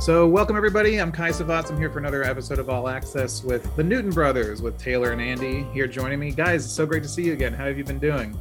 So, 0.00 0.28
welcome 0.28 0.56
everybody. 0.56 1.00
I'm 1.00 1.10
Kai 1.10 1.30
Savats. 1.30 1.70
I'm 1.70 1.76
here 1.76 1.90
for 1.90 1.98
another 1.98 2.22
episode 2.22 2.60
of 2.60 2.70
All 2.70 2.88
Access 2.88 3.42
with 3.42 3.74
the 3.74 3.82
Newton 3.82 4.12
Brothers, 4.12 4.62
with 4.62 4.78
Taylor 4.78 5.10
and 5.10 5.20
Andy 5.20 5.64
here 5.72 5.88
joining 5.88 6.20
me. 6.20 6.30
Guys, 6.30 6.64
it's 6.64 6.72
so 6.72 6.86
great 6.86 7.02
to 7.02 7.08
see 7.08 7.24
you 7.24 7.32
again. 7.32 7.52
How 7.52 7.66
have 7.66 7.76
you 7.76 7.82
been 7.82 7.98
doing? 7.98 8.38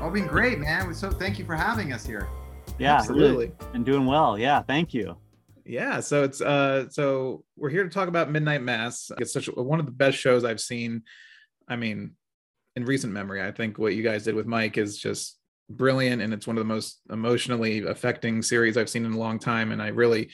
Oh, 0.00 0.08
been 0.08 0.26
great, 0.26 0.58
man. 0.58 0.94
So, 0.94 1.10
thank 1.10 1.38
you 1.38 1.44
for 1.44 1.54
having 1.54 1.92
us 1.92 2.06
here. 2.06 2.26
Yeah, 2.78 2.96
absolutely. 2.96 3.52
And 3.74 3.84
doing 3.84 4.06
well. 4.06 4.38
Yeah, 4.38 4.62
thank 4.62 4.94
you. 4.94 5.16
Yeah, 5.66 6.00
so 6.00 6.24
it's 6.24 6.40
uh, 6.40 6.88
so 6.88 7.44
we're 7.54 7.70
here 7.70 7.84
to 7.84 7.90
talk 7.90 8.08
about 8.08 8.30
Midnight 8.30 8.62
Mass. 8.62 9.12
It's 9.18 9.32
such 9.32 9.46
one 9.46 9.80
of 9.80 9.86
the 9.86 9.92
best 9.92 10.16
shows 10.16 10.42
I've 10.42 10.60
seen. 10.60 11.02
I 11.68 11.76
mean, 11.76 12.12
in 12.76 12.86
recent 12.86 13.12
memory, 13.12 13.42
I 13.42 13.52
think 13.52 13.78
what 13.78 13.94
you 13.94 14.02
guys 14.02 14.24
did 14.24 14.34
with 14.34 14.46
Mike 14.46 14.78
is 14.78 14.98
just 14.98 15.38
brilliant, 15.68 16.22
and 16.22 16.32
it's 16.32 16.46
one 16.46 16.56
of 16.56 16.62
the 16.62 16.74
most 16.74 17.00
emotionally 17.10 17.84
affecting 17.84 18.40
series 18.40 18.78
I've 18.78 18.90
seen 18.90 19.04
in 19.04 19.12
a 19.12 19.18
long 19.18 19.38
time. 19.38 19.70
And 19.70 19.82
I 19.82 19.88
really 19.88 20.30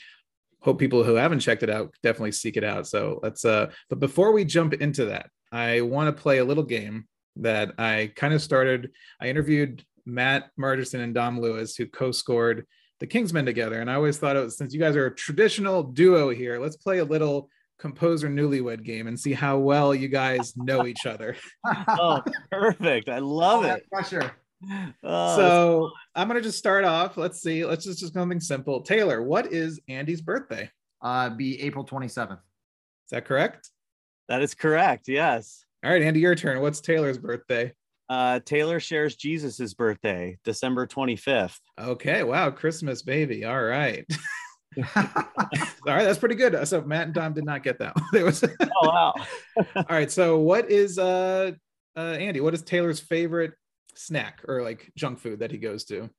hope 0.61 0.79
people 0.79 1.03
who 1.03 1.15
haven't 1.15 1.39
checked 1.39 1.63
it 1.63 1.69
out 1.69 1.93
definitely 2.03 2.31
seek 2.31 2.57
it 2.57 2.63
out. 2.63 2.87
So 2.87 3.19
let's 3.23 3.45
uh 3.45 3.71
but 3.89 3.99
before 3.99 4.31
we 4.31 4.45
jump 4.45 4.73
into 4.73 5.05
that, 5.05 5.29
I 5.51 5.81
want 5.81 6.15
to 6.15 6.21
play 6.21 6.37
a 6.37 6.45
little 6.45 6.63
game 6.63 7.07
that 7.37 7.73
I 7.77 8.11
kind 8.15 8.33
of 8.33 8.41
started. 8.41 8.91
I 9.19 9.27
interviewed 9.27 9.83
Matt 10.05 10.49
Margeson 10.59 11.01
and 11.01 11.13
Dom 11.13 11.39
Lewis, 11.39 11.75
who 11.75 11.85
co-scored 11.85 12.65
the 12.99 13.07
Kingsman 13.07 13.45
together. 13.45 13.81
And 13.81 13.89
I 13.89 13.95
always 13.95 14.17
thought 14.17 14.35
it 14.35 14.43
was 14.43 14.57
since 14.57 14.73
you 14.73 14.79
guys 14.79 14.95
are 14.95 15.07
a 15.07 15.15
traditional 15.15 15.83
duo 15.83 16.29
here, 16.29 16.59
let's 16.59 16.77
play 16.77 16.99
a 16.99 17.05
little 17.05 17.49
composer 17.79 18.29
newlywed 18.29 18.83
game 18.83 19.07
and 19.07 19.19
see 19.19 19.33
how 19.33 19.57
well 19.57 19.93
you 19.93 20.07
guys 20.07 20.53
know 20.55 20.85
each 20.85 21.05
other. 21.05 21.35
oh, 21.87 22.21
perfect. 22.51 23.09
I 23.09 23.17
love 23.17 23.65
it. 23.65 23.89
Pressure. 23.89 24.31
Oh, 25.03 25.35
so 25.35 25.91
I'm 26.15 26.27
gonna 26.27 26.41
just 26.41 26.57
start 26.57 26.83
off. 26.85 27.17
Let's 27.17 27.41
see. 27.41 27.65
Let's 27.65 27.85
just 27.85 27.99
just 27.99 28.13
something 28.13 28.39
simple. 28.39 28.81
Taylor, 28.81 29.23
what 29.23 29.51
is 29.51 29.79
Andy's 29.87 30.21
birthday? 30.21 30.69
Uh, 31.01 31.29
be 31.29 31.61
April 31.61 31.85
27th. 31.85 32.33
Is 32.33 32.37
that 33.11 33.25
correct? 33.25 33.69
That 34.29 34.41
is 34.41 34.53
correct. 34.53 35.07
Yes. 35.07 35.65
All 35.83 35.91
right, 35.91 36.01
Andy, 36.01 36.19
your 36.19 36.35
turn. 36.35 36.61
What's 36.61 36.79
Taylor's 36.79 37.17
birthday? 37.17 37.73
Uh, 38.07 38.39
Taylor 38.45 38.79
shares 38.79 39.15
Jesus's 39.15 39.73
birthday, 39.73 40.37
December 40.43 40.85
25th. 40.85 41.57
Okay. 41.79 42.23
Wow. 42.23 42.51
Christmas 42.51 43.01
baby. 43.01 43.45
All 43.45 43.61
right. 43.61 44.05
All 44.95 45.03
right, 45.85 46.03
that's 46.03 46.19
pretty 46.19 46.35
good. 46.35 46.65
So 46.67 46.81
Matt 46.81 47.07
and 47.07 47.15
Tom 47.15 47.33
did 47.33 47.43
not 47.45 47.63
get 47.63 47.79
that. 47.79 47.93
There 48.11 48.23
was. 48.23 48.43
oh 48.43 48.67
wow. 48.83 49.13
All 49.75 49.85
right. 49.89 50.09
So 50.09 50.39
what 50.39 50.71
is 50.71 50.97
uh, 50.97 51.51
uh 51.97 51.99
Andy? 51.99 52.39
What 52.39 52.53
is 52.53 52.61
Taylor's 52.61 52.99
favorite 52.99 53.53
snack 53.95 54.41
or 54.47 54.61
like 54.61 54.91
junk 54.95 55.19
food 55.19 55.39
that 55.39 55.51
he 55.51 55.57
goes 55.57 55.83
to? 55.85 56.09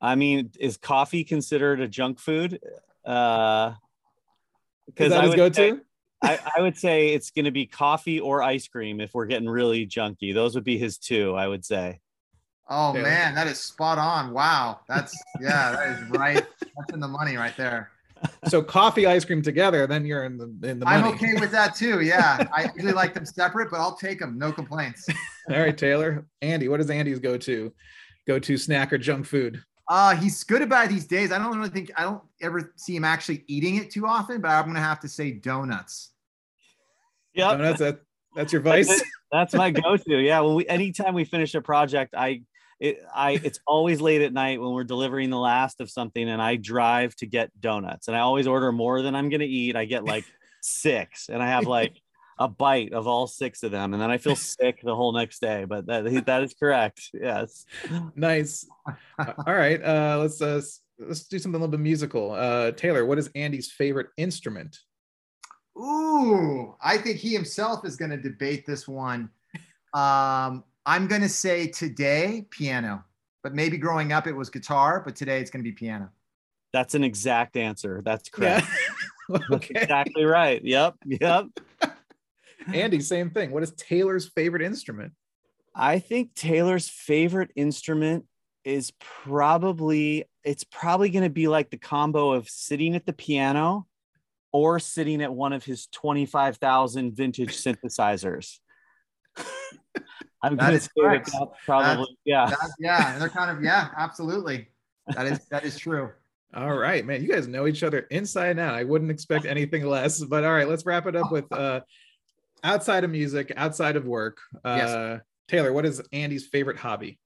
I 0.00 0.16
mean, 0.16 0.50
is 0.58 0.76
coffee 0.76 1.24
considered 1.24 1.80
a 1.80 1.88
junk 1.88 2.18
food? 2.18 2.60
Uh, 3.04 3.74
because 4.86 5.12
I 5.12 5.26
would 5.26 5.36
go 5.36 5.48
to. 5.48 5.80
I, 6.24 6.38
I, 6.56 6.60
would 6.60 6.76
say 6.76 7.08
it's 7.08 7.30
going 7.30 7.46
to 7.46 7.50
be 7.50 7.66
coffee 7.66 8.20
or 8.20 8.42
ice 8.42 8.68
cream 8.68 9.00
if 9.00 9.12
we're 9.12 9.26
getting 9.26 9.48
really 9.48 9.86
junky. 9.86 10.32
Those 10.32 10.54
would 10.54 10.62
be 10.62 10.78
his 10.78 10.96
two, 10.96 11.34
I 11.34 11.48
would 11.48 11.64
say. 11.64 12.00
Oh 12.68 12.94
yeah. 12.94 13.02
man, 13.02 13.34
that 13.34 13.48
is 13.48 13.58
spot 13.58 13.98
on. 13.98 14.32
Wow, 14.32 14.80
that's 14.88 15.20
yeah, 15.40 15.72
that 15.72 15.98
is 15.98 16.10
right. 16.10 16.46
That's 16.60 16.92
in 16.92 17.00
the 17.00 17.08
money 17.08 17.36
right 17.36 17.56
there. 17.56 17.90
So 18.48 18.62
coffee, 18.62 19.06
ice 19.06 19.24
cream 19.24 19.42
together, 19.42 19.86
then 19.86 20.04
you're 20.04 20.24
in 20.24 20.36
the 20.36 20.44
in 20.68 20.78
the. 20.78 20.84
Money. 20.84 21.04
I'm 21.04 21.14
okay 21.14 21.34
with 21.34 21.50
that 21.52 21.74
too. 21.74 22.00
Yeah, 22.00 22.46
I 22.52 22.70
usually 22.74 22.92
like 22.92 23.14
them 23.14 23.24
separate, 23.24 23.70
but 23.70 23.80
I'll 23.80 23.96
take 23.96 24.18
them. 24.18 24.38
No 24.38 24.52
complaints. 24.52 25.08
All 25.50 25.58
right, 25.58 25.76
Taylor. 25.76 26.26
Andy, 26.40 26.68
what 26.68 26.80
is 26.80 26.90
Andy's 26.90 27.18
go 27.18 27.36
to 27.38 27.72
go 28.26 28.38
to 28.38 28.56
snack 28.56 28.92
or 28.92 28.98
junk 28.98 29.26
food? 29.26 29.62
Uh, 29.88 30.14
he's 30.16 30.42
good 30.44 30.62
about 30.62 30.86
it 30.86 30.88
these 30.88 31.06
days. 31.06 31.32
I 31.32 31.38
don't 31.38 31.56
really 31.56 31.70
think 31.70 31.90
I 31.96 32.02
don't 32.02 32.22
ever 32.40 32.72
see 32.76 32.96
him 32.96 33.04
actually 33.04 33.44
eating 33.46 33.76
it 33.76 33.90
too 33.90 34.06
often, 34.06 34.40
but 34.40 34.48
I'm 34.48 34.66
gonna 34.66 34.80
have 34.80 35.00
to 35.00 35.08
say 35.08 35.32
donuts. 35.32 36.10
Yeah, 37.34 37.52
donuts. 37.52 37.78
That, 37.78 38.00
that's 38.34 38.52
your 38.52 38.62
vice. 38.62 38.88
That's, 38.88 39.02
that's 39.30 39.54
my 39.54 39.70
go-to. 39.70 40.18
Yeah. 40.18 40.40
When 40.40 40.54
we 40.54 40.66
anytime 40.66 41.14
we 41.14 41.24
finish 41.24 41.54
a 41.54 41.60
project, 41.60 42.14
I 42.16 42.42
it 42.82 43.06
I 43.14 43.40
it's 43.44 43.60
always 43.64 44.00
late 44.00 44.22
at 44.22 44.32
night 44.32 44.60
when 44.60 44.72
we're 44.72 44.82
delivering 44.82 45.30
the 45.30 45.38
last 45.38 45.80
of 45.80 45.88
something, 45.88 46.28
and 46.28 46.42
I 46.42 46.56
drive 46.56 47.14
to 47.16 47.26
get 47.26 47.48
donuts, 47.60 48.08
and 48.08 48.16
I 48.16 48.20
always 48.20 48.48
order 48.48 48.72
more 48.72 49.02
than 49.02 49.14
I'm 49.14 49.28
gonna 49.28 49.44
eat. 49.44 49.76
I 49.76 49.84
get 49.84 50.04
like 50.04 50.24
six, 50.60 51.28
and 51.28 51.40
I 51.40 51.46
have 51.46 51.66
like 51.66 51.96
a 52.40 52.48
bite 52.48 52.92
of 52.92 53.06
all 53.06 53.28
six 53.28 53.62
of 53.62 53.70
them, 53.70 53.94
and 53.94 54.02
then 54.02 54.10
I 54.10 54.18
feel 54.18 54.34
sick 54.56 54.80
the 54.82 54.96
whole 54.96 55.12
next 55.12 55.40
day. 55.40 55.64
But 55.64 55.86
that 55.86 56.26
that 56.26 56.42
is 56.42 56.54
correct. 56.54 57.10
Yes. 57.14 57.66
Nice. 58.16 58.66
All 59.18 59.54
right. 59.54 59.80
Uh, 59.80 60.18
let's 60.20 60.42
uh, 60.42 60.60
let's 60.98 61.22
do 61.28 61.38
something 61.38 61.60
a 61.60 61.64
little 61.64 61.70
bit 61.70 61.80
musical. 61.80 62.32
Uh, 62.32 62.72
Taylor, 62.72 63.06
what 63.06 63.18
is 63.18 63.30
Andy's 63.36 63.70
favorite 63.70 64.08
instrument? 64.16 64.76
Ooh, 65.78 66.74
I 66.82 66.98
think 66.98 67.18
he 67.18 67.32
himself 67.32 67.86
is 67.86 67.96
going 67.96 68.10
to 68.10 68.16
debate 68.16 68.66
this 68.66 68.88
one. 68.88 69.30
Um, 69.94 70.64
I'm 70.84 71.06
going 71.06 71.22
to 71.22 71.28
say 71.28 71.68
today 71.68 72.46
piano, 72.50 73.04
but 73.42 73.54
maybe 73.54 73.76
growing 73.76 74.12
up 74.12 74.26
it 74.26 74.32
was 74.32 74.50
guitar, 74.50 75.00
but 75.04 75.14
today 75.14 75.40
it's 75.40 75.50
going 75.50 75.64
to 75.64 75.70
be 75.70 75.74
piano. 75.74 76.10
That's 76.72 76.94
an 76.94 77.04
exact 77.04 77.56
answer. 77.56 78.02
That's 78.04 78.28
correct. 78.28 78.66
Yeah. 79.28 79.38
okay. 79.52 79.70
That's 79.72 79.84
exactly 79.84 80.24
right. 80.24 80.62
Yep. 80.64 80.96
Yep. 81.06 81.46
Andy, 82.74 83.00
same 83.00 83.30
thing. 83.30 83.52
What 83.52 83.62
is 83.62 83.72
Taylor's 83.72 84.28
favorite 84.28 84.62
instrument? 84.62 85.12
I 85.74 86.00
think 86.00 86.34
Taylor's 86.34 86.88
favorite 86.88 87.50
instrument 87.54 88.26
is 88.64 88.92
probably 88.98 90.24
it's 90.44 90.64
probably 90.64 91.10
going 91.10 91.22
to 91.22 91.30
be 91.30 91.48
like 91.48 91.70
the 91.70 91.78
combo 91.78 92.32
of 92.32 92.48
sitting 92.48 92.96
at 92.96 93.06
the 93.06 93.12
piano 93.12 93.86
or 94.52 94.80
sitting 94.80 95.22
at 95.22 95.32
one 95.32 95.52
of 95.52 95.64
his 95.64 95.86
25,000 95.86 97.14
vintage 97.16 97.56
synthesizers. 97.56 98.58
I'm 100.42 100.56
going 100.56 100.72
to 100.72 100.80
say 100.80 100.88
that 100.96 101.24
that's 101.24 101.64
probably, 101.64 101.96
that's, 101.96 102.10
yeah. 102.24 102.46
That's, 102.46 102.74
yeah. 102.78 103.18
They're 103.18 103.28
kind 103.28 103.56
of, 103.56 103.62
yeah, 103.62 103.88
absolutely. 103.96 104.68
That 105.14 105.26
is, 105.26 105.46
that 105.50 105.64
is 105.64 105.78
true. 105.78 106.10
All 106.54 106.76
right, 106.76 107.04
man. 107.06 107.22
You 107.22 107.28
guys 107.28 107.46
know 107.48 107.66
each 107.66 107.82
other 107.82 108.00
inside 108.10 108.50
and 108.50 108.60
out. 108.60 108.74
I 108.74 108.84
wouldn't 108.84 109.10
expect 109.10 109.46
anything 109.46 109.86
less, 109.86 110.22
but 110.22 110.44
all 110.44 110.52
right, 110.52 110.68
let's 110.68 110.84
wrap 110.84 111.06
it 111.06 111.16
up 111.16 111.32
with 111.32 111.50
uh, 111.52 111.80
outside 112.62 113.04
of 113.04 113.10
music, 113.10 113.52
outside 113.56 113.96
of 113.96 114.04
work. 114.04 114.38
Uh, 114.64 114.76
yes. 114.78 115.20
Taylor, 115.48 115.72
what 115.72 115.86
is 115.86 116.02
Andy's 116.12 116.46
favorite 116.46 116.76
hobby? 116.78 117.18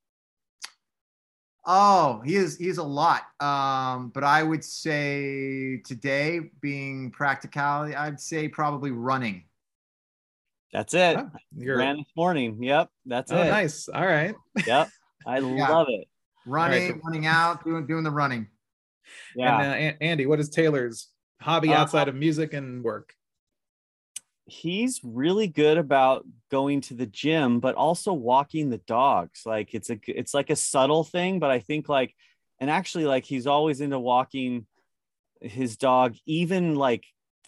Oh, 1.68 2.22
he 2.24 2.36
is 2.36 2.56
he's 2.56 2.78
a 2.78 2.84
lot. 2.84 3.22
Um, 3.40 4.10
but 4.10 4.22
I 4.22 4.44
would 4.44 4.62
say 4.62 5.78
today, 5.78 6.40
being 6.60 7.10
practicality, 7.10 7.96
I'd 7.96 8.20
say 8.20 8.46
probably 8.46 8.92
running. 8.92 9.44
That's 10.76 10.92
it. 10.92 11.16
Oh, 11.16 11.30
you're 11.56 11.78
ran 11.78 11.96
this 11.96 12.12
morning. 12.14 12.62
Yep, 12.62 12.90
that's 13.06 13.32
oh, 13.32 13.40
it. 13.40 13.48
Nice. 13.48 13.88
All 13.88 14.04
right. 14.04 14.34
Yep, 14.66 14.90
I 15.26 15.38
yeah. 15.38 15.68
love 15.70 15.86
it. 15.88 16.06
Running, 16.44 16.92
right. 16.92 17.00
running 17.02 17.26
out, 17.26 17.64
doing 17.64 17.86
doing 17.86 18.04
the 18.04 18.10
running. 18.10 18.48
Yeah. 19.34 19.58
And, 19.62 19.94
uh, 19.94 19.96
Andy, 20.02 20.26
what 20.26 20.38
is 20.38 20.50
Taylor's 20.50 21.08
hobby 21.40 21.72
uh, 21.72 21.78
outside 21.78 22.08
of 22.08 22.14
music 22.14 22.52
and 22.52 22.84
work? 22.84 23.14
he's 24.48 25.00
really 25.02 25.48
good 25.48 25.76
about 25.76 26.24
going 26.52 26.80
to 26.80 26.94
the 26.94 27.06
gym 27.06 27.58
but 27.58 27.74
also 27.74 28.12
walking 28.12 28.70
the 28.70 28.78
dogs 28.78 29.42
like 29.44 29.74
it's 29.74 29.90
a 29.90 29.98
it's 30.06 30.32
like 30.32 30.50
a 30.50 30.56
subtle 30.56 31.02
thing 31.02 31.40
but 31.40 31.50
i 31.50 31.58
think 31.58 31.88
like 31.88 32.14
and 32.60 32.70
actually 32.70 33.06
like 33.06 33.24
he's 33.24 33.48
always 33.48 33.80
into 33.80 33.98
walking 33.98 34.64
his 35.40 35.76
dog 35.76 36.14
even 36.26 36.76
like 36.76 37.04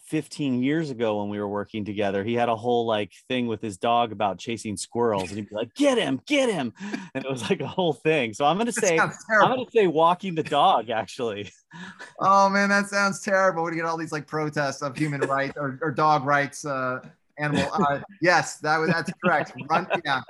15 0.09 0.63
years 0.63 0.89
ago 0.89 1.19
when 1.19 1.29
we 1.29 1.39
were 1.39 1.47
working 1.47 1.85
together, 1.85 2.23
he 2.23 2.33
had 2.33 2.49
a 2.49 2.55
whole 2.55 2.87
like 2.87 3.11
thing 3.27 3.45
with 3.45 3.61
his 3.61 3.77
dog 3.77 4.11
about 4.11 4.39
chasing 4.39 4.75
squirrels, 4.75 5.29
and 5.29 5.37
he'd 5.37 5.49
be 5.49 5.55
like, 5.55 5.73
"Get 5.75 5.99
him, 5.99 6.19
get 6.25 6.49
him," 6.49 6.73
and 7.13 7.23
it 7.23 7.29
was 7.29 7.47
like 7.49 7.61
a 7.61 7.67
whole 7.67 7.93
thing. 7.93 8.33
So 8.33 8.45
I'm 8.45 8.57
gonna 8.57 8.71
say, 8.71 8.97
I'm 8.97 9.11
gonna 9.29 9.65
say 9.71 9.85
walking 9.87 10.33
the 10.33 10.43
dog 10.43 10.89
actually. 10.89 11.51
Oh 12.19 12.49
man, 12.49 12.69
that 12.69 12.87
sounds 12.87 13.21
terrible. 13.21 13.63
We 13.63 13.75
get 13.75 13.85
all 13.85 13.97
these 13.97 14.11
like 14.11 14.25
protests 14.25 14.81
of 14.81 14.97
human 14.97 15.21
rights 15.21 15.53
or, 15.55 15.77
or 15.81 15.91
dog 15.91 16.25
rights, 16.25 16.65
uh, 16.65 16.99
animal. 17.37 17.69
Uh, 17.71 17.99
yes, 18.21 18.57
that 18.57 18.77
was 18.77 18.89
that's 18.89 19.11
correct. 19.23 19.53
Run, 19.69 19.87
yeah, 20.03 20.21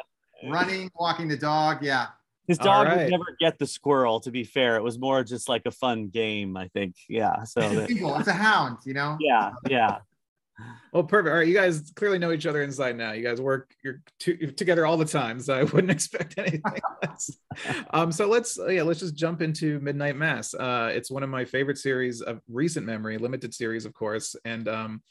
running, 0.49 0.91
walking 0.99 1.29
the 1.29 1.37
dog. 1.37 1.77
Yeah, 1.81 2.07
his 2.49 2.57
dog 2.57 2.87
right. 2.87 2.97
would 2.97 3.11
never 3.11 3.37
get 3.39 3.57
the 3.59 3.67
squirrel. 3.67 4.19
To 4.21 4.31
be 4.31 4.43
fair, 4.43 4.75
it 4.75 4.83
was 4.83 4.99
more 4.99 5.23
just 5.23 5.47
like 5.47 5.61
a 5.65 5.71
fun 5.71 6.09
game. 6.09 6.57
I 6.57 6.67
think. 6.67 6.95
Yeah. 7.07 7.43
So 7.43 7.61
that, 7.61 7.89
it's 7.89 8.27
a 8.27 8.33
hound, 8.33 8.79
you 8.85 8.93
know. 8.93 9.17
Yeah. 9.21 9.53
Yeah. 9.69 9.99
Well, 10.91 11.03
perfect. 11.03 11.31
All 11.31 11.37
right, 11.37 11.47
you 11.47 11.53
guys 11.53 11.91
clearly 11.95 12.19
know 12.19 12.31
each 12.31 12.45
other 12.45 12.63
inside 12.63 12.97
now. 12.97 13.11
You 13.11 13.23
guys 13.23 13.39
work 13.39 13.71
you're, 13.83 14.01
you're 14.25 14.51
together 14.51 14.85
all 14.85 14.97
the 14.97 15.05
time, 15.05 15.39
so 15.39 15.53
I 15.53 15.63
wouldn't 15.63 15.91
expect 15.97 16.37
anything 16.37 16.61
less. 17.01 17.31
Um, 17.91 18.11
so 18.11 18.27
let's 18.27 18.59
yeah, 18.67 18.83
let's 18.83 18.99
just 18.99 19.15
jump 19.15 19.41
into 19.41 19.79
Midnight 19.79 20.15
Mass. 20.17 20.53
Uh, 20.53 20.91
it's 20.93 21.11
one 21.11 21.23
of 21.23 21.29
my 21.29 21.45
favorite 21.45 21.77
series 21.77 22.21
of 22.21 22.41
recent 22.49 22.85
memory, 22.85 23.17
limited 23.17 23.53
series, 23.53 23.85
of 23.85 23.93
course, 23.93 24.35
and 24.43 24.67
um, 24.67 25.01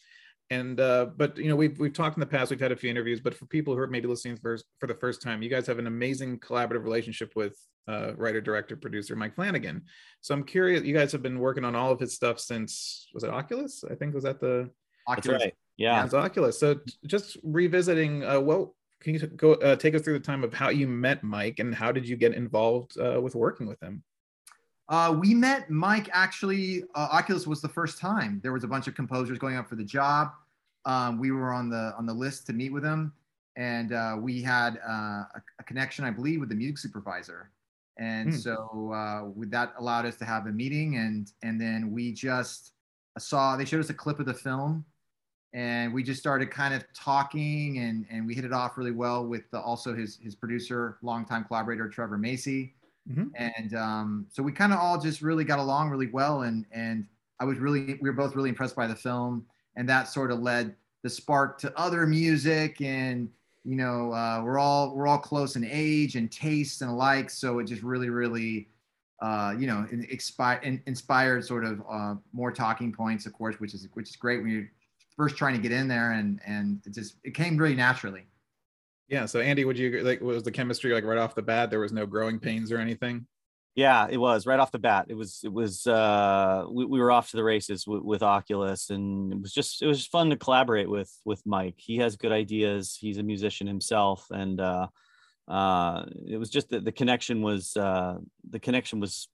and 0.50 0.80
uh, 0.80 1.06
but 1.16 1.36
you 1.36 1.48
know 1.48 1.56
we've 1.56 1.78
we've 1.78 1.92
talked 1.92 2.16
in 2.16 2.20
the 2.20 2.26
past. 2.26 2.50
We've 2.50 2.60
had 2.60 2.72
a 2.72 2.76
few 2.76 2.90
interviews, 2.90 3.20
but 3.20 3.34
for 3.34 3.46
people 3.46 3.74
who 3.74 3.80
are 3.80 3.86
maybe 3.86 4.08
listening 4.08 4.36
for 4.36 4.58
for 4.78 4.86
the 4.86 4.94
first 4.94 5.22
time, 5.22 5.42
you 5.42 5.50
guys 5.50 5.66
have 5.66 5.78
an 5.78 5.86
amazing 5.86 6.38
collaborative 6.38 6.84
relationship 6.84 7.32
with 7.36 7.56
uh, 7.88 8.12
writer, 8.16 8.40
director, 8.40 8.76
producer 8.76 9.16
Mike 9.16 9.34
Flanagan. 9.34 9.82
So 10.20 10.34
I'm 10.34 10.44
curious. 10.44 10.84
You 10.84 10.94
guys 10.94 11.12
have 11.12 11.22
been 11.22 11.38
working 11.38 11.64
on 11.64 11.74
all 11.74 11.90
of 11.90 12.00
his 12.00 12.14
stuff 12.14 12.38
since 12.38 13.08
was 13.12 13.24
it 13.24 13.30
Oculus? 13.30 13.84
I 13.90 13.94
think 13.94 14.14
was 14.14 14.24
that 14.24 14.40
the 14.40 14.70
Oculus. 15.06 15.42
Right. 15.42 15.54
Yeah, 15.76 16.04
it's 16.04 16.14
Oculus. 16.14 16.58
So 16.58 16.80
just 17.06 17.36
revisiting, 17.42 18.24
uh, 18.24 18.40
what 18.40 18.70
can 19.00 19.14
you 19.14 19.20
go 19.20 19.54
uh, 19.54 19.76
take 19.76 19.94
us 19.94 20.02
through 20.02 20.18
the 20.18 20.24
time 20.24 20.42
of 20.42 20.52
how 20.52 20.70
you 20.70 20.88
met 20.88 21.22
Mike 21.22 21.60
and 21.60 21.74
how 21.74 21.92
did 21.92 22.08
you 22.08 22.16
get 22.16 22.34
involved 22.34 22.98
uh, 22.98 23.20
with 23.20 23.34
working 23.34 23.66
with 23.66 23.80
him? 23.80 24.02
Uh, 24.88 25.14
we 25.18 25.34
met 25.34 25.68
Mike 25.68 26.08
actually. 26.12 26.82
Uh, 26.94 27.08
Oculus 27.12 27.46
was 27.46 27.60
the 27.60 27.68
first 27.68 27.98
time. 27.98 28.40
There 28.42 28.52
was 28.52 28.64
a 28.64 28.68
bunch 28.68 28.86
of 28.88 28.94
composers 28.94 29.38
going 29.38 29.56
up 29.56 29.68
for 29.68 29.76
the 29.76 29.84
job. 29.84 30.32
Um, 30.86 31.18
we 31.18 31.30
were 31.30 31.52
on 31.52 31.68
the 31.68 31.94
on 31.98 32.06
the 32.06 32.14
list 32.14 32.46
to 32.46 32.52
meet 32.54 32.72
with 32.72 32.84
him, 32.84 33.12
and 33.56 33.92
uh, 33.92 34.16
we 34.18 34.40
had 34.40 34.80
uh, 34.88 35.24
a, 35.34 35.42
a, 35.58 35.64
connection, 35.64 36.04
I 36.04 36.10
believe, 36.10 36.40
with 36.40 36.48
the 36.48 36.54
music 36.54 36.78
supervisor. 36.78 37.50
And 37.98 38.30
hmm. 38.30 38.36
so 38.36 38.92
uh, 38.94 39.44
that 39.48 39.74
allowed 39.78 40.06
us 40.06 40.16
to 40.16 40.24
have 40.24 40.46
a 40.46 40.52
meeting, 40.52 40.96
and 40.96 41.30
and 41.42 41.60
then 41.60 41.92
we 41.92 42.12
just 42.12 42.72
saw 43.18 43.56
they 43.56 43.66
showed 43.66 43.80
us 43.80 43.90
a 43.90 43.94
clip 43.94 44.20
of 44.20 44.26
the 44.26 44.32
film, 44.32 44.86
and 45.52 45.92
we 45.92 46.02
just 46.02 46.20
started 46.20 46.50
kind 46.50 46.72
of 46.72 46.82
talking, 46.94 47.78
and 47.78 48.06
and 48.10 48.26
we 48.26 48.34
hit 48.34 48.46
it 48.46 48.54
off 48.54 48.78
really 48.78 48.92
well 48.92 49.26
with 49.26 49.50
the, 49.50 49.60
also 49.60 49.94
his 49.94 50.18
his 50.22 50.34
producer, 50.34 50.96
longtime 51.02 51.44
collaborator 51.44 51.90
Trevor 51.90 52.16
Macy 52.16 52.72
Mm-hmm. 53.10 53.28
And 53.36 53.74
um, 53.74 54.26
so 54.30 54.42
we 54.42 54.52
kind 54.52 54.72
of 54.72 54.78
all 54.78 55.00
just 55.00 55.22
really 55.22 55.44
got 55.44 55.58
along 55.58 55.90
really 55.90 56.08
well. 56.08 56.42
And, 56.42 56.66
and 56.72 57.06
I 57.40 57.44
was 57.44 57.58
really, 57.58 57.98
we 58.00 58.08
were 58.08 58.12
both 58.12 58.36
really 58.36 58.50
impressed 58.50 58.76
by 58.76 58.86
the 58.86 58.94
film. 58.94 59.46
And 59.76 59.88
that 59.88 60.08
sort 60.08 60.30
of 60.30 60.40
led 60.40 60.74
the 61.02 61.10
spark 61.10 61.58
to 61.60 61.72
other 61.78 62.06
music. 62.06 62.80
And, 62.80 63.30
you 63.64 63.76
know, 63.76 64.12
uh, 64.12 64.42
we're 64.44 64.58
all, 64.58 64.94
we're 64.94 65.06
all 65.06 65.18
close 65.18 65.56
in 65.56 65.64
age 65.64 66.16
and 66.16 66.30
taste 66.30 66.82
and 66.82 66.90
alike. 66.90 67.30
So 67.30 67.60
it 67.60 67.64
just 67.64 67.82
really, 67.82 68.10
really, 68.10 68.68
uh, 69.20 69.54
you 69.58 69.66
know, 69.66 69.86
inspired, 69.90 70.82
inspired 70.86 71.44
sort 71.44 71.64
of 71.64 71.82
uh, 71.88 72.14
more 72.32 72.52
talking 72.52 72.92
points, 72.92 73.26
of 73.26 73.32
course, 73.32 73.58
which 73.58 73.74
is, 73.74 73.88
which 73.94 74.10
is 74.10 74.16
great 74.16 74.42
when 74.42 74.50
you're 74.50 74.70
first 75.16 75.36
trying 75.36 75.54
to 75.54 75.60
get 75.60 75.72
in 75.72 75.88
there 75.88 76.12
and, 76.12 76.40
and 76.46 76.80
it 76.86 76.94
just, 76.94 77.16
it 77.24 77.34
came 77.34 77.56
really 77.56 77.74
naturally. 77.74 78.24
Yeah. 79.08 79.26
So 79.26 79.40
Andy, 79.40 79.64
would 79.64 79.78
you 79.78 80.02
like 80.02 80.20
was 80.20 80.42
the 80.42 80.50
chemistry 80.50 80.92
like 80.92 81.04
right 81.04 81.18
off 81.18 81.34
the 81.34 81.42
bat? 81.42 81.70
There 81.70 81.80
was 81.80 81.92
no 81.92 82.06
growing 82.06 82.38
pains 82.38 82.70
or 82.70 82.78
anything. 82.78 83.26
Yeah, 83.74 84.08
it 84.10 84.16
was 84.16 84.44
right 84.44 84.58
off 84.58 84.72
the 84.72 84.78
bat. 84.78 85.06
It 85.08 85.14
was 85.14 85.40
it 85.44 85.52
was 85.52 85.86
uh 85.86 86.64
we, 86.68 86.84
we 86.84 87.00
were 87.00 87.12
off 87.12 87.30
to 87.30 87.36
the 87.36 87.44
races 87.44 87.86
with, 87.86 88.02
with 88.02 88.22
Oculus 88.22 88.90
and 88.90 89.32
it 89.32 89.40
was 89.40 89.52
just 89.52 89.82
it 89.82 89.86
was 89.86 89.98
just 89.98 90.10
fun 90.10 90.30
to 90.30 90.36
collaborate 90.36 90.90
with 90.90 91.12
with 91.24 91.40
Mike. 91.46 91.76
He 91.76 91.98
has 91.98 92.16
good 92.16 92.32
ideas. 92.32 92.98
He's 93.00 93.18
a 93.18 93.22
musician 93.22 93.66
himself 93.66 94.26
and 94.30 94.60
uh 94.60 94.88
uh 95.46 96.04
it 96.26 96.36
was 96.38 96.50
just 96.50 96.70
that 96.70 96.84
the 96.84 96.92
connection 96.92 97.40
was 97.40 97.76
uh 97.76 98.16
the 98.50 98.58
connection 98.58 99.00
was 99.00 99.28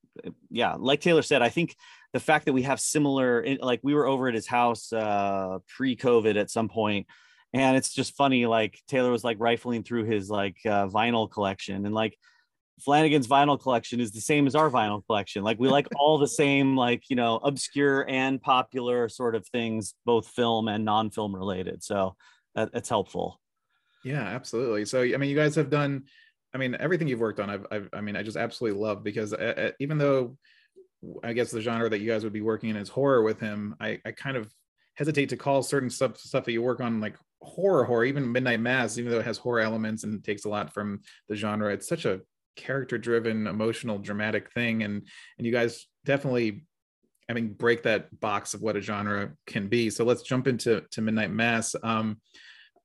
yeah, 0.51 0.77
like 0.79 1.01
Taylor 1.01 1.23
said, 1.23 1.43
I 1.43 1.49
think 1.49 1.75
the 2.13 2.21
fact 2.21 2.45
that 2.45 2.53
we 2.53 2.63
have 2.63 2.79
similar 2.79 3.45
like 3.61 3.81
we 3.83 3.95
were 3.95 4.07
over 4.07 4.29
at 4.29 4.35
his 4.35 4.47
house 4.47 4.93
uh 4.93 5.59
pre-COVID 5.75 6.37
at 6.37 6.51
some 6.51 6.69
point 6.69 7.07
and 7.55 7.77
it's 7.77 7.95
just 7.95 8.15
funny 8.17 8.45
like 8.47 8.79
taylor 8.89 9.11
was 9.11 9.25
like 9.25 9.39
rifling 9.41 9.83
through 9.83 10.05
his 10.05 10.29
like 10.29 10.57
uh, 10.67 10.87
vinyl 10.89 11.31
collection 11.31 11.87
and 11.87 11.95
like 11.95 12.19
flanagan's 12.81 13.27
vinyl 13.27 13.61
collection 13.61 14.01
is 14.01 14.13
the 14.13 14.21
same 14.21 14.47
as 14.47 14.55
our 14.55 14.71
vinyl 14.71 15.05
collection. 15.07 15.43
Like 15.43 15.59
we 15.59 15.69
like 15.69 15.87
all 15.97 16.19
the 16.19 16.29
same 16.29 16.77
like 16.77 17.05
you 17.09 17.17
know 17.17 17.37
obscure 17.37 18.09
and 18.09 18.41
popular 18.41 19.09
sort 19.09 19.35
of 19.35 19.47
things 19.49 19.95
both 20.05 20.29
film 20.29 20.69
and 20.69 20.85
non-film 20.85 21.35
related. 21.35 21.83
So 21.83 22.17
that, 22.55 22.73
that's 22.73 22.89
helpful. 22.89 23.41
Yeah 24.05 24.23
absolutely. 24.23 24.85
So 24.85 25.03
i 25.03 25.17
mean 25.17 25.31
you 25.31 25.37
guys 25.37 25.55
have 25.55 25.71
done 25.71 26.05
i 26.53 26.59
mean 26.59 26.77
everything 26.79 27.09
you've 27.09 27.21
worked 27.21 27.41
on 27.41 27.51
i've, 27.51 27.67
I've 27.73 27.89
i 27.93 28.01
mean 28.01 28.15
i 28.15 28.23
just 28.23 28.37
absolutely 28.37 28.81
love 28.81 29.03
because 29.03 29.33
uh, 29.33 29.55
uh, 29.57 29.71
even 29.81 29.99
though 29.99 30.37
i 31.25 31.33
guess 31.33 31.51
the 31.51 31.61
genre 31.61 31.91
that 31.91 31.99
you 31.99 32.09
guys 32.09 32.23
would 32.23 32.33
be 32.33 32.43
working 32.43 32.71
in 32.71 32.77
is 32.77 32.89
horror 32.89 33.23
with 33.23 33.41
him 33.41 33.75
i 33.81 33.99
i 34.07 34.13
kind 34.13 34.37
of 34.37 34.53
hesitate 34.95 35.31
to 35.31 35.37
call 35.37 35.65
certain 35.65 35.91
stuff 35.91 36.17
stuff 36.17 36.45
that 36.45 36.53
you 36.53 36.63
work 36.63 36.81
on 36.81 37.01
like 37.01 37.17
horror 37.45 37.85
horror 37.85 38.05
even 38.05 38.31
midnight 38.31 38.61
mass 38.61 38.99
even 38.99 39.11
though 39.11 39.21
it 39.21 39.25
has 39.25 39.39
horror 39.39 39.61
elements 39.61 40.05
and 40.05 40.25
takes 40.25 40.45
a 40.45 40.49
lot 40.49 40.73
from 40.73 41.01
the 41.29 41.37
genre 41.37 41.73
it's 41.73 41.89
such 41.89 42.05
a 42.05 42.21
character 42.57 42.99
driven 42.99 43.47
emotional 43.47 43.99
dramatic 43.99 44.51
thing. 44.53 44.83
And 44.83 45.07
and 45.39 45.47
you 45.47 45.53
guys 45.53 45.87
definitely 46.05 46.65
i 47.29 47.33
mean 47.33 47.55
break 47.55 47.83
that 47.85 48.21
box 48.21 48.53
of 48.55 48.61
what 48.61 48.77
a 48.77 48.81
genre 48.81 49.33
can 49.47 49.69
be. 49.69 49.91
So 49.91 50.05
let's 50.05 50.23
jump 50.23 50.47
into 50.47 50.83
to 50.91 51.03
midnight 51.03 51.31
mass. 51.31 51.75
Um 51.83 52.21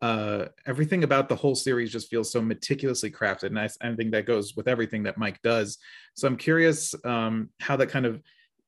uh 0.02 0.46
everything 0.66 1.04
about 1.04 1.28
the 1.28 1.36
whole 1.36 1.56
series 1.56 1.92
just 1.92 2.10
feels 2.10 2.32
so 2.32 2.42
meticulously 2.42 3.12
crafted. 3.12 3.48
And 3.48 3.60
I, 3.60 3.70
I 3.82 3.96
think 3.96 4.12
that 4.12 4.26
goes 4.26 4.56
with 4.56 4.68
everything 4.68 5.04
that 5.04 5.18
mike 5.18 5.42
does. 5.44 5.78
So 6.16 6.28
i'm 6.28 6.38
curious 6.38 6.96
um 7.06 7.50
how 7.60 7.76
that 7.78 7.88
kind 7.88 8.06
of 8.06 8.22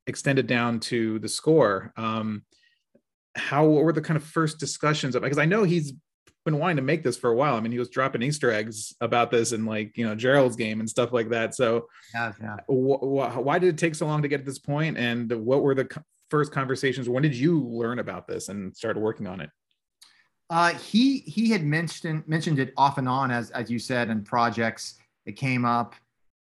extended 0.06 0.46
down 0.46 0.80
to 0.80 1.18
the 1.20 1.28
score. 1.28 1.92
Um 1.96 2.42
how 3.34 3.64
what 3.66 3.84
were 3.84 3.92
the 3.92 4.00
kind 4.00 4.16
of 4.16 4.24
first 4.24 4.58
discussions 4.58 5.14
of 5.14 5.22
because 5.22 5.38
I 5.38 5.44
know 5.44 5.64
he's 5.64 5.92
been 6.44 6.58
wanting 6.58 6.76
to 6.76 6.82
make 6.82 7.02
this 7.02 7.16
for 7.16 7.30
a 7.30 7.36
while. 7.36 7.54
I 7.54 7.60
mean, 7.60 7.72
he 7.72 7.78
was 7.78 7.88
dropping 7.88 8.22
Easter 8.22 8.50
eggs 8.50 8.94
about 9.00 9.30
this 9.30 9.52
in 9.52 9.64
like 9.64 9.96
you 9.96 10.06
know 10.06 10.14
Gerald's 10.14 10.56
game 10.56 10.80
and 10.80 10.88
stuff 10.88 11.12
like 11.12 11.28
that. 11.30 11.54
So, 11.54 11.88
yeah, 12.14 12.32
yeah. 12.40 12.56
Wh- 12.68 13.00
wh- 13.00 13.44
why 13.44 13.58
did 13.58 13.68
it 13.68 13.78
take 13.78 13.94
so 13.94 14.06
long 14.06 14.22
to 14.22 14.28
get 14.28 14.38
to 14.38 14.44
this 14.44 14.58
point? 14.58 14.98
And 14.98 15.30
what 15.32 15.62
were 15.62 15.74
the 15.74 15.84
co- 15.84 16.02
first 16.30 16.52
conversations? 16.52 17.08
When 17.08 17.22
did 17.22 17.34
you 17.34 17.60
learn 17.60 17.98
about 17.98 18.26
this 18.26 18.48
and 18.48 18.76
start 18.76 18.96
working 18.96 19.26
on 19.26 19.40
it? 19.40 19.50
Uh, 20.50 20.74
he 20.74 21.18
he 21.20 21.50
had 21.50 21.64
mentioned 21.64 22.24
mentioned 22.26 22.58
it 22.58 22.74
off 22.76 22.98
and 22.98 23.08
on 23.08 23.30
as 23.30 23.50
as 23.50 23.70
you 23.70 23.78
said 23.78 24.10
in 24.10 24.22
projects. 24.22 24.98
It 25.24 25.36
came 25.36 25.64
up, 25.64 25.94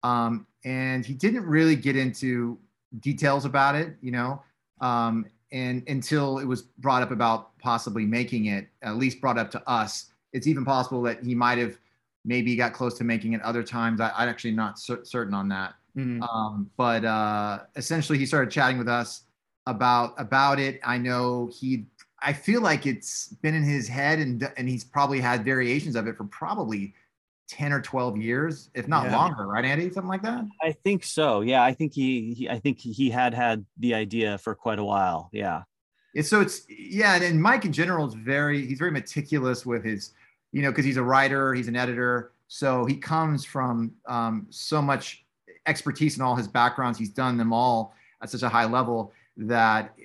um, 0.04 0.48
and 0.64 1.06
he 1.06 1.14
didn't 1.14 1.46
really 1.46 1.76
get 1.76 1.98
into 1.98 2.58
details 3.02 3.44
about 3.44 3.76
it. 3.76 3.98
You 4.02 4.12
know, 4.12 4.44
um, 4.80 5.26
and 5.52 5.88
until 5.88 6.40
it 6.40 6.46
was 6.46 6.62
brought 6.62 7.02
up 7.02 7.12
about 7.12 7.58
possibly 7.60 8.06
making 8.06 8.46
it, 8.46 8.68
at 8.82 8.98
least 8.98 9.20
brought 9.20 9.38
up 9.38 9.50
to 9.52 9.70
us, 9.70 10.12
it's 10.34 10.48
even 10.48 10.64
possible 10.64 11.02
that 11.04 11.24
he 11.24 11.34
might 11.34 11.58
have 11.58 11.78
maybe 12.26 12.56
got 12.56 12.74
close 12.74 12.98
to 12.98 13.04
making 13.04 13.34
it 13.34 13.42
other 13.42 13.64
times. 13.64 14.00
I, 14.00 14.10
am 14.10 14.30
actually 14.30 14.52
not 14.52 14.78
cer- 14.78 15.04
certain 15.04 15.34
on 15.34 15.50
that. 15.50 15.74
Mm-hmm. 15.98 16.22
Um, 16.24 16.70
but 16.78 17.04
uh, 17.04 17.60
essentially, 17.76 18.18
he 18.18 18.26
started 18.26 18.52
chatting 18.52 18.78
with 18.78 18.88
us 18.88 19.24
about 19.66 20.14
about 20.18 20.60
it. 20.60 20.80
I 20.84 20.98
know 20.98 21.50
he. 21.52 21.86
I 22.22 22.34
feel 22.34 22.62
like 22.62 22.86
it's 22.86 23.30
been 23.42 23.56
in 23.56 23.64
his 23.64 23.88
head, 23.88 24.20
and 24.20 24.52
and 24.56 24.70
he's 24.70 24.84
probably 24.84 25.20
had 25.20 25.44
variations 25.44 25.96
of 25.96 26.08
it 26.08 26.16
for 26.16 26.26
probably 26.26 26.94
10 27.50 27.74
or 27.74 27.82
12 27.82 28.18
years 28.18 28.70
if 28.74 28.88
not 28.88 29.06
yeah. 29.06 29.18
longer 29.18 29.48
right 29.48 29.66
andy? 29.66 29.90
Something 29.92 30.10
like 30.10 30.22
that? 30.24 30.46
I 30.62 30.72
think 30.72 31.04
so. 31.04 31.42
Yeah 31.42 31.64
i 31.64 31.74
think 31.74 31.94
he, 31.94 32.34
he 32.34 32.50
i 32.50 32.60
think 32.60 32.80
he 32.80 33.10
had 33.10 33.34
had 33.34 33.66
the 33.78 33.94
idea 33.94 34.38
for 34.38 34.56
quite 34.56 34.80
a 34.80 34.84
while. 34.84 35.30
Yeah. 35.32 35.64
So 36.22 36.42
it's 36.42 36.62
yeah 36.70 37.22
and 37.22 37.42
mike 37.42 37.66
in 37.66 37.74
general 37.74 38.08
is 38.08 38.14
very 38.14 38.66
he's 38.66 38.80
very 38.80 38.92
meticulous 38.92 39.66
with 39.66 39.84
his 39.84 40.14
you 40.52 40.62
know 40.62 40.70
because 40.70 40.86
he's 40.86 40.98
a 40.98 41.04
writer 41.04 41.54
he's 41.54 41.68
an 41.68 41.76
editor. 41.76 42.32
So 42.48 42.86
he 42.86 42.96
comes 42.96 43.46
from 43.46 43.94
um, 44.08 44.48
so 44.50 44.82
much 44.82 45.24
expertise 45.68 46.18
in 46.18 46.24
all 46.24 46.36
his 46.36 46.48
backgrounds. 46.48 46.98
He's 46.98 47.12
done 47.12 47.38
them 47.38 47.54
all 47.54 47.94
at 48.24 48.30
such 48.32 48.42
a 48.42 48.50
high 48.50 48.66
level 48.66 49.14
that 49.38 49.96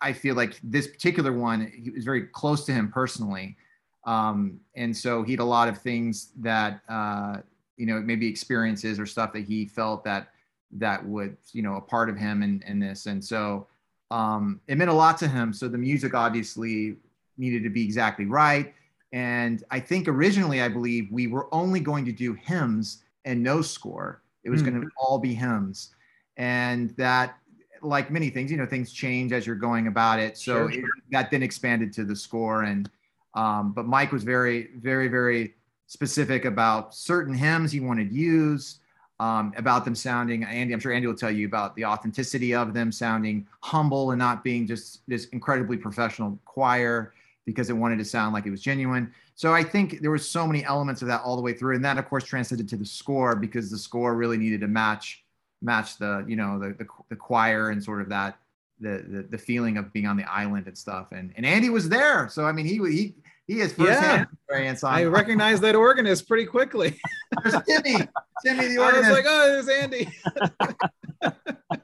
i 0.00 0.12
feel 0.12 0.34
like 0.34 0.58
this 0.62 0.86
particular 0.88 1.32
one 1.32 1.70
he 1.74 1.90
was 1.90 2.04
very 2.04 2.22
close 2.22 2.64
to 2.64 2.72
him 2.72 2.90
personally 2.90 3.56
um, 4.04 4.60
and 4.74 4.96
so 4.96 5.22
he 5.22 5.32
had 5.32 5.40
a 5.40 5.44
lot 5.44 5.68
of 5.68 5.78
things 5.78 6.32
that, 6.38 6.80
uh, 6.88 7.38
you 7.76 7.86
know, 7.86 8.00
maybe 8.00 8.26
experiences 8.26 8.98
or 8.98 9.06
stuff 9.06 9.32
that 9.32 9.44
he 9.44 9.66
felt 9.66 10.04
that 10.04 10.28
that 10.72 11.04
would, 11.04 11.36
you 11.52 11.62
know, 11.62 11.76
a 11.76 11.80
part 11.80 12.08
of 12.08 12.16
him 12.16 12.42
in, 12.42 12.62
in 12.66 12.78
this. 12.78 13.06
And 13.06 13.24
so 13.24 13.66
um, 14.10 14.60
it 14.68 14.78
meant 14.78 14.90
a 14.90 14.94
lot 14.94 15.18
to 15.18 15.28
him. 15.28 15.52
So 15.52 15.68
the 15.68 15.78
music 15.78 16.14
obviously 16.14 16.96
needed 17.38 17.62
to 17.62 17.70
be 17.70 17.84
exactly 17.84 18.26
right. 18.26 18.74
And 19.12 19.64
I 19.70 19.80
think 19.80 20.08
originally, 20.08 20.62
I 20.62 20.68
believe 20.68 21.10
we 21.10 21.26
were 21.26 21.52
only 21.52 21.80
going 21.80 22.04
to 22.04 22.12
do 22.12 22.34
hymns 22.34 23.02
and 23.24 23.42
no 23.42 23.62
score. 23.62 24.22
It 24.44 24.50
was 24.50 24.62
mm. 24.62 24.66
going 24.66 24.80
to 24.82 24.88
all 24.96 25.18
be 25.18 25.34
hymns. 25.34 25.94
And 26.36 26.90
that, 26.96 27.36
like 27.82 28.10
many 28.10 28.28
things, 28.28 28.50
you 28.50 28.58
know, 28.58 28.66
things 28.66 28.92
change 28.92 29.32
as 29.32 29.46
you're 29.46 29.56
going 29.56 29.86
about 29.86 30.20
it. 30.20 30.36
So 30.36 30.68
sure. 30.68 30.80
it, 30.80 30.84
that 31.12 31.30
then 31.30 31.42
expanded 31.42 31.92
to 31.94 32.04
the 32.04 32.14
score. 32.14 32.64
And 32.64 32.90
um, 33.34 33.72
but 33.72 33.86
Mike 33.86 34.12
was 34.12 34.24
very, 34.24 34.70
very, 34.76 35.08
very 35.08 35.54
specific 35.86 36.44
about 36.44 36.94
certain 36.94 37.34
hymns 37.34 37.72
he 37.72 37.80
wanted 37.80 38.12
used, 38.12 38.80
um, 39.18 39.52
about 39.56 39.84
them 39.84 39.94
sounding. 39.94 40.44
Andy, 40.44 40.72
I'm 40.72 40.80
sure 40.80 40.92
Andy 40.92 41.06
will 41.06 41.14
tell 41.14 41.30
you 41.30 41.46
about 41.46 41.76
the 41.76 41.84
authenticity 41.84 42.54
of 42.54 42.72
them 42.72 42.90
sounding 42.90 43.46
humble 43.60 44.12
and 44.12 44.18
not 44.18 44.42
being 44.42 44.66
just 44.66 45.00
this 45.06 45.26
incredibly 45.26 45.76
professional 45.76 46.38
choir 46.44 47.12
because 47.44 47.70
it 47.70 47.72
wanted 47.74 47.98
to 47.98 48.04
sound 48.04 48.32
like 48.32 48.46
it 48.46 48.50
was 48.50 48.62
genuine. 48.62 49.12
So 49.34 49.52
I 49.52 49.62
think 49.62 50.00
there 50.00 50.10
was 50.10 50.28
so 50.28 50.46
many 50.46 50.64
elements 50.64 51.02
of 51.02 51.08
that 51.08 51.22
all 51.22 51.36
the 51.36 51.42
way 51.42 51.52
through, 51.52 51.74
and 51.74 51.84
that 51.84 51.98
of 51.98 52.08
course 52.08 52.24
translated 52.24 52.68
to 52.70 52.76
the 52.76 52.84
score 52.84 53.34
because 53.36 53.70
the 53.70 53.78
score 53.78 54.14
really 54.14 54.36
needed 54.36 54.60
to 54.60 54.68
match 54.68 55.24
match 55.62 55.98
the 55.98 56.24
you 56.26 56.36
know 56.36 56.58
the 56.58 56.68
the, 56.74 56.86
the 57.10 57.16
choir 57.16 57.70
and 57.70 57.82
sort 57.82 58.00
of 58.00 58.08
that 58.08 58.38
the, 58.80 59.04
the 59.08 59.22
the 59.30 59.38
feeling 59.38 59.76
of 59.76 59.92
being 59.92 60.06
on 60.06 60.16
the 60.16 60.24
island 60.24 60.66
and 60.66 60.76
stuff. 60.76 61.08
And 61.12 61.32
and 61.36 61.44
Andy 61.46 61.68
was 61.70 61.88
there, 61.88 62.28
so 62.28 62.44
I 62.44 62.52
mean 62.52 62.66
he 62.66 62.76
he 62.90 63.14
he 63.46 63.58
has 63.60 63.72
firsthand 63.72 64.26
experience 64.32 64.84
on. 64.84 64.94
I 64.94 65.04
recognized 65.04 65.62
that 65.62 65.74
organist 65.74 66.26
pretty 66.28 66.46
quickly. 66.46 66.98
There's 67.42 67.62
Timmy, 67.64 68.06
Timmy 68.44 68.68
the 68.68 68.78
I 68.82 68.86
was 68.86 68.94
organist. 68.96 69.10
like, 69.12 69.24
oh, 69.28 69.48
there's 69.48 69.68
Andy. 69.68 70.08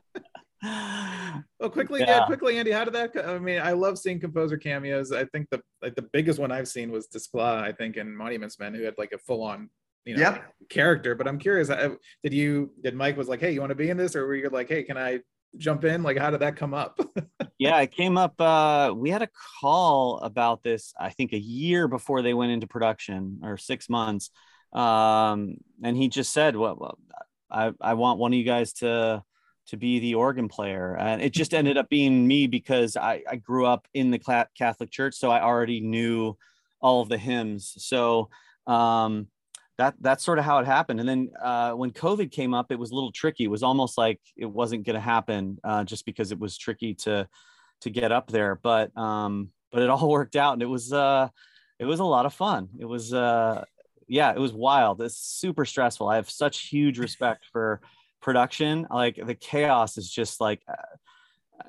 Well, 1.60 1.70
quickly, 1.70 2.00
yeah. 2.00 2.18
Yeah. 2.18 2.26
quickly, 2.26 2.58
Andy. 2.58 2.70
How 2.70 2.84
did 2.84 2.94
that? 2.94 3.12
co- 3.14 3.22
I 3.34 3.38
mean, 3.38 3.60
I 3.60 3.72
love 3.72 3.98
seeing 3.98 4.18
composer 4.20 4.56
cameos. 4.58 5.10
I 5.12 5.24
think 5.26 5.48
the 5.50 5.60
like 5.80 5.94
the 5.94 6.02
biggest 6.02 6.38
one 6.38 6.50
I've 6.52 6.68
seen 6.68 6.90
was 6.90 7.08
Desplat. 7.08 7.62
I 7.62 7.72
think 7.72 7.96
in 7.96 8.14
Monuments 8.14 8.58
Men, 8.58 8.74
who 8.74 8.82
had 8.82 8.94
like 8.98 9.12
a 9.12 9.18
full 9.18 9.42
on, 9.42 9.70
you 10.04 10.14
know, 10.16 10.20
Yep. 10.22 10.44
character. 10.68 11.14
But 11.14 11.28
I'm 11.28 11.38
curious, 11.38 11.70
uh, 11.70 11.94
did 12.22 12.34
you 12.34 12.72
did 12.82 12.94
Mike 12.94 13.16
was 13.16 13.28
like, 13.28 13.40
hey, 13.40 13.52
you 13.52 13.60
want 13.60 13.70
to 13.70 13.74
be 13.76 13.90
in 13.90 13.96
this, 13.96 14.14
or 14.16 14.26
were 14.26 14.34
you 14.34 14.48
like, 14.50 14.68
hey, 14.68 14.82
can 14.82 14.98
I 14.98 15.20
jump 15.56 15.84
in? 15.84 16.02
Like, 16.02 16.18
how 16.18 16.30
did 16.30 16.40
that 16.40 16.56
come 16.56 16.74
up? 16.74 16.98
yeah, 17.58 17.80
it 17.80 17.92
came 17.92 18.18
up. 18.18 18.40
Uh, 18.40 18.92
we 18.94 19.10
had 19.10 19.22
a 19.22 19.28
call 19.60 20.18
about 20.18 20.62
this, 20.62 20.92
I 20.98 21.10
think 21.10 21.32
a 21.32 21.38
year 21.38 21.88
before 21.88 22.22
they 22.22 22.34
went 22.34 22.52
into 22.52 22.66
production 22.66 23.40
or 23.42 23.56
six 23.56 23.88
months. 23.88 24.30
Um, 24.72 25.56
and 25.82 25.96
he 25.96 26.08
just 26.08 26.32
said, 26.32 26.56
well, 26.56 26.76
well, 26.78 26.98
I, 27.50 27.72
I 27.80 27.94
want 27.94 28.18
one 28.18 28.32
of 28.32 28.38
you 28.38 28.44
guys 28.44 28.72
to, 28.74 29.22
to 29.68 29.76
be 29.76 29.98
the 29.98 30.14
organ 30.14 30.48
player. 30.48 30.96
And 30.96 31.22
it 31.22 31.32
just 31.32 31.54
ended 31.54 31.76
up 31.76 31.88
being 31.88 32.26
me 32.26 32.46
because 32.46 32.96
I, 32.96 33.22
I 33.28 33.36
grew 33.36 33.66
up 33.66 33.86
in 33.94 34.10
the 34.10 34.46
Catholic 34.56 34.90
church. 34.90 35.14
So 35.14 35.30
I 35.30 35.42
already 35.42 35.80
knew 35.80 36.36
all 36.80 37.00
of 37.00 37.08
the 37.08 37.18
hymns. 37.18 37.74
So, 37.78 38.28
um, 38.66 39.28
that 39.78 39.94
that's 40.00 40.24
sort 40.24 40.38
of 40.38 40.44
how 40.44 40.58
it 40.58 40.66
happened. 40.66 41.00
And 41.00 41.08
then 41.08 41.30
uh, 41.40 41.72
when 41.72 41.90
COVID 41.90 42.30
came 42.30 42.54
up, 42.54 42.72
it 42.72 42.78
was 42.78 42.90
a 42.90 42.94
little 42.94 43.12
tricky. 43.12 43.44
It 43.44 43.50
was 43.50 43.62
almost 43.62 43.98
like 43.98 44.20
it 44.36 44.46
wasn't 44.46 44.86
going 44.86 44.94
to 44.94 45.00
happen 45.00 45.58
uh, 45.64 45.84
just 45.84 46.06
because 46.06 46.32
it 46.32 46.38
was 46.38 46.56
tricky 46.56 46.94
to 46.94 47.28
to 47.82 47.90
get 47.90 48.12
up 48.12 48.28
there. 48.28 48.54
But 48.56 48.96
um, 48.96 49.50
but 49.70 49.82
it 49.82 49.90
all 49.90 50.08
worked 50.08 50.36
out, 50.36 50.54
and 50.54 50.62
it 50.62 50.66
was 50.66 50.92
uh, 50.92 51.28
it 51.78 51.84
was 51.84 52.00
a 52.00 52.04
lot 52.04 52.26
of 52.26 52.32
fun. 52.32 52.68
It 52.78 52.86
was 52.86 53.12
uh, 53.12 53.64
yeah, 54.08 54.32
it 54.32 54.38
was 54.38 54.52
wild. 54.52 55.02
It's 55.02 55.16
super 55.16 55.64
stressful. 55.64 56.08
I 56.08 56.16
have 56.16 56.30
such 56.30 56.68
huge 56.68 56.98
respect 56.98 57.44
for 57.52 57.80
production. 58.22 58.86
Like 58.90 59.18
the 59.24 59.34
chaos 59.34 59.98
is 59.98 60.10
just 60.10 60.40
like. 60.40 60.62
Uh, 60.68 60.96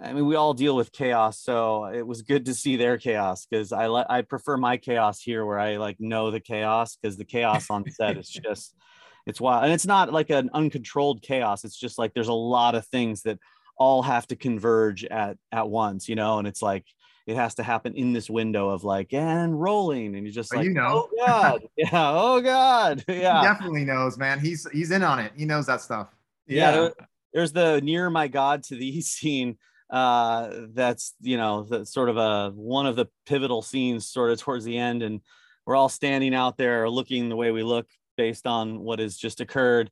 I 0.02 0.14
mean, 0.14 0.26
we 0.26 0.36
all 0.36 0.54
deal 0.54 0.76
with 0.76 0.92
chaos, 0.92 1.40
so 1.40 1.86
it 1.86 2.06
was 2.06 2.22
good 2.22 2.46
to 2.46 2.54
see 2.54 2.76
their 2.76 2.98
chaos 2.98 3.46
because 3.50 3.72
I 3.72 3.88
li- 3.88 4.06
I 4.10 4.22
prefer 4.22 4.58
my 4.58 4.78
chaos 4.78 5.22
here, 5.22 5.46
where 5.46 5.60
I 5.60 5.78
like 5.78 5.98
know 6.00 6.30
the 6.32 6.40
chaos 6.40 6.96
because 7.02 7.18
the 7.18 7.26
chaos 7.26 7.70
on 7.70 7.90
set 7.90 8.18
is 8.18 8.28
just 8.44 8.76
it's 9.26 9.42
wild, 9.42 9.64
and 9.66 9.74
it's 9.74 9.86
not 9.86 10.12
like 10.14 10.30
an 10.30 10.50
uncontrolled 10.54 11.22
chaos. 11.22 11.64
It's 11.64 11.78
just 11.80 11.98
like 11.98 12.14
there's 12.14 12.28
a 12.28 12.34
lot 12.34 12.76
of 12.76 12.86
things 12.88 13.24
that 13.24 13.40
all 13.78 14.02
have 14.02 14.28
to 14.28 14.36
converge 14.36 15.04
at 15.06 15.38
at 15.52 15.70
once, 15.70 16.08
you 16.10 16.16
know, 16.16 16.40
and 16.40 16.48
it's 16.48 16.62
like 16.62 16.86
it 17.26 17.36
has 17.36 17.56
to 17.56 17.64
happen 17.64 17.94
in 17.96 18.14
this 18.14 18.30
window 18.30 18.70
of 18.70 18.84
like 18.84 19.14
and 19.14 19.60
rolling, 19.60 20.16
and 20.16 20.26
you're 20.26 20.34
just 20.34 20.54
Oh, 20.54 20.58
like, 20.58 20.66
you 20.66 20.74
know. 20.74 21.08
oh 21.12 21.26
god, 21.26 21.62
yeah, 21.78 21.90
oh 21.94 22.42
god, 22.42 23.04
He 23.08 23.22
yeah, 23.22 23.42
definitely 23.42 23.86
knows, 23.86 24.18
man. 24.18 24.40
He's 24.40 24.68
he's 24.72 24.92
in 24.92 25.04
on 25.04 25.20
it. 25.20 25.32
He 25.36 25.46
knows 25.46 25.66
that 25.68 25.82
stuff. 25.82 26.08
yeah. 26.46 26.72
there- 26.72 26.94
there's 27.34 27.52
the 27.52 27.82
near 27.82 28.10
my 28.10 28.28
god 28.30 28.64
to 28.64 28.76
thee 28.76 29.02
scene 29.02 29.58
uh 29.90 30.50
that's 30.74 31.14
you 31.22 31.38
know 31.38 31.64
that's 31.64 31.94
sort 31.94 32.10
of 32.10 32.18
a 32.18 32.52
one 32.56 32.86
of 32.86 32.96
the 32.96 33.08
pivotal 33.26 33.62
scenes 33.62 34.08
sort 34.08 34.32
of 34.32 34.40
towards 34.40 34.66
the 34.66 34.78
end. 34.78 35.04
And 35.04 35.22
we're 35.66 35.76
all 35.76 35.90
standing 35.90 36.34
out 36.34 36.58
there 36.58 36.90
looking 36.90 37.30
the 37.30 37.36
way 37.36 37.52
we 37.52 37.64
look 37.64 37.88
based 38.16 38.48
on 38.48 38.80
what 38.80 39.00
has 39.00 39.18
just 39.18 39.42
occurred. 39.42 39.92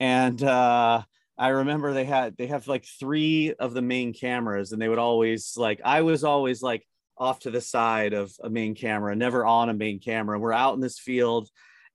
And 0.00 0.42
uh 0.42 1.02
i 1.38 1.48
remember 1.48 1.92
they 1.92 2.06
had 2.06 2.34
they 2.38 2.46
have 2.46 2.66
like 2.66 2.86
three 2.98 3.52
of 3.58 3.74
the 3.74 3.82
main 3.82 4.14
cameras 4.14 4.72
and 4.72 4.80
they 4.80 4.88
would 4.88 4.98
always 4.98 5.52
like 5.58 5.82
i 5.84 6.00
was 6.00 6.24
always 6.24 6.62
like 6.62 6.86
off 7.18 7.40
to 7.40 7.50
the 7.50 7.60
side 7.60 8.12
of 8.12 8.32
a 8.42 8.50
main 8.50 8.74
camera 8.74 9.14
never 9.16 9.44
on 9.44 9.68
a 9.68 9.74
main 9.74 9.98
camera. 9.98 10.38
We're 10.38 10.52
out 10.52 10.74
in 10.74 10.80
this 10.80 10.98
field 10.98 11.48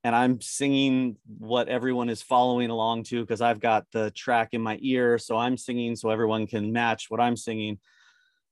and 0.04 0.16
I'm 0.16 0.40
singing 0.40 1.16
what 1.38 1.68
everyone 1.68 2.08
is 2.08 2.22
following 2.22 2.70
along 2.70 3.04
to 3.04 3.20
because 3.20 3.40
I've 3.40 3.60
got 3.60 3.86
the 3.92 4.10
track 4.10 4.48
in 4.52 4.60
my 4.60 4.78
ear. 4.82 5.18
So 5.18 5.36
I'm 5.36 5.56
singing 5.56 5.94
so 5.94 6.10
everyone 6.10 6.46
can 6.46 6.72
match 6.72 7.06
what 7.08 7.20
I'm 7.20 7.36
singing. 7.36 7.78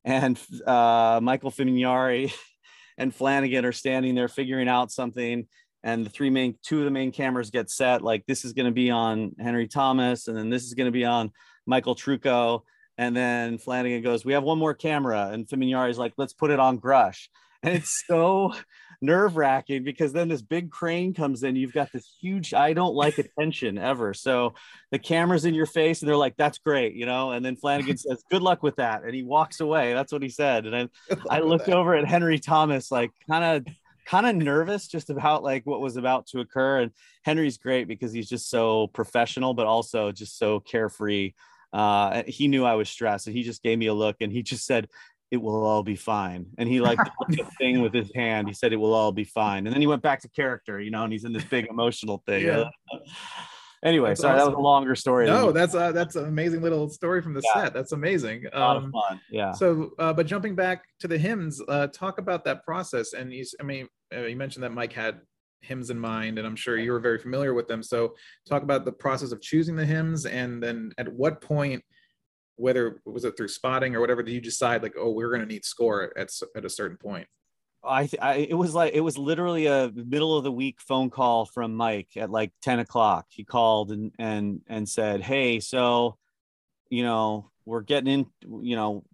And 0.05 0.39
uh, 0.67 1.21
Michael 1.23 1.51
Fimognari 1.51 2.33
and 2.99 3.15
Flanagan 3.15 3.65
are 3.65 3.73
standing 3.73 4.15
there 4.15 4.29
figuring 4.29 4.69
out 4.69 4.93
something. 4.93 5.49
And 5.83 6.07
the 6.07 6.11
three 6.11 6.31
main, 6.31 6.57
two 6.63 6.81
of 6.81 6.85
the 6.85 6.91
main 6.91 7.11
cameras 7.11 7.51
get 7.51 7.69
set. 7.69 8.03
Like 8.03 8.27
this 8.27 8.45
is 8.45 8.53
going 8.53 8.67
to 8.67 8.73
be 8.73 8.91
on 8.91 9.33
Henry 9.39 9.67
Thomas, 9.67 10.29
and 10.29 10.37
then 10.37 10.51
this 10.51 10.65
is 10.65 10.75
going 10.75 10.89
to 10.89 10.93
be 10.93 11.07
on 11.07 11.33
Michael 11.67 11.95
Trucco. 11.95 12.63
And 12.99 13.17
then 13.17 13.57
Flanagan 13.57 14.03
goes, 14.03 14.23
"We 14.23 14.35
have 14.35 14.43
one 14.43 14.59
more 14.59 14.75
camera," 14.75 15.31
and 15.33 15.49
Fimognari 15.49 15.89
is 15.89 15.97
like, 15.97 16.13
"Let's 16.19 16.35
put 16.35 16.51
it 16.51 16.61
on 16.61 16.79
Grush." 16.79 17.29
And 17.63 17.75
it's 17.75 18.05
so 18.07 18.55
nerve 19.01 19.37
wracking 19.37 19.85
because 19.85 20.13
then 20.13 20.29
this 20.29 20.43
big 20.43 20.71
crane 20.71 21.15
comes 21.15 21.43
in. 21.43 21.57
You've 21.57 21.73
got 21.73 21.91
this 21.93 22.17
huge, 22.21 22.53
I 22.55 22.73
don't 22.73 22.95
like 22.95 23.19
attention 23.19 23.79
ever. 23.79 24.15
So 24.15 24.55
the 24.91 24.99
camera's 24.99 25.45
in 25.45 25.55
your 25.55 25.67
face 25.67 26.03
and 26.03 26.09
they're 26.09 26.17
like, 26.17 26.37
that's 26.37 26.59
great, 26.59 26.95
you 26.95 27.07
know? 27.07 27.33
And 27.33 27.45
then 27.45 27.57
Flanagan 27.57 27.97
says, 27.99 28.23
good 28.31 28.43
luck 28.43 28.63
with 28.63 28.77
that. 28.77 29.03
And 29.05 29.15
he 29.15 29.23
walks 29.23 29.61
away. 29.61 29.95
That's 29.95 30.13
what 30.13 30.23
he 30.23 30.29
said. 30.29 30.67
And 30.67 30.77
I, 30.77 30.89
I 31.31 31.41
looked 31.41 31.69
over 31.69 31.95
at 31.95 32.07
Henry 32.07 32.39
Thomas, 32.39 32.91
like 32.91 33.11
kind 33.29 33.45
of, 33.67 33.75
kind 34.07 34.27
of 34.27 34.35
nervous 34.35 34.89
just 34.89 35.09
about 35.09 35.43
like 35.43 35.65
what 35.67 35.81
was 35.81 35.97
about 35.97 36.27
to 36.27 36.41
occur. 36.41 36.81
And 36.81 36.91
Henry's 37.23 37.59
great 37.59 37.87
because 37.87 38.13
he's 38.13 38.29
just 38.29 38.51
so 38.51 38.89
professional, 38.89 39.55
but 39.55 39.67
also 39.67 40.11
just 40.11 40.39
so 40.39 40.61
carefree. 40.61 41.33
Uh, 41.73 42.25
he 42.27 42.49
knew 42.49 42.65
I 42.65 42.75
was 42.75 42.89
stressed 42.89 43.29
and 43.29 43.37
he 43.37 43.45
just 43.45 43.63
gave 43.63 43.79
me 43.79 43.87
a 43.87 43.95
look 43.95 44.17
and 44.21 44.33
he 44.33 44.43
just 44.43 44.67
said, 44.67 44.89
it 45.31 45.37
will 45.41 45.65
all 45.65 45.83
be 45.83 45.97
fine. 45.97 46.47
And 46.59 46.69
he 46.69 46.81
like 46.81 46.99
the 47.29 47.45
thing 47.59 47.81
with 47.83 47.95
his 47.95 48.11
hand. 48.15 48.49
He 48.49 48.55
said 48.55 48.73
it 48.73 48.77
will 48.77 48.95
all 48.95 49.13
be 49.13 49.25
fine. 49.25 49.67
And 49.67 49.75
then 49.75 49.81
he 49.81 49.87
went 49.87 50.03
back 50.03 50.21
to 50.23 50.29
character, 50.31 50.81
you 50.81 50.91
know, 50.91 51.05
and 51.05 51.13
he's 51.13 51.25
in 51.25 51.33
this 51.33 51.45
big 51.45 51.67
emotional 51.69 52.23
thing. 52.27 52.47
Yeah. 52.47 52.65
anyway, 53.85 54.11
That's 54.11 54.21
sorry, 54.23 54.39
that 54.39 54.47
was 54.47 54.55
a 54.57 54.59
longer 54.61 54.97
story. 54.97 55.27
No, 55.27 55.53
that's 55.53 55.75
uh, 55.75 55.93
that's 55.93 56.17
an 56.17 56.27
amazing 56.27 56.63
little 56.63 56.89
story 56.91 57.23
from 57.23 57.35
the 57.35 57.43
Yeah. 57.55 57.65
set. 57.65 57.75
That's 57.75 57.93
amazing. 57.93 58.47
a 58.53 58.59
lot 58.59 58.77
of 58.77 58.85
Um, 58.85 58.93
fun. 58.93 59.21
Yeah. 59.31 59.53
So, 59.53 59.91
uh, 59.99 60.13
but 60.13 60.27
jumping 60.27 60.55
back 60.57 60.85
to 61.01 61.09
the 61.09 61.19
hymns, 61.19 61.63
uh, 61.69 61.87
talk 61.89 62.19
about 62.19 62.45
that 62.47 62.65
process. 62.65 63.13
And 63.13 63.33
you, 63.33 63.45
I 63.61 63.63
mean, 63.63 63.89
uh, 64.15 64.23
you 64.27 64.37
mentioned 64.37 64.65
that 64.65 64.73
Mike 64.73 64.93
had 64.93 65.21
hymns 65.63 65.91
in 65.91 65.99
mind, 65.99 66.39
and 66.39 66.47
I'm 66.47 66.57
sure 66.57 66.77
you 66.79 66.91
were 66.91 67.01
very 67.01 67.19
familiar 67.19 67.55
with 67.55 67.69
them. 67.69 67.83
So, 67.85 68.15
talk 68.49 68.63
about 68.65 68.85
the 68.85 68.93
process 68.93 69.31
of 69.31 69.41
choosing 69.41 69.77
the 69.77 69.87
hymns, 69.87 70.27
and 70.27 70.61
then 70.61 70.91
at 70.99 71.09
what 71.13 71.41
point, 71.41 71.85
whether 72.61 73.01
was 73.05 73.25
it 73.25 73.37
through 73.37 73.49
spotting 73.49 73.97
or 73.97 74.01
whatever, 74.01 74.23
do 74.23 74.33
you 74.33 74.41
decide 74.41 74.83
like, 74.83 74.95
oh, 74.99 75.11
we're 75.11 75.31
going 75.31 75.41
to 75.41 75.47
need 75.47 75.65
score 75.65 76.13
at 76.17 76.31
at 76.57 76.65
a 76.65 76.71
certain 76.71 76.97
point? 76.97 77.27
I, 77.83 78.09
I 78.21 78.35
it 78.35 78.55
was 78.55 78.75
like 78.75 78.93
it 78.93 79.01
was 79.01 79.17
literally 79.17 79.67
a 79.67 79.91
middle 79.95 80.37
of 80.37 80.45
the 80.45 80.53
week 80.53 80.81
phone 80.81 81.09
call 81.09 81.47
from 81.47 81.75
Mike 81.75 82.11
at 82.17 82.31
like 82.31 82.53
10 82.63 82.81
o'clock. 82.81 83.27
He 83.31 83.45
called 83.45 83.91
and 83.91 84.13
and 84.19 84.61
and 84.69 84.89
said, 84.89 85.23
Hey, 85.23 85.61
so 85.61 86.19
you 86.91 87.03
know, 87.03 87.51
we're 87.65 87.81
getting 87.81 88.13
in, 88.13 88.27
you 88.63 88.77
know, 88.77 89.05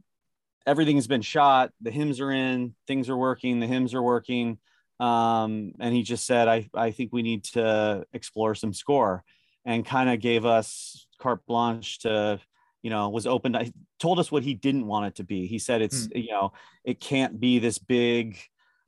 everything's 0.66 1.06
been 1.06 1.22
shot, 1.22 1.70
the 1.80 1.90
hymns 1.90 2.20
are 2.20 2.32
in, 2.32 2.74
things 2.86 3.08
are 3.08 3.16
working, 3.16 3.60
the 3.60 3.66
hymns 3.66 3.94
are 3.94 4.02
working. 4.02 4.58
Um, 4.98 5.72
and 5.78 5.94
he 5.94 6.02
just 6.02 6.26
said, 6.26 6.48
I, 6.48 6.68
I 6.74 6.90
think 6.90 7.12
we 7.12 7.22
need 7.22 7.44
to 7.44 8.06
explore 8.14 8.54
some 8.54 8.72
score 8.72 9.22
and 9.66 9.84
kind 9.84 10.08
of 10.08 10.20
gave 10.20 10.46
us 10.46 11.06
carte 11.18 11.44
blanche 11.46 12.00
to, 12.00 12.40
you 12.86 12.90
know, 12.90 13.08
was 13.08 13.26
open. 13.26 13.56
I 13.56 13.72
told 13.98 14.20
us 14.20 14.30
what 14.30 14.44
he 14.44 14.54
didn't 14.54 14.86
want 14.86 15.06
it 15.06 15.16
to 15.16 15.24
be. 15.24 15.48
He 15.48 15.58
said 15.58 15.82
it's, 15.82 16.08
you 16.14 16.30
know, 16.30 16.52
it 16.84 17.00
can't 17.00 17.40
be 17.40 17.58
this 17.58 17.78
big, 17.78 18.38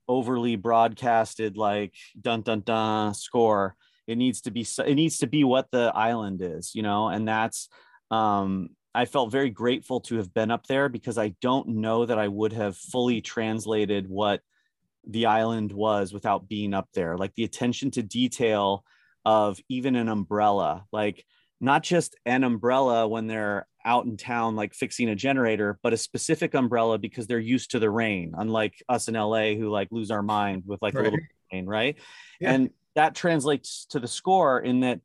overly 0.06 0.54
broadcasted 0.54 1.56
like 1.56 1.94
dun 2.20 2.42
dun 2.42 2.60
dun 2.60 3.12
score. 3.12 3.74
It 4.06 4.16
needs 4.16 4.42
to 4.42 4.52
be 4.52 4.64
it 4.86 4.94
needs 4.94 5.18
to 5.18 5.26
be 5.26 5.42
what 5.42 5.72
the 5.72 5.90
island 5.96 6.42
is, 6.42 6.76
you 6.76 6.82
know, 6.82 7.08
and 7.08 7.26
that's 7.26 7.68
um 8.12 8.68
I 8.94 9.04
felt 9.04 9.32
very 9.32 9.50
grateful 9.50 9.98
to 10.02 10.18
have 10.18 10.32
been 10.32 10.52
up 10.52 10.68
there 10.68 10.88
because 10.88 11.18
I 11.18 11.34
don't 11.40 11.66
know 11.66 12.06
that 12.06 12.20
I 12.20 12.28
would 12.28 12.52
have 12.52 12.76
fully 12.76 13.20
translated 13.20 14.08
what 14.08 14.42
the 15.08 15.26
island 15.26 15.72
was 15.72 16.12
without 16.12 16.48
being 16.48 16.72
up 16.72 16.88
there. 16.94 17.16
Like 17.16 17.34
the 17.34 17.42
attention 17.42 17.90
to 17.92 18.02
detail 18.04 18.84
of 19.24 19.58
even 19.68 19.96
an 19.96 20.08
umbrella, 20.08 20.84
like 20.92 21.24
not 21.60 21.82
just 21.82 22.16
an 22.24 22.44
umbrella 22.44 23.08
when 23.08 23.26
they're 23.26 23.66
out 23.84 24.06
in 24.06 24.16
town, 24.16 24.56
like 24.56 24.74
fixing 24.74 25.08
a 25.08 25.14
generator, 25.14 25.78
but 25.82 25.92
a 25.92 25.96
specific 25.96 26.54
umbrella 26.54 26.98
because 26.98 27.26
they're 27.26 27.38
used 27.38 27.70
to 27.72 27.78
the 27.78 27.90
rain, 27.90 28.34
unlike 28.36 28.82
us 28.88 29.08
in 29.08 29.14
LA 29.14 29.54
who 29.54 29.70
like 29.70 29.88
lose 29.90 30.10
our 30.10 30.22
mind 30.22 30.64
with 30.66 30.80
like 30.82 30.94
a 30.94 31.02
little 31.02 31.18
rain, 31.52 31.66
right? 31.66 31.96
Yeah. 32.40 32.52
And 32.52 32.70
that 32.94 33.14
translates 33.14 33.86
to 33.90 34.00
the 34.00 34.08
score 34.08 34.60
in 34.60 34.80
that 34.80 35.00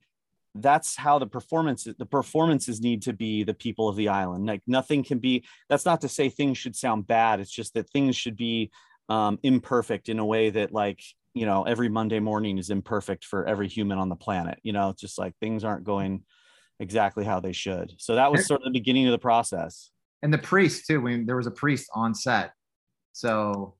that's 0.55 0.95
how 0.95 1.19
the 1.19 1.25
performance 1.25 1.87
the 1.97 2.05
performances 2.05 2.81
need 2.81 3.01
to 3.01 3.13
be 3.13 3.43
the 3.43 3.53
people 3.53 3.89
of 3.89 3.95
the 3.95 4.09
island 4.09 4.45
like 4.45 4.61
nothing 4.67 5.03
can 5.03 5.17
be 5.17 5.43
that's 5.67 5.85
not 5.85 6.01
to 6.01 6.07
say 6.07 6.29
things 6.29 6.57
should 6.57 6.75
sound 6.75 7.07
bad 7.07 7.39
it's 7.39 7.51
just 7.51 7.73
that 7.73 7.89
things 7.89 8.15
should 8.15 8.37
be 8.37 8.71
um, 9.09 9.39
imperfect 9.43 10.09
in 10.09 10.19
a 10.19 10.25
way 10.25 10.51
that 10.51 10.71
like 10.71 11.01
you 11.33 11.45
know 11.45 11.63
every 11.63 11.89
monday 11.89 12.19
morning 12.19 12.59
is 12.59 12.69
imperfect 12.69 13.25
for 13.25 13.45
every 13.45 13.67
human 13.67 13.97
on 13.97 14.09
the 14.09 14.15
planet 14.15 14.59
you 14.61 14.73
know 14.73 14.89
it's 14.89 15.01
just 15.01 15.17
like 15.17 15.35
things 15.37 15.63
aren't 15.63 15.83
going 15.83 16.23
exactly 16.79 17.23
how 17.23 17.39
they 17.39 17.51
should 17.51 17.93
so 17.97 18.15
that 18.15 18.31
was 18.31 18.45
sort 18.45 18.61
of 18.61 18.65
the 18.65 18.79
beginning 18.79 19.05
of 19.07 19.11
the 19.11 19.17
process 19.17 19.91
and 20.23 20.33
the 20.33 20.37
priest 20.37 20.87
too. 20.87 21.01
When 21.01 21.25
there 21.25 21.35
was 21.35 21.47
a 21.47 21.51
priest 21.51 21.89
on 21.93 22.15
set, 22.15 22.53
so 23.11 23.75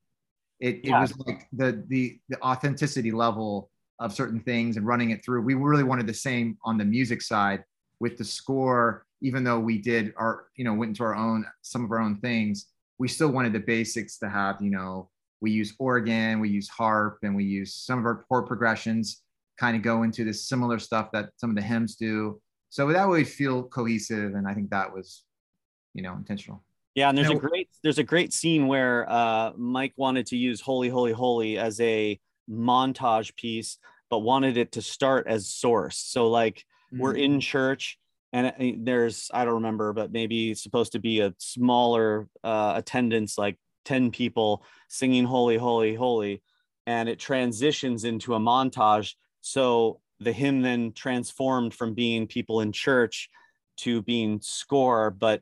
it, 0.59 0.75
it 0.83 0.87
Yeah. 0.89 1.01
was 1.01 1.17
like 1.19 1.47
the 1.53 1.83
the 1.87 2.19
the 2.29 2.41
authenticity 2.41 3.11
level 3.11 3.71
of 3.99 4.13
certain 4.13 4.41
things 4.41 4.75
and 4.75 4.85
running 4.85 5.11
it 5.11 5.23
through. 5.23 5.41
We 5.41 5.53
really 5.53 5.83
wanted 5.83 6.05
the 6.05 6.13
same 6.13 6.57
on 6.65 6.77
the 6.77 6.83
music 6.83 7.21
side 7.21 7.63
with 8.01 8.17
the 8.17 8.25
score. 8.25 9.05
Even 9.21 9.45
though 9.45 9.59
we 9.59 9.77
did 9.77 10.13
our, 10.17 10.47
you 10.57 10.65
know, 10.65 10.73
went 10.73 10.89
into 10.89 11.03
our 11.03 11.15
own 11.15 11.45
some 11.61 11.85
of 11.85 11.91
our 11.91 11.99
own 12.01 12.17
things, 12.17 12.67
we 12.99 13.07
still 13.07 13.29
wanted 13.31 13.53
the 13.53 13.61
basics 13.61 14.17
to 14.19 14.29
have, 14.29 14.61
you 14.61 14.69
know, 14.69 15.09
we 15.39 15.49
use 15.49 15.73
organ, 15.79 16.41
we 16.41 16.49
use 16.49 16.67
harp, 16.67 17.19
and 17.23 17.33
we 17.33 17.45
use 17.45 17.73
some 17.73 17.99
of 17.99 18.05
our 18.05 18.25
chord 18.27 18.47
progressions 18.47 19.21
kind 19.57 19.77
of 19.77 19.81
go 19.81 20.03
into 20.03 20.25
this 20.25 20.45
similar 20.45 20.77
stuff 20.77 21.09
that 21.13 21.29
some 21.37 21.51
of 21.51 21.55
the 21.55 21.61
hymns 21.61 21.95
do. 21.95 22.41
So 22.73 22.91
that 22.91 23.07
would 23.07 23.27
feel 23.27 23.61
cohesive, 23.65 24.33
and 24.33 24.47
I 24.47 24.55
think 24.55 24.71
that 24.71 24.91
was, 24.91 25.21
you 25.93 26.01
know, 26.01 26.13
intentional. 26.15 26.63
Yeah, 26.95 27.07
and 27.09 27.15
there's 27.15 27.29
a 27.29 27.35
Now- 27.35 27.39
great 27.39 27.69
there's 27.83 27.99
a 27.99 28.03
great 28.03 28.33
scene 28.33 28.65
where 28.65 29.07
uh, 29.07 29.51
Mike 29.55 29.93
wanted 29.95 30.25
to 30.27 30.37
use 30.37 30.59
"Holy, 30.59 30.89
Holy, 30.89 31.11
Holy" 31.11 31.59
as 31.59 31.79
a 31.79 32.19
montage 32.49 33.35
piece, 33.35 33.77
but 34.09 34.19
wanted 34.19 34.57
it 34.57 34.71
to 34.71 34.81
start 34.81 35.27
as 35.27 35.47
source. 35.47 35.97
So 35.99 36.31
like 36.31 36.65
we're 36.91 37.13
Mm. 37.13 37.23
in 37.25 37.39
church, 37.41 37.99
and 38.31 38.47
uh, 38.47 38.75
there's 38.83 39.29
I 39.31 39.45
don't 39.45 39.53
remember, 39.61 39.93
but 39.93 40.11
maybe 40.11 40.49
it's 40.49 40.63
supposed 40.63 40.93
to 40.93 40.99
be 40.99 41.19
a 41.19 41.35
smaller 41.37 42.27
uh, 42.43 42.73
attendance, 42.75 43.37
like 43.37 43.59
ten 43.85 44.09
people 44.09 44.63
singing 44.87 45.25
"Holy, 45.25 45.57
Holy, 45.57 45.93
Holy," 45.93 46.41
and 46.87 47.07
it 47.07 47.19
transitions 47.19 48.03
into 48.03 48.33
a 48.33 48.39
montage. 48.39 49.13
So 49.41 49.99
the 50.23 50.31
hymn 50.31 50.61
then 50.61 50.91
transformed 50.93 51.73
from 51.73 51.93
being 51.93 52.27
people 52.27 52.61
in 52.61 52.71
church 52.71 53.29
to 53.77 54.01
being 54.01 54.39
score, 54.41 55.11
but 55.11 55.41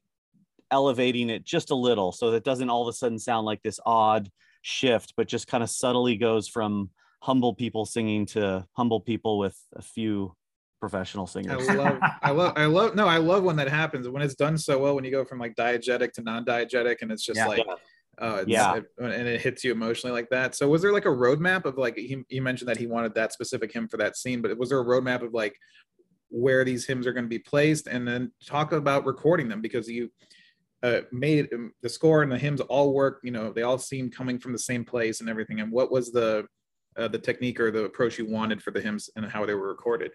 elevating 0.69 1.29
it 1.29 1.43
just 1.43 1.71
a 1.71 1.75
little 1.75 2.11
so 2.11 2.31
that 2.31 2.37
it 2.37 2.43
doesn't 2.43 2.69
all 2.69 2.81
of 2.81 2.87
a 2.87 2.93
sudden 2.93 3.19
sound 3.19 3.45
like 3.45 3.61
this 3.61 3.79
odd 3.85 4.29
shift, 4.61 5.13
but 5.17 5.27
just 5.27 5.47
kind 5.47 5.63
of 5.63 5.69
subtly 5.69 6.15
goes 6.15 6.47
from 6.47 6.89
humble 7.21 7.53
people 7.53 7.85
singing 7.85 8.25
to 8.25 8.65
humble 8.73 8.99
people 8.99 9.37
with 9.37 9.57
a 9.75 9.81
few 9.81 10.33
professional 10.79 11.27
singers. 11.27 11.69
I 11.69 11.73
love, 11.73 11.99
I 12.23 12.31
love, 12.31 12.53
I 12.57 12.65
love. 12.65 12.95
No, 12.95 13.07
I 13.07 13.17
love 13.17 13.43
when 13.43 13.57
that 13.57 13.67
happens. 13.67 14.07
When 14.09 14.21
it's 14.21 14.35
done 14.35 14.57
so 14.57 14.79
well, 14.79 14.95
when 14.95 15.03
you 15.03 15.11
go 15.11 15.23
from 15.23 15.39
like 15.39 15.55
diegetic 15.55 16.13
to 16.13 16.23
non-diegetic, 16.23 17.01
and 17.01 17.11
it's 17.11 17.23
just 17.23 17.37
Yeah. 17.37 17.47
like, 17.47 17.63
Yeah. 17.67 17.75
Oh, 18.21 18.35
it's, 18.37 18.49
Yeah. 18.49 18.75
it- 18.77 18.85
and 18.99 19.27
it 19.27 19.41
hits 19.41 19.63
you 19.63 19.71
emotionally 19.71 20.13
like 20.13 20.29
that. 20.29 20.55
So, 20.55 20.69
was 20.69 20.81
there 20.81 20.93
like 20.93 21.05
a 21.05 21.09
roadmap 21.09 21.65
of 21.65 21.77
like 21.77 21.97
he, 21.97 22.23
he 22.29 22.39
mentioned 22.39 22.69
that 22.69 22.77
he 22.77 22.87
wanted 22.87 23.13
that 23.15 23.33
specific 23.33 23.71
hymn 23.73 23.87
for 23.87 23.97
that 23.97 24.15
scene, 24.15 24.41
but 24.41 24.57
was 24.57 24.69
there 24.69 24.79
a 24.79 24.85
roadmap 24.85 25.21
of 25.25 25.33
like 25.33 25.55
where 26.29 26.63
these 26.63 26.85
hymns 26.85 27.05
are 27.07 27.13
going 27.13 27.25
to 27.25 27.29
be 27.29 27.39
placed, 27.39 27.87
and 27.87 28.07
then 28.07 28.31
talk 28.45 28.71
about 28.71 29.05
recording 29.05 29.49
them 29.49 29.59
because 29.61 29.89
you 29.89 30.09
uh, 30.83 31.01
made 31.11 31.47
um, 31.53 31.71
the 31.81 31.89
score 31.89 32.23
and 32.23 32.31
the 32.31 32.37
hymns 32.37 32.61
all 32.61 32.93
work. 32.93 33.19
You 33.23 33.31
know, 33.31 33.51
they 33.51 33.63
all 33.63 33.77
seem 33.77 34.09
coming 34.09 34.39
from 34.39 34.51
the 34.53 34.59
same 34.59 34.85
place 34.85 35.19
and 35.19 35.29
everything. 35.29 35.59
And 35.59 35.71
what 35.71 35.91
was 35.91 36.11
the 36.11 36.45
uh, 36.97 37.07
the 37.07 37.19
technique 37.19 37.59
or 37.59 37.69
the 37.71 37.83
approach 37.85 38.17
you 38.17 38.25
wanted 38.29 38.61
for 38.63 38.71
the 38.71 38.81
hymns 38.81 39.09
and 39.15 39.25
how 39.25 39.45
they 39.45 39.53
were 39.55 39.67
recorded? 39.67 40.11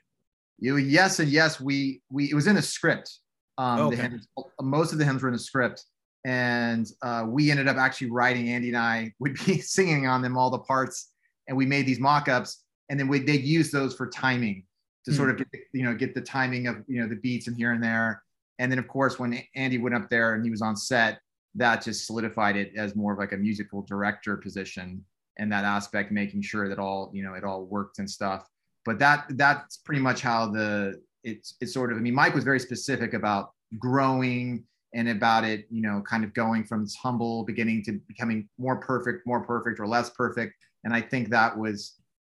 You 0.59 0.79
yes 0.79 1.21
and 1.21 1.29
yes. 1.31 1.61
We 1.61 2.01
we 2.11 2.31
it 2.31 2.35
was 2.35 2.47
in 2.47 2.57
a 2.57 2.63
script. 2.63 3.19
Um, 3.59 3.81
Okay. 3.81 3.97
the 3.97 4.03
hymns, 4.03 4.29
most 4.61 4.93
of 4.93 4.99
the 4.99 5.05
hymns 5.05 5.23
were 5.23 5.29
in 5.29 5.35
a 5.35 5.39
script, 5.39 5.85
and 6.27 6.89
uh, 7.03 7.25
we 7.27 7.53
ended 7.53 7.69
up 7.69 7.77
actually 7.77 8.11
writing. 8.11 8.49
Andy 8.51 8.69
and 8.69 8.77
I 8.77 9.13
would 9.21 9.37
be 9.47 9.61
singing 9.61 10.09
on 10.09 10.23
them 10.23 10.37
all 10.37 10.51
the 10.51 10.59
parts, 10.59 11.13
and 11.47 11.57
we 11.57 11.65
made 11.65 11.87
these 11.87 12.01
mock-ups, 12.01 12.65
and 12.91 12.99
then 12.99 13.07
we 13.07 13.21
they 13.21 13.37
use 13.37 13.71
those 13.71 13.95
for 13.95 14.09
timing 14.09 14.65
to 15.05 15.13
sort 15.15 15.31
of 15.31 15.39
get 15.39 15.49
the, 15.53 15.61
you 15.73 15.85
know 15.85 15.95
get 15.95 16.15
the 16.15 16.21
timing 16.21 16.67
of 16.67 16.83
you 16.89 17.01
know 17.01 17.09
the 17.09 17.17
beats 17.17 17.47
and 17.47 17.57
here 17.57 17.73
and 17.73 17.83
there, 17.83 18.23
and 18.59 18.71
then 18.71 18.79
of 18.79 18.89
course 18.89 19.19
when 19.19 19.41
Andy 19.55 19.79
went 19.79 19.95
up 19.95 20.11
there 20.11 20.35
and 20.35 20.45
he 20.45 20.51
was 20.51 20.63
on 20.63 20.77
set, 20.77 21.21
that 21.55 21.83
just 21.83 22.07
solidified 22.07 22.57
it 22.57 22.73
as 22.77 22.97
more 22.97 23.13
of 23.13 23.19
like 23.21 23.33
a 23.33 23.37
musical 23.37 23.83
director 23.83 24.37
position 24.37 25.05
and 25.39 25.53
that 25.53 25.65
aspect, 25.65 26.11
making 26.11 26.43
sure 26.43 26.69
that 26.69 26.81
all 26.81 27.11
you 27.15 27.23
know 27.23 27.35
it 27.35 27.45
all 27.45 27.65
worked 27.65 28.01
and 28.01 28.11
stuff 28.11 28.51
but 28.87 28.99
that 29.01 29.27
that's 29.31 29.77
pretty 29.79 30.01
much 30.01 30.23
how 30.23 30.47
the 30.47 30.99
it's 31.25 31.57
it's 31.61 31.75
sort 31.75 31.93
of 31.93 31.99
i 31.99 32.01
mean 32.01 32.15
mike 32.15 32.35
was 32.35 32.45
very 32.45 32.61
specific 32.61 33.13
about 33.13 33.51
growing 33.79 34.65
and 34.97 35.09
about 35.11 35.45
it 35.45 35.67
you 35.71 35.83
know 35.83 36.03
kind 36.13 36.25
of 36.25 36.31
going 36.35 36.65
from 36.65 36.83
this 36.83 36.97
humble 36.97 37.45
beginning 37.45 37.85
to 37.85 37.93
becoming 38.09 38.49
more 38.59 38.77
perfect 38.91 39.27
more 39.27 39.43
perfect 39.53 39.79
or 39.79 39.87
less 39.87 40.09
perfect. 40.11 40.55
And 40.85 40.93
i 40.95 41.01
think 41.01 41.29
that 41.31 41.57
was 41.57 41.77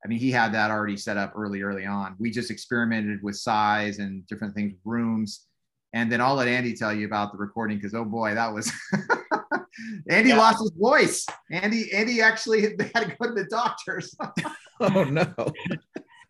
i 0.04 0.08
mean 0.10 0.20
he 0.20 0.32
had 0.32 0.50
that 0.54 0.72
already 0.72 0.98
set 0.98 1.18
up 1.24 1.32
early 1.42 1.62
early 1.62 1.86
on. 1.86 2.16
We 2.20 2.32
just 2.32 2.52
experimented 2.52 3.22
with 3.24 3.36
size 3.38 4.00
and 4.00 4.26
different 4.28 4.54
things 4.56 4.74
rooms. 4.84 5.46
And 5.94 6.12
then 6.12 6.20
i'll 6.22 6.36
let 6.36 6.48
andy 6.48 6.74
tell 6.76 6.94
you 6.94 7.06
about 7.06 7.32
the 7.32 7.38
recording 7.38 7.78
because 7.78 7.94
oh 7.94 8.06
boy 8.06 8.34
that 8.34 8.52
was 8.54 8.72
andy 10.10 10.30
Yeah. 10.30 10.38
lost 10.38 10.60
his 10.60 10.72
voice. 10.78 11.26
Andy 11.52 11.92
andy 11.94 12.22
actually 12.22 12.62
had 12.62 12.80
to 12.80 13.16
go 13.20 13.28
to 13.28 13.34
the 13.34 13.48
doctors. 13.50 14.16
Oh 14.80 15.04
no. 15.06 15.34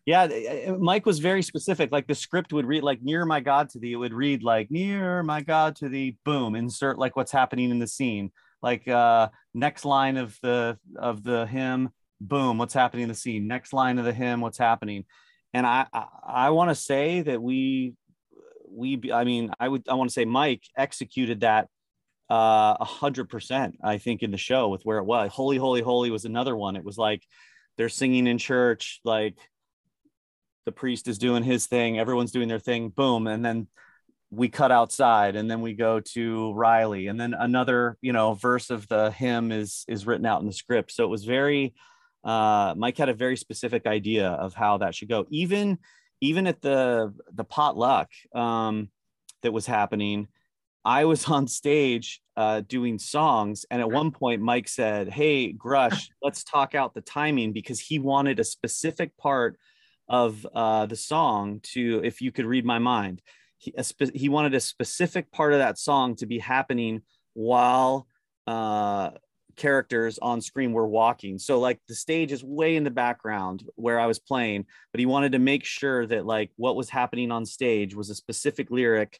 Yeah, 0.08 0.22
uh, 0.22 0.72
Mike 0.78 1.04
was 1.04 1.18
very 1.18 1.42
specific. 1.42 1.92
Like 1.92 2.06
the 2.06 2.14
script 2.14 2.54
would 2.54 2.64
read 2.64 2.82
like 2.82 3.02
"Near 3.02 3.26
my 3.26 3.40
God 3.40 3.68
to 3.70 3.78
thee." 3.78 3.92
It 3.92 3.96
would 3.96 4.14
read 4.14 4.42
like 4.42 4.70
"Near 4.70 5.22
my 5.22 5.42
God 5.42 5.76
to 5.76 5.90
thee." 5.90 6.16
Boom, 6.24 6.54
insert 6.54 6.98
like 6.98 7.14
what's 7.14 7.30
happening 7.30 7.70
in 7.70 7.78
the 7.78 7.86
scene. 7.86 8.32
Like 8.62 8.88
uh, 8.88 9.28
next 9.52 9.84
line 9.84 10.16
of 10.16 10.38
the 10.40 10.78
of 10.96 11.22
the 11.24 11.44
hymn. 11.44 11.90
Boom, 12.22 12.56
what's 12.56 12.72
happening 12.72 13.02
in 13.02 13.10
the 13.10 13.14
scene. 13.14 13.46
Next 13.46 13.74
line 13.74 13.98
of 13.98 14.06
the 14.06 14.14
hymn. 14.14 14.40
What's 14.40 14.56
happening? 14.56 15.04
And 15.52 15.66
I 15.66 15.84
I, 15.92 16.06
I 16.26 16.50
want 16.50 16.70
to 16.70 16.74
say 16.74 17.20
that 17.20 17.42
we 17.42 17.92
we 18.66 19.12
I 19.12 19.24
mean 19.24 19.52
I 19.60 19.68
would 19.68 19.86
I 19.90 19.94
want 19.94 20.08
to 20.08 20.14
say 20.14 20.24
Mike 20.24 20.62
executed 20.74 21.40
that 21.40 21.68
uh, 22.30 22.78
a 22.80 22.84
hundred 22.86 23.28
percent. 23.28 23.76
I 23.84 23.98
think 23.98 24.22
in 24.22 24.30
the 24.30 24.38
show 24.38 24.68
with 24.68 24.84
where 24.84 25.00
it 25.00 25.04
was. 25.04 25.30
Holy, 25.32 25.58
holy, 25.58 25.82
holy 25.82 26.10
was 26.10 26.24
another 26.24 26.56
one. 26.56 26.76
It 26.76 26.84
was 26.84 26.96
like 26.96 27.22
they're 27.76 27.90
singing 27.90 28.26
in 28.26 28.38
church 28.38 29.00
like 29.04 29.36
the 30.68 30.72
priest 30.72 31.08
is 31.08 31.16
doing 31.16 31.42
his 31.42 31.66
thing, 31.66 31.98
everyone's 31.98 32.30
doing 32.30 32.46
their 32.46 32.58
thing, 32.58 32.90
boom, 32.90 33.26
and 33.26 33.42
then 33.42 33.68
we 34.30 34.50
cut 34.50 34.70
outside 34.70 35.34
and 35.34 35.50
then 35.50 35.62
we 35.62 35.72
go 35.72 35.98
to 36.00 36.52
Riley 36.52 37.06
and 37.06 37.18
then 37.18 37.32
another, 37.32 37.96
you 38.02 38.12
know, 38.12 38.34
verse 38.34 38.68
of 38.68 38.86
the 38.88 39.10
hymn 39.12 39.50
is 39.50 39.86
is 39.88 40.06
written 40.06 40.26
out 40.26 40.42
in 40.42 40.46
the 40.46 40.52
script. 40.52 40.92
So 40.92 41.04
it 41.04 41.08
was 41.08 41.24
very 41.24 41.74
uh 42.22 42.74
Mike 42.76 42.98
had 42.98 43.08
a 43.08 43.14
very 43.14 43.38
specific 43.38 43.86
idea 43.86 44.28
of 44.28 44.52
how 44.52 44.76
that 44.78 44.94
should 44.94 45.08
go. 45.08 45.24
Even 45.30 45.78
even 46.20 46.46
at 46.46 46.60
the 46.60 47.14
the 47.32 47.44
potluck 47.44 48.10
um 48.34 48.90
that 49.42 49.54
was 49.54 49.64
happening, 49.64 50.28
I 50.84 51.06
was 51.06 51.24
on 51.24 51.46
stage 51.46 52.20
uh, 52.36 52.60
doing 52.60 52.98
songs, 52.98 53.64
and 53.70 53.80
at 53.80 53.90
one 53.90 54.10
point, 54.10 54.42
Mike 54.42 54.68
said, 54.68 55.08
"Hey, 55.08 55.52
Grush, 55.52 56.08
let's 56.22 56.44
talk 56.44 56.74
out 56.74 56.92
the 56.92 57.00
timing 57.00 57.52
because 57.52 57.80
he 57.80 57.98
wanted 57.98 58.38
a 58.38 58.44
specific 58.44 59.16
part 59.16 59.58
of 60.08 60.46
uh, 60.54 60.86
the 60.86 60.96
song 60.96 61.60
to, 61.62 62.00
if 62.04 62.20
you 62.20 62.32
could 62.32 62.46
read 62.46 62.64
my 62.64 62.78
mind, 62.78 63.22
he, 63.58 63.72
spe- 63.82 64.14
he 64.14 64.28
wanted 64.28 64.54
a 64.54 64.60
specific 64.60 65.30
part 65.32 65.52
of 65.52 65.58
that 65.58 65.78
song 65.78 66.16
to 66.16 66.26
be 66.26 66.38
happening 66.38 67.02
while 67.34 68.06
uh, 68.46 69.10
characters 69.56 70.18
on 70.20 70.40
screen 70.40 70.72
were 70.72 70.86
walking. 70.86 71.38
So 71.38 71.58
like 71.58 71.80
the 71.88 71.94
stage 71.94 72.32
is 72.32 72.42
way 72.42 72.76
in 72.76 72.84
the 72.84 72.90
background 72.90 73.64
where 73.74 74.00
I 74.00 74.06
was 74.06 74.18
playing, 74.18 74.64
but 74.92 75.00
he 75.00 75.06
wanted 75.06 75.32
to 75.32 75.38
make 75.38 75.64
sure 75.64 76.06
that 76.06 76.24
like 76.24 76.50
what 76.56 76.76
was 76.76 76.88
happening 76.88 77.30
on 77.30 77.44
stage 77.44 77.94
was 77.94 78.08
a 78.08 78.14
specific 78.14 78.70
lyric 78.70 79.18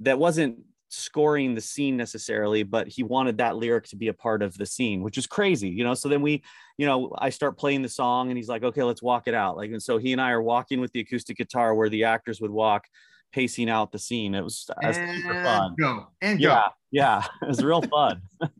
that 0.00 0.18
wasn't 0.18 0.58
scoring 0.90 1.54
the 1.54 1.60
scene 1.60 1.96
necessarily, 1.96 2.62
but 2.62 2.88
he 2.88 3.02
wanted 3.02 3.38
that 3.38 3.56
lyric 3.56 3.86
to 3.88 3.96
be 3.96 4.08
a 4.08 4.12
part 4.14 4.42
of 4.42 4.56
the 4.58 4.66
scene, 4.66 5.02
which 5.02 5.16
is 5.16 5.26
crazy, 5.26 5.68
you 5.68 5.84
know. 5.84 5.94
So 5.94 6.08
then 6.08 6.20
we, 6.20 6.42
you 6.76 6.86
know, 6.86 7.12
I 7.18 7.30
start 7.30 7.56
playing 7.56 7.82
the 7.82 7.88
song 7.88 8.28
and 8.28 8.36
he's 8.36 8.48
like, 8.48 8.62
okay, 8.62 8.82
let's 8.82 9.02
walk 9.02 9.28
it 9.28 9.34
out. 9.34 9.56
Like, 9.56 9.70
and 9.70 9.82
so 9.82 9.98
he 9.98 10.12
and 10.12 10.20
I 10.20 10.30
are 10.30 10.42
walking 10.42 10.80
with 10.80 10.92
the 10.92 11.00
acoustic 11.00 11.36
guitar 11.36 11.74
where 11.74 11.88
the 11.88 12.04
actors 12.04 12.40
would 12.40 12.50
walk, 12.50 12.86
pacing 13.32 13.70
out 13.70 13.92
the 13.92 13.98
scene. 13.98 14.34
It 14.34 14.42
was, 14.42 14.68
it 14.82 14.86
was 14.86 14.96
super 14.96 15.42
fun. 15.44 15.74
go 15.78 16.08
and 16.20 16.38
go. 16.38 16.48
Yeah, 16.48 16.68
yeah, 16.90 17.24
it 17.42 17.48
was 17.48 17.64
real 17.64 17.82
fun. 17.82 18.22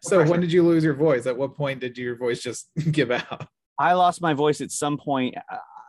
So 0.00 0.24
when 0.24 0.40
did 0.40 0.52
you 0.52 0.62
lose 0.62 0.84
your 0.84 0.94
voice? 0.94 1.26
At 1.26 1.36
what 1.36 1.54
point 1.54 1.80
did 1.80 1.96
your 1.98 2.16
voice 2.16 2.42
just 2.42 2.68
give 2.90 3.10
out? 3.10 3.48
I 3.78 3.94
lost 3.94 4.22
my 4.22 4.34
voice 4.34 4.60
at 4.60 4.70
some 4.70 4.96
point. 4.96 5.34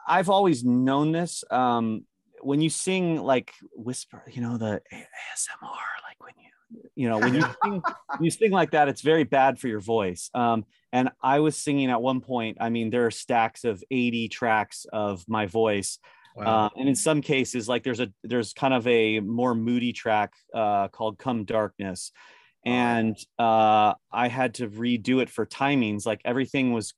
I've 0.07 0.29
always 0.29 0.63
known 0.63 1.11
this. 1.11 1.43
Um, 1.51 2.05
when 2.45 2.61
you 2.61 2.69
sing 2.69 3.21
like 3.21 3.53
whisper, 3.73 4.23
you 4.31 4.41
know, 4.41 4.57
the 4.57 4.81
ASMR, 4.93 5.89
like 6.03 6.19
when 6.19 6.33
you, 6.37 6.81
you 6.95 7.09
know, 7.09 7.17
when 7.17 7.33
you 7.33 7.41
sing, 7.63 7.81
when 7.81 8.23
you 8.23 8.29
sing 8.29 8.51
like 8.51 8.71
that, 8.71 8.87
it's 8.87 9.01
very 9.01 9.23
bad 9.23 9.59
for 9.59 9.67
your 9.67 9.79
voice. 9.79 10.29
Um, 10.33 10.65
and 10.93 11.09
I 11.21 11.39
was 11.39 11.57
singing 11.57 11.89
at 11.89 12.01
one 12.01 12.21
point. 12.21 12.57
I 12.61 12.69
mean, 12.69 12.91
there 12.91 13.07
are 13.07 13.11
stacks 13.11 13.63
of 13.63 13.83
80 13.89 14.29
tracks 14.29 14.85
of 14.93 15.25
my 15.27 15.47
voice. 15.47 15.97
Wow. 16.35 16.65
Uh, 16.65 16.69
and 16.77 16.87
in 16.87 16.95
some 16.95 17.21
cases, 17.21 17.67
like 17.67 17.83
there's 17.83 18.01
a 18.01 18.11
there's 18.23 18.53
kind 18.53 18.73
of 18.73 18.85
a 18.87 19.21
more 19.21 19.55
moody 19.55 19.93
track 19.93 20.33
uh, 20.53 20.89
called 20.89 21.17
"Come 21.17 21.45
Darkness," 21.45 22.11
and 22.65 23.17
uh, 23.39 23.93
I 24.11 24.27
had 24.27 24.55
to 24.55 24.67
redo 24.67 25.21
it 25.21 25.29
for 25.29 25.45
timings. 25.45 26.05
Like 26.05 26.19
everything 26.25 26.73
was 26.73 26.93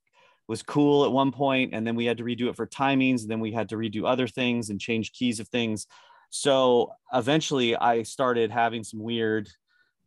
was 0.47 0.63
cool 0.63 1.05
at 1.05 1.11
one 1.11 1.31
point, 1.31 1.73
and 1.73 1.85
then 1.85 1.95
we 1.95 2.05
had 2.05 2.17
to 2.17 2.23
redo 2.23 2.47
it 2.49 2.55
for 2.55 2.65
timings, 2.67 3.21
and 3.21 3.29
then 3.29 3.39
we 3.39 3.51
had 3.51 3.69
to 3.69 3.75
redo 3.75 4.05
other 4.05 4.27
things 4.27 4.69
and 4.69 4.79
change 4.79 5.11
keys 5.13 5.39
of 5.39 5.47
things. 5.49 5.87
So 6.29 6.91
eventually, 7.13 7.75
I 7.75 8.03
started 8.03 8.51
having 8.51 8.83
some 8.83 8.99
weird 8.99 9.49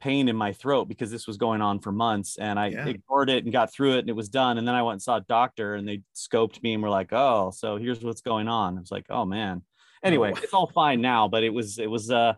pain 0.01 0.29
in 0.29 0.37
my 0.37 0.53
throat 0.53 0.87
because 0.87 1.11
this 1.11 1.27
was 1.27 1.37
going 1.37 1.61
on 1.61 1.79
for 1.79 1.93
months 1.93 2.39
and 2.39 2.59
I 2.59 2.69
Yeah. 2.69 2.87
ignored 2.87 3.29
it 3.29 3.45
and 3.45 3.53
got 3.53 3.73
through 3.73 3.97
it 3.97 3.99
and 4.01 4.09
it 4.09 4.17
was 4.17 4.31
done. 4.31 4.57
And 4.57 4.67
then 4.67 4.75
I 4.75 4.83
went 4.83 4.95
and 4.95 5.03
saw 5.03 5.17
a 5.17 5.21
doctor 5.21 5.75
and 5.75 5.87
they 5.87 6.03
scoped 6.15 6.63
me 6.63 6.73
and 6.73 6.83
were 6.83 6.89
like, 6.89 7.13
oh, 7.13 7.53
so 7.55 7.77
here's 7.77 8.03
what's 8.03 8.23
going 8.23 8.49
on. 8.49 8.79
I 8.79 8.81
was 8.81 8.91
like, 8.91 9.07
oh 9.11 9.27
man. 9.27 9.63
Anyway, 10.03 10.33
wow. 10.33 10.39
it's 10.43 10.55
all 10.55 10.71
fine 10.75 11.03
now, 11.03 11.29
but 11.29 11.45
it 11.45 11.51
was, 11.51 11.79
it 11.79 11.91
was, 11.91 12.11
uh, 12.11 12.33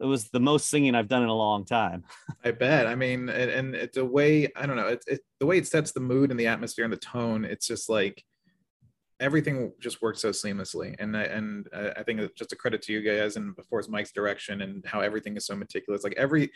it 0.00 0.04
was 0.04 0.28
the 0.30 0.40
most 0.40 0.70
singing 0.70 0.94
I've 0.94 1.08
done 1.08 1.22
in 1.22 1.28
a 1.28 1.34
long 1.34 1.64
time. 1.64 2.04
I 2.44 2.50
bet. 2.50 2.86
I 2.86 2.94
mean, 2.94 3.28
and, 3.28 3.50
and 3.50 3.74
it's 3.74 3.96
a 3.96 4.04
way, 4.04 4.48
I 4.56 4.66
don't 4.66 4.76
know, 4.76 4.88
it's 4.88 5.06
it, 5.06 5.20
the 5.40 5.46
way 5.46 5.58
it 5.58 5.66
sets 5.66 5.92
the 5.92 6.00
mood 6.00 6.30
and 6.30 6.38
the 6.38 6.46
atmosphere 6.46 6.84
and 6.84 6.92
the 6.92 6.98
tone. 6.98 7.44
It's 7.44 7.66
just 7.66 7.88
like 7.88 8.24
everything 9.20 9.72
just 9.80 10.02
works 10.02 10.20
so 10.20 10.30
seamlessly. 10.30 10.94
And 10.98 11.16
I, 11.16 11.22
and 11.22 11.68
I 11.72 12.02
think 12.02 12.20
it's 12.20 12.38
just 12.38 12.52
a 12.52 12.56
credit 12.56 12.82
to 12.82 12.92
you 12.92 13.02
guys 13.02 13.36
and 13.36 13.54
of 13.58 13.68
course 13.70 13.88
Mike's 13.88 14.12
direction 14.12 14.62
and 14.62 14.84
how 14.86 15.00
everything 15.00 15.36
is 15.36 15.46
so 15.46 15.54
meticulous. 15.54 16.02
Like 16.04 16.14
every, 16.16 16.50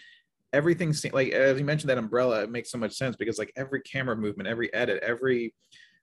everything, 0.52 0.94
like 1.12 1.30
as 1.30 1.58
you 1.58 1.64
mentioned 1.64 1.90
that 1.90 1.98
umbrella, 1.98 2.42
it 2.42 2.50
makes 2.50 2.70
so 2.70 2.78
much 2.78 2.94
sense 2.94 3.16
because 3.16 3.38
like 3.38 3.52
every 3.56 3.80
camera 3.82 4.16
movement, 4.16 4.48
every 4.48 4.72
edit, 4.74 5.02
every, 5.02 5.54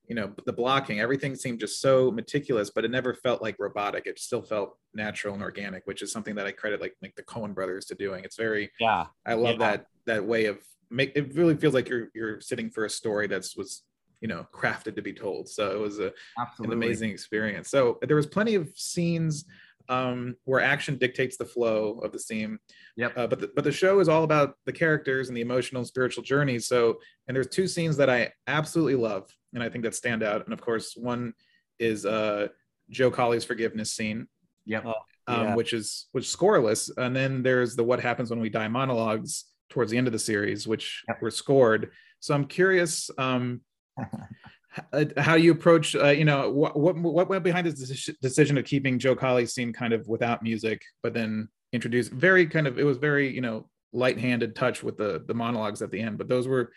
you 0.07 0.15
know, 0.15 0.33
the 0.45 0.53
blocking, 0.53 0.99
everything 0.99 1.35
seemed 1.35 1.59
just 1.59 1.79
so 1.79 2.11
meticulous, 2.11 2.69
but 2.69 2.83
it 2.83 2.91
never 2.91 3.13
felt 3.13 3.41
like 3.41 3.55
robotic. 3.57 4.05
It 4.05 4.19
still 4.19 4.41
felt 4.41 4.77
natural 4.93 5.33
and 5.33 5.41
organic, 5.43 5.85
which 5.87 6.01
is 6.01 6.11
something 6.11 6.35
that 6.35 6.45
I 6.45 6.51
credit 6.51 6.81
like 6.81 6.95
like 7.01 7.15
the 7.15 7.23
Coen 7.23 7.53
brothers 7.55 7.85
to 7.85 7.95
doing. 7.95 8.23
It's 8.23 8.35
very 8.35 8.69
Yeah. 8.79 9.05
I 9.25 9.33
love 9.35 9.59
Yeah. 9.59 9.71
that 9.71 9.87
that 10.05 10.25
way 10.25 10.45
of 10.45 10.57
make 10.89 11.13
it 11.15 11.33
really 11.35 11.55
feels 11.55 11.73
like 11.73 11.87
you're 11.87 12.09
you're 12.13 12.41
sitting 12.41 12.69
for 12.69 12.85
a 12.85 12.89
story 12.89 13.27
that's 13.27 13.55
was 13.55 13.83
you 14.19 14.27
know 14.27 14.45
crafted 14.53 14.95
to 14.97 15.01
be 15.01 15.13
told. 15.13 15.47
So 15.49 15.71
it 15.71 15.79
was 15.79 15.99
a, 15.99 16.11
Absolutely. 16.37 16.75
an 16.75 16.83
amazing 16.83 17.09
experience. 17.11 17.69
So 17.69 17.97
there 18.01 18.15
was 18.17 18.27
plenty 18.27 18.55
of 18.55 18.69
scenes 18.75 19.45
um, 19.89 20.35
where 20.45 20.61
action 20.61 20.97
dictates 20.97 21.35
the 21.37 21.45
flow 21.45 21.99
of 22.03 22.11
the 22.13 22.19
scene. 22.19 22.57
Yep. 22.95 23.17
Uh, 23.17 23.27
but 23.27 23.39
the, 23.39 23.51
but 23.55 23.63
the 23.65 23.71
show 23.71 23.99
is 23.99 24.07
all 24.07 24.23
about 24.23 24.57
the 24.65 24.71
characters 24.71 25.27
and 25.29 25.35
the 25.35 25.41
emotional 25.41 25.79
and 25.81 25.87
spiritual 25.87 26.23
journeys. 26.23 26.67
So 26.67 26.99
and 27.27 27.35
there's 27.35 27.47
two 27.47 27.67
scenes 27.67 27.95
that 27.97 28.09
I 28.09 28.31
absolutely 28.47 28.95
love 28.95 29.33
and 29.53 29.63
I 29.63 29.69
think 29.69 29.83
that 29.83 29.95
stand 29.95 30.23
out. 30.23 30.43
And 30.45 30.53
of 30.53 30.61
course, 30.61 30.95
one 30.95 31.33
is 31.79 32.05
uh, 32.05 32.47
Joe 32.89 33.11
Collie's 33.11 33.45
forgiveness 33.45 33.91
scene 33.91 34.27
Yep. 34.65 34.83
Oh, 34.85 34.93
um, 35.27 35.41
Yeah. 35.41 35.55
which 35.55 35.73
is 35.73 36.07
which 36.11 36.25
is 36.25 36.35
scoreless. 36.35 36.89
And 36.97 37.15
then 37.15 37.43
there's 37.43 37.75
the 37.75 37.83
what 37.83 37.99
happens 37.99 38.29
when 38.29 38.39
we 38.39 38.49
die 38.49 38.67
monologues 38.67 39.45
towards 39.69 39.91
the 39.91 39.97
end 39.97 40.07
of 40.07 40.13
the 40.13 40.19
series, 40.19 40.67
which 40.67 41.03
Yep. 41.07 41.21
were 41.21 41.31
scored. 41.31 41.91
So 42.19 42.33
I'm 42.33 42.45
curious 42.45 43.09
um, 43.17 43.61
uh, 44.93 45.05
how 45.17 45.35
you 45.35 45.51
approach. 45.51 45.95
Uh, 45.95 46.07
you 46.09 46.25
know, 46.25 46.49
what, 46.49 46.77
what 46.77 46.95
what 46.97 47.29
went 47.29 47.43
behind 47.43 47.67
this 47.67 48.09
decision 48.21 48.57
of 48.57 48.65
keeping 48.65 48.99
Joe 48.99 49.15
Collie's 49.15 49.53
scene 49.53 49.73
kind 49.73 49.93
of 49.93 50.07
without 50.07 50.41
music, 50.43 50.81
but 51.01 51.13
then 51.13 51.49
introduce 51.73 52.07
very 52.07 52.45
kind 52.45 52.67
of 52.67 52.77
it 52.79 52.83
was 52.85 52.97
very 52.97 53.33
you 53.33 53.41
know 53.41 53.67
light-handed 53.91 54.55
touch 54.55 54.81
with 54.83 54.97
the 54.97 55.23
the 55.27 55.33
monologues 55.33 55.81
at 55.81 55.91
the 55.91 55.99
end, 55.99 56.17
but 56.17 56.27
those 56.27 56.47
were. 56.47 56.71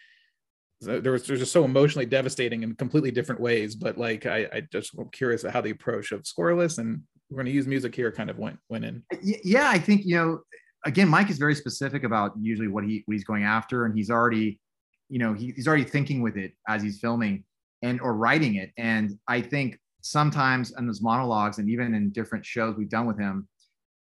There 0.80 1.12
was, 1.12 1.22
just 1.22 1.52
so 1.52 1.64
emotionally 1.64 2.06
devastating 2.06 2.62
in 2.62 2.74
completely 2.74 3.10
different 3.10 3.40
ways, 3.40 3.74
but 3.74 3.96
like 3.96 4.26
I, 4.26 4.46
I 4.52 4.62
just 4.70 4.96
am 4.98 5.08
curious 5.10 5.42
how 5.42 5.60
the 5.60 5.70
approach 5.70 6.12
of 6.12 6.22
scoreless 6.22 6.78
and 6.78 7.00
we're 7.30 7.36
going 7.36 7.46
to 7.46 7.52
use 7.52 7.66
music 7.66 7.94
here 7.94 8.12
kind 8.12 8.30
of 8.30 8.38
went 8.38 8.58
went 8.68 8.84
in. 8.84 9.02
Yeah 9.22 9.68
i 9.68 9.78
think 9.78 10.04
you 10.04 10.16
know 10.16 10.40
again 10.84 11.08
mike 11.08 11.28
is 11.30 11.38
very 11.38 11.54
specific 11.54 12.04
about 12.04 12.32
usually 12.40 12.68
what 12.68 12.84
he 12.84 13.02
what 13.06 13.14
he's 13.14 13.24
going 13.24 13.44
after 13.44 13.84
and 13.84 13.96
he's 13.96 14.10
already 14.10 14.60
you 15.08 15.18
know 15.18 15.32
he, 15.32 15.52
he's 15.56 15.66
already 15.66 15.84
thinking 15.84 16.22
with 16.22 16.36
it 16.36 16.52
as 16.68 16.82
he's 16.82 17.00
filming 17.00 17.44
and 17.82 18.00
or 18.00 18.14
writing 18.14 18.56
it. 18.56 18.70
And 18.76 19.18
i 19.26 19.40
think 19.40 19.78
sometimes 20.02 20.72
in 20.78 20.86
those 20.86 21.02
monologues 21.02 21.58
and 21.58 21.68
even 21.68 21.94
in 21.94 22.10
different 22.10 22.46
shows 22.46 22.76
we've 22.76 22.88
done 22.88 23.06
with 23.06 23.18
him 23.18 23.48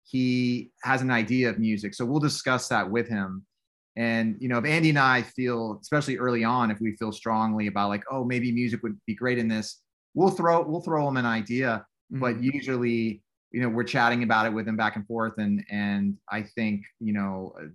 he 0.07 0.71
has 0.83 1.01
an 1.01 1.11
idea 1.11 1.49
of 1.49 1.59
music. 1.59 1.95
So 1.95 2.05
we'll 2.05 2.21
discuss 2.21 2.69
that 2.69 2.91
with 2.91 3.09
him 3.09 3.45
and 3.97 4.37
you 4.41 4.49
know 4.49 4.59
if 4.59 4.65
andy 4.65 4.89
and 4.89 4.99
i 4.99 5.23
feel 5.23 5.79
especially 5.81 6.19
early 6.19 6.43
on 6.43 6.71
if 6.71 6.81
we 6.81 6.97
feel 6.97 7.13
strongly 7.13 7.69
about 7.69 7.89
like 7.89 8.03
oh 8.11 8.25
maybe 8.25 8.51
music 8.51 8.83
would 8.83 8.99
be 9.07 9.15
great 9.15 9.39
in 9.39 9.47
this 9.49 9.83
we'll 10.15 10.31
throw 10.31 10.63
we'll 10.63 10.81
throw 10.81 11.05
them 11.05 11.17
an 11.17 11.27
idea. 11.27 11.85
But 12.11 12.37
Mhm. 12.37 12.55
usually 12.55 13.23
you 13.51 13.61
know 13.61 13.69
we're 13.69 13.85
chatting 13.85 14.23
about 14.23 14.47
it 14.47 14.53
with 14.53 14.67
them 14.67 14.77
back 14.77 14.97
and 14.97 15.07
forth. 15.07 15.39
And 15.39 15.65
and 15.71 16.17
i 16.31 16.43
think 16.43 16.85
you 17.01 17.13
know 17.13 17.55
uh, 17.61 17.67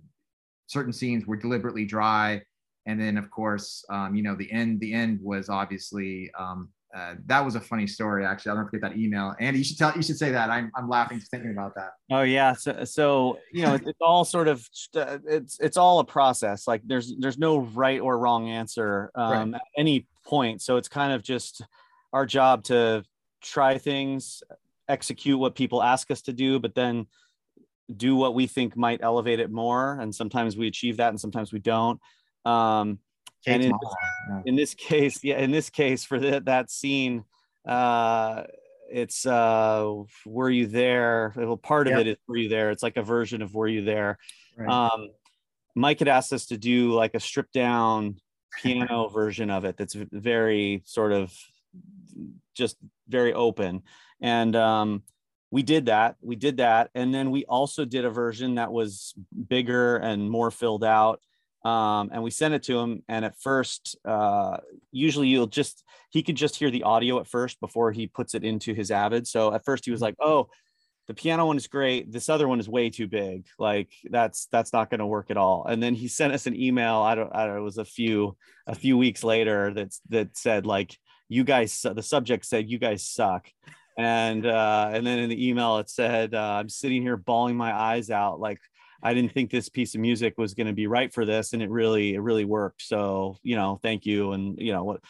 certain 0.66 0.92
scenes 0.92 1.26
were 1.26 1.36
deliberately 1.36 1.84
dry. 1.84 2.42
And 2.86 3.00
then 3.00 3.18
of 3.18 3.30
course 3.30 3.84
um, 3.90 4.14
you 4.14 4.22
know 4.22 4.34
the 4.34 4.50
end 4.50 4.80
the 4.80 4.92
end 4.92 5.20
was 5.20 5.48
obviously 5.48 6.30
um, 6.38 6.70
uh, 6.94 7.14
that 7.26 7.44
was 7.44 7.54
a 7.54 7.60
funny 7.60 7.86
story 7.86 8.24
actually 8.24 8.50
i'll 8.50 8.56
never 8.56 8.68
forget 8.68 8.90
that 8.90 8.98
email 8.98 9.34
andy 9.40 9.58
you 9.58 9.64
should 9.64 9.78
tell 9.78 9.92
you 9.94 10.02
should 10.02 10.18
say 10.18 10.30
that 10.30 10.50
i'm, 10.50 10.70
I'm 10.76 10.88
laughing 10.88 11.20
thinking 11.20 11.52
about 11.52 11.74
that 11.76 11.90
Oh 12.12 12.22
yeah, 12.22 12.54
so 12.54 12.84
so 12.84 13.38
you 13.52 13.62
know 13.62 13.74
it's, 13.74 13.86
it's 13.86 14.00
all 14.00 14.24
sort 14.24 14.48
of 14.48 14.68
uh, 14.96 15.18
it's 15.28 15.60
it's 15.60 15.76
all 15.76 16.00
a 16.00 16.04
process. 16.04 16.66
Like 16.66 16.82
there's 16.84 17.14
there's 17.18 17.38
no 17.38 17.58
right 17.58 18.00
or 18.00 18.18
wrong 18.18 18.48
answer 18.48 19.12
um, 19.14 19.54
at 19.54 19.62
any 19.78 20.08
point. 20.24 20.60
So 20.60 20.76
it's 20.76 20.88
kind 20.88 21.12
of 21.12 21.22
just 21.22 21.62
our 22.12 22.26
job 22.26 22.64
to 22.64 23.04
try 23.42 23.78
things, 23.78 24.42
execute 24.88 25.38
what 25.38 25.54
people 25.54 25.84
ask 25.84 26.10
us 26.10 26.22
to 26.22 26.32
do, 26.32 26.58
but 26.58 26.74
then 26.74 27.06
do 27.96 28.16
what 28.16 28.34
we 28.34 28.48
think 28.48 28.76
might 28.76 29.00
elevate 29.04 29.38
it 29.38 29.52
more. 29.52 29.96
And 30.00 30.12
sometimes 30.12 30.56
we 30.56 30.66
achieve 30.66 30.96
that, 30.96 31.10
and 31.10 31.20
sometimes 31.20 31.52
we 31.52 31.60
don't. 31.60 32.00
Um, 32.44 32.98
And 33.46 33.62
in- 33.64 33.72
yeah. 34.28 34.42
in 34.46 34.56
this 34.56 34.74
case 34.74 35.24
yeah 35.24 35.38
in 35.38 35.50
this 35.50 35.70
case 35.70 36.04
for 36.04 36.18
that 36.20 36.44
that 36.44 36.70
scene 36.70 37.24
uh 37.66 38.44
it's 38.90 39.24
uh 39.24 39.94
were 40.26 40.50
you 40.50 40.66
there 40.66 41.32
well 41.36 41.56
part 41.56 41.86
of 41.86 41.92
Yep. 41.92 42.00
it 42.00 42.06
is 42.08 42.16
were 42.26 42.36
you 42.36 42.48
there 42.48 42.70
it's 42.70 42.82
like 42.82 42.96
a 42.96 43.02
version 43.02 43.40
of 43.42 43.54
were 43.54 43.68
you 43.68 43.82
there 43.84 44.18
Right. 44.56 44.68
um 44.68 45.08
mike 45.74 46.00
had 46.00 46.08
asked 46.08 46.32
us 46.32 46.46
to 46.46 46.58
do 46.58 46.92
like 46.92 47.14
a 47.14 47.20
stripped 47.20 47.52
down 47.52 48.16
piano 48.62 49.08
version 49.08 49.48
of 49.50 49.64
it 49.64 49.76
that's 49.76 49.94
very 49.94 50.82
sort 50.84 51.12
of 51.12 51.32
just 52.54 52.76
very 53.08 53.32
open 53.32 53.82
and 54.20 54.54
um 54.56 55.02
we 55.52 55.62
did 55.62 55.86
that 55.86 56.16
we 56.20 56.36
did 56.36 56.56
that 56.58 56.90
and 56.94 57.14
then 57.14 57.30
we 57.30 57.44
also 57.46 57.84
did 57.84 58.04
a 58.04 58.10
version 58.10 58.56
that 58.56 58.72
was 58.72 59.14
bigger 59.48 59.96
and 59.96 60.28
more 60.30 60.50
filled 60.50 60.84
out 60.84 61.20
um, 61.64 62.10
and 62.12 62.22
we 62.22 62.30
sent 62.30 62.54
it 62.54 62.62
to 62.64 62.78
him. 62.78 63.02
And 63.08 63.24
at 63.24 63.38
first 63.40 63.96
uh, 64.04 64.58
usually 64.92 65.28
you'll 65.28 65.46
just 65.46 65.84
he 66.10 66.22
could 66.22 66.36
just 66.36 66.56
hear 66.56 66.70
the 66.70 66.82
audio 66.82 67.20
at 67.20 67.28
first 67.28 67.60
before 67.60 67.92
he 67.92 68.06
puts 68.06 68.34
it 68.34 68.44
into 68.44 68.74
his 68.74 68.90
avid. 68.90 69.26
So 69.26 69.52
at 69.52 69.64
first 69.64 69.84
he 69.84 69.90
was 69.90 70.00
like 70.00 70.16
oh 70.20 70.48
the 71.06 71.14
piano 71.14 71.46
one 71.46 71.56
is 71.56 71.66
great. 71.66 72.12
This 72.12 72.28
other 72.28 72.46
one 72.46 72.60
is 72.60 72.68
way 72.68 72.88
too 72.88 73.08
big. 73.08 73.46
Like 73.58 73.90
that's 74.10 74.46
that's 74.52 74.72
not 74.72 74.90
going 74.90 75.00
to 75.00 75.06
work 75.06 75.30
at 75.30 75.36
all. 75.36 75.66
And 75.66 75.82
then 75.82 75.94
he 75.94 76.06
sent 76.06 76.32
us 76.32 76.46
an 76.46 76.54
email 76.54 76.96
i 76.96 77.14
don't 77.14 77.34
i 77.34 77.46
don't 77.46 77.56
it 77.58 77.62
was 77.62 77.78
a 77.78 77.84
few 77.84 78.36
a 78.66 78.74
few 78.74 78.96
weeks 78.96 79.24
later 79.24 79.72
that's 79.74 80.00
that 80.10 80.36
said 80.36 80.66
like 80.66 80.96
you 81.28 81.44
guys 81.44 81.80
the 81.82 82.02
subject 82.02 82.46
said 82.46 82.70
you 82.70 82.78
guys 82.78 83.06
suck. 83.06 83.48
And 83.98 84.46
uh 84.46 84.90
and 84.92 85.06
then 85.06 85.18
in 85.18 85.28
the 85.28 85.48
email 85.48 85.78
it 85.78 85.90
said 85.90 86.32
uh, 86.32 86.58
i'm 86.60 86.68
sitting 86.68 87.02
here 87.02 87.16
bawling 87.16 87.56
my 87.56 87.74
eyes 87.74 88.10
out. 88.10 88.40
Like 88.40 88.60
i 89.02 89.12
didn't 89.14 89.32
think 89.32 89.50
this 89.50 89.68
piece 89.68 89.94
of 89.94 90.00
music 90.00 90.34
was 90.38 90.54
going 90.54 90.66
to 90.66 90.72
be 90.72 90.86
right 90.86 91.12
for 91.12 91.24
this 91.24 91.52
and 91.52 91.62
it 91.62 91.70
really 91.70 92.14
it 92.14 92.20
really 92.20 92.44
worked 92.44 92.82
so 92.82 93.36
you 93.42 93.56
know 93.56 93.78
thank 93.82 94.04
you 94.06 94.32
and 94.32 94.58
you 94.58 94.72
know 94.72 94.84
what 94.84 95.00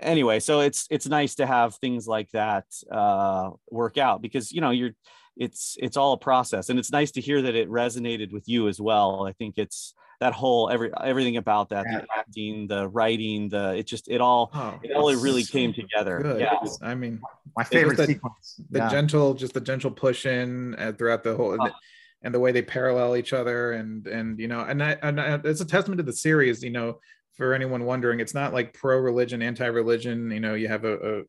anyway 0.00 0.40
so 0.40 0.60
it's 0.60 0.86
it's 0.90 1.06
nice 1.06 1.34
to 1.36 1.46
have 1.46 1.74
things 1.76 2.06
like 2.06 2.30
that 2.32 2.64
uh 2.90 3.50
work 3.70 3.98
out 3.98 4.22
because 4.22 4.50
you 4.52 4.60
know 4.60 4.70
you're 4.70 4.90
it's 5.36 5.76
it's 5.80 5.96
all 5.96 6.12
a 6.12 6.18
process 6.18 6.68
and 6.68 6.78
it's 6.78 6.90
nice 6.92 7.10
to 7.12 7.20
hear 7.20 7.40
that 7.42 7.54
it 7.54 7.68
resonated 7.68 8.32
with 8.32 8.48
you 8.48 8.68
as 8.68 8.80
well 8.80 9.26
i 9.26 9.32
think 9.32 9.56
it's 9.58 9.94
that 10.20 10.34
whole 10.34 10.68
every 10.68 10.90
everything 11.02 11.38
about 11.38 11.70
that 11.70 11.84
the 11.84 12.04
acting 12.14 12.66
the 12.66 12.86
writing 12.88 13.48
the 13.48 13.74
it 13.76 13.86
just 13.86 14.06
it 14.08 14.20
all 14.20 14.50
Oh, 14.52 14.78
it 14.82 14.92
all 14.94 15.08
it's 15.08 15.22
really 15.22 15.44
so 15.44 15.52
came 15.52 15.72
together 15.72 16.20
good. 16.20 16.40
yeah 16.40 16.58
I 16.82 16.94
mean, 16.94 17.20
my 17.56 17.64
favorite 17.64 17.96
the- 17.96 18.06
sequence 18.06 18.60
the 18.70 18.80
yeah. 18.80 18.90
gentle, 18.90 19.32
just 19.32 19.54
the 19.54 19.62
gentle 19.62 19.90
push 19.90 20.26
in 20.26 20.74
uh, 20.76 20.92
throughout 20.92 21.24
the 21.24 21.34
whole, 21.36 21.56
Oh. 21.58 21.70
And 22.22 22.34
the 22.34 22.40
way 22.40 22.52
they 22.52 22.62
parallel 22.62 23.16
each 23.16 23.32
other, 23.32 23.72
and 23.72 24.06
and 24.06 24.38
you 24.38 24.48
know, 24.48 24.60
and 24.60 24.82
I, 24.82 24.96
and 25.02 25.20
I, 25.20 25.40
it's 25.44 25.60
a 25.60 25.66
testament 25.66 25.98
to 25.98 26.04
the 26.04 26.12
series. 26.12 26.62
You 26.62 26.70
know, 26.70 26.98
for 27.34 27.54
anyone 27.54 27.84
wondering, 27.84 28.20
it's 28.20 28.34
not 28.34 28.52
like 28.52 28.74
pro 28.74 28.98
religion, 28.98 29.42
anti 29.42 29.66
religion. 29.66 30.30
You 30.30 30.40
know, 30.40 30.54
you 30.54 30.68
have 30.68 30.84
a, 30.84 31.20
a 31.20 31.22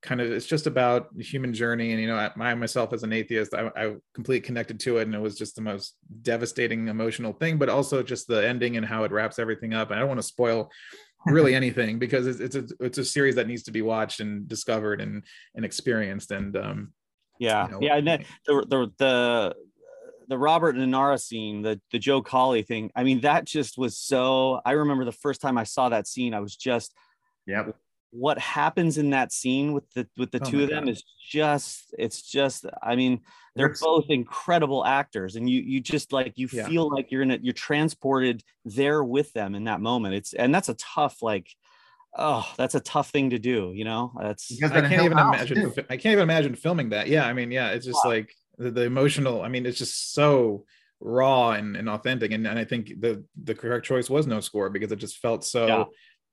kind 0.00 0.20
of 0.20 0.30
it's 0.30 0.46
just 0.46 0.66
about 0.66 1.14
the 1.16 1.24
human 1.24 1.52
journey 1.52 1.90
and 1.90 2.00
you 2.00 2.06
know 2.06 2.16
I, 2.16 2.30
I 2.38 2.54
myself 2.54 2.92
as 2.92 3.02
an 3.02 3.12
atheist 3.12 3.52
I, 3.52 3.70
I 3.76 3.96
completely 4.14 4.46
connected 4.46 4.78
to 4.80 4.98
it 4.98 5.02
and 5.02 5.14
it 5.14 5.20
was 5.20 5.36
just 5.36 5.56
the 5.56 5.60
most 5.60 5.96
devastating 6.22 6.86
emotional 6.86 7.32
thing 7.32 7.58
but 7.58 7.68
also 7.68 8.02
just 8.02 8.28
the 8.28 8.46
ending 8.46 8.76
and 8.76 8.86
how 8.86 9.02
it 9.02 9.10
wraps 9.10 9.40
everything 9.40 9.74
up 9.74 9.90
and 9.90 9.96
i 9.96 10.00
don't 10.00 10.08
want 10.08 10.20
to 10.20 10.26
spoil 10.26 10.70
really 11.26 11.54
anything 11.56 11.98
because 11.98 12.28
it's, 12.28 12.38
it's 12.38 12.54
a 12.54 12.66
it's 12.78 12.98
a 12.98 13.04
series 13.04 13.34
that 13.34 13.48
needs 13.48 13.64
to 13.64 13.72
be 13.72 13.82
watched 13.82 14.20
and 14.20 14.46
discovered 14.46 15.00
and 15.00 15.24
and 15.56 15.64
experienced 15.64 16.30
and 16.30 16.56
um 16.56 16.92
yeah 17.40 17.66
you 17.66 17.72
know, 17.72 17.78
yeah 17.82 17.96
and 17.96 18.06
then 18.06 18.24
the 18.46 18.66
the 18.68 18.92
the 18.98 19.54
the 20.28 20.38
Robert 20.38 20.76
Nanara 20.76 21.18
scene, 21.20 21.62
the 21.62 21.80
the 21.90 21.98
Joe 21.98 22.22
Collie 22.22 22.62
thing. 22.62 22.90
I 22.94 23.02
mean, 23.02 23.20
that 23.22 23.44
just 23.44 23.78
was 23.78 23.96
so. 23.98 24.60
I 24.64 24.72
remember 24.72 25.04
the 25.04 25.12
first 25.12 25.40
time 25.40 25.56
I 25.58 25.64
saw 25.64 25.88
that 25.88 26.06
scene, 26.06 26.34
I 26.34 26.40
was 26.40 26.54
just 26.54 26.94
yeah. 27.46 27.64
what 28.10 28.38
happens 28.38 28.98
in 28.98 29.10
that 29.10 29.32
scene 29.32 29.72
with 29.72 29.90
the 29.94 30.06
with 30.16 30.30
the 30.30 30.40
Oh 30.42 30.44
two 30.50 30.56
my 30.58 30.62
of 30.64 30.68
them 30.70 30.84
God. 30.84 30.90
is 30.92 31.02
just 31.30 31.94
it's 31.98 32.22
just 32.22 32.64
i 32.82 32.96
mean 32.96 33.20
they're 33.54 33.66
It's- 33.66 33.82
both 33.82 34.06
incredible 34.08 34.82
actors 34.84 35.36
and 35.36 35.48
you 35.48 35.60
you 35.60 35.78
just 35.80 36.10
like 36.10 36.32
you 36.36 36.48
Yeah. 36.50 36.66
feel 36.66 36.88
like 36.90 37.10
you're 37.12 37.20
in 37.20 37.30
it 37.30 37.44
you're 37.44 37.52
transported 37.52 38.42
there 38.64 39.04
with 39.04 39.30
them 39.34 39.54
in 39.54 39.64
that 39.64 39.82
moment 39.82 40.14
it's 40.14 40.32
and 40.32 40.54
that's 40.54 40.70
a 40.70 40.74
tough 40.74 41.20
like 41.20 41.48
oh 42.16 42.50
that's 42.56 42.74
a 42.74 42.80
tough 42.80 43.10
thing 43.10 43.28
to 43.30 43.38
do 43.38 43.72
you 43.74 43.84
know 43.84 44.12
that's 44.18 44.62
I 44.62 44.80
can't 44.80 45.02
even 45.04 45.18
imagine. 45.18 45.56
too. 45.56 45.74
I 45.90 45.96
can't 45.98 46.12
even 46.12 46.22
imagine 46.22 46.54
filming 46.54 46.88
that. 46.90 47.08
Yeah, 47.08 47.26
I 47.26 47.34
mean, 47.34 47.50
yeah, 47.50 47.70
it's 47.72 47.84
just 47.84 48.04
like 48.06 48.34
the, 48.58 48.70
the 48.70 48.82
emotional. 48.82 49.42
I 49.42 49.48
mean, 49.48 49.64
it's 49.66 49.78
just 49.78 50.12
so 50.12 50.64
raw 51.00 51.52
and, 51.52 51.76
and 51.76 51.88
authentic. 51.88 52.32
And, 52.32 52.46
and 52.46 52.58
I 52.58 52.64
think 52.64 53.00
the 53.00 53.24
the 53.42 53.54
correct 53.54 53.86
choice 53.86 54.10
was 54.10 54.26
no 54.26 54.40
score 54.40 54.68
because 54.70 54.92
it 54.92 54.96
just 54.96 55.18
felt 55.18 55.44
so. 55.44 55.66
Yeah. 55.66 55.84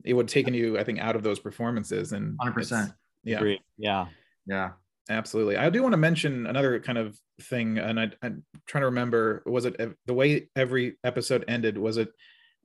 It 0.03 0.13
would 0.13 0.25
have 0.25 0.33
taken 0.33 0.53
you, 0.53 0.77
I 0.77 0.83
think, 0.83 0.99
out 0.99 1.15
of 1.15 1.23
those 1.23 1.39
performances. 1.39 2.11
And 2.11 2.37
100%. 2.39 2.93
Yeah, 3.23 3.37
Agreed. 3.37 3.61
yeah 3.77 4.07
Yeah. 4.45 4.71
absolutely. 5.09 5.55
I 5.57 5.69
do 5.69 5.81
want 5.81 5.93
to 5.93 5.97
mention 5.97 6.45
another 6.45 6.79
kind 6.79 6.97
of 6.97 7.17
thing, 7.41 7.77
and 7.77 7.99
I, 7.99 8.11
I'm 8.21 8.43
trying 8.67 8.81
to 8.81 8.87
remember. 8.87 9.41
Was 9.45 9.65
it 9.65 9.75
the 10.05 10.13
way 10.13 10.49
every 10.55 10.97
episode 11.03 11.45
ended? 11.47 11.77
Was 11.77 11.97
it? 11.97 12.09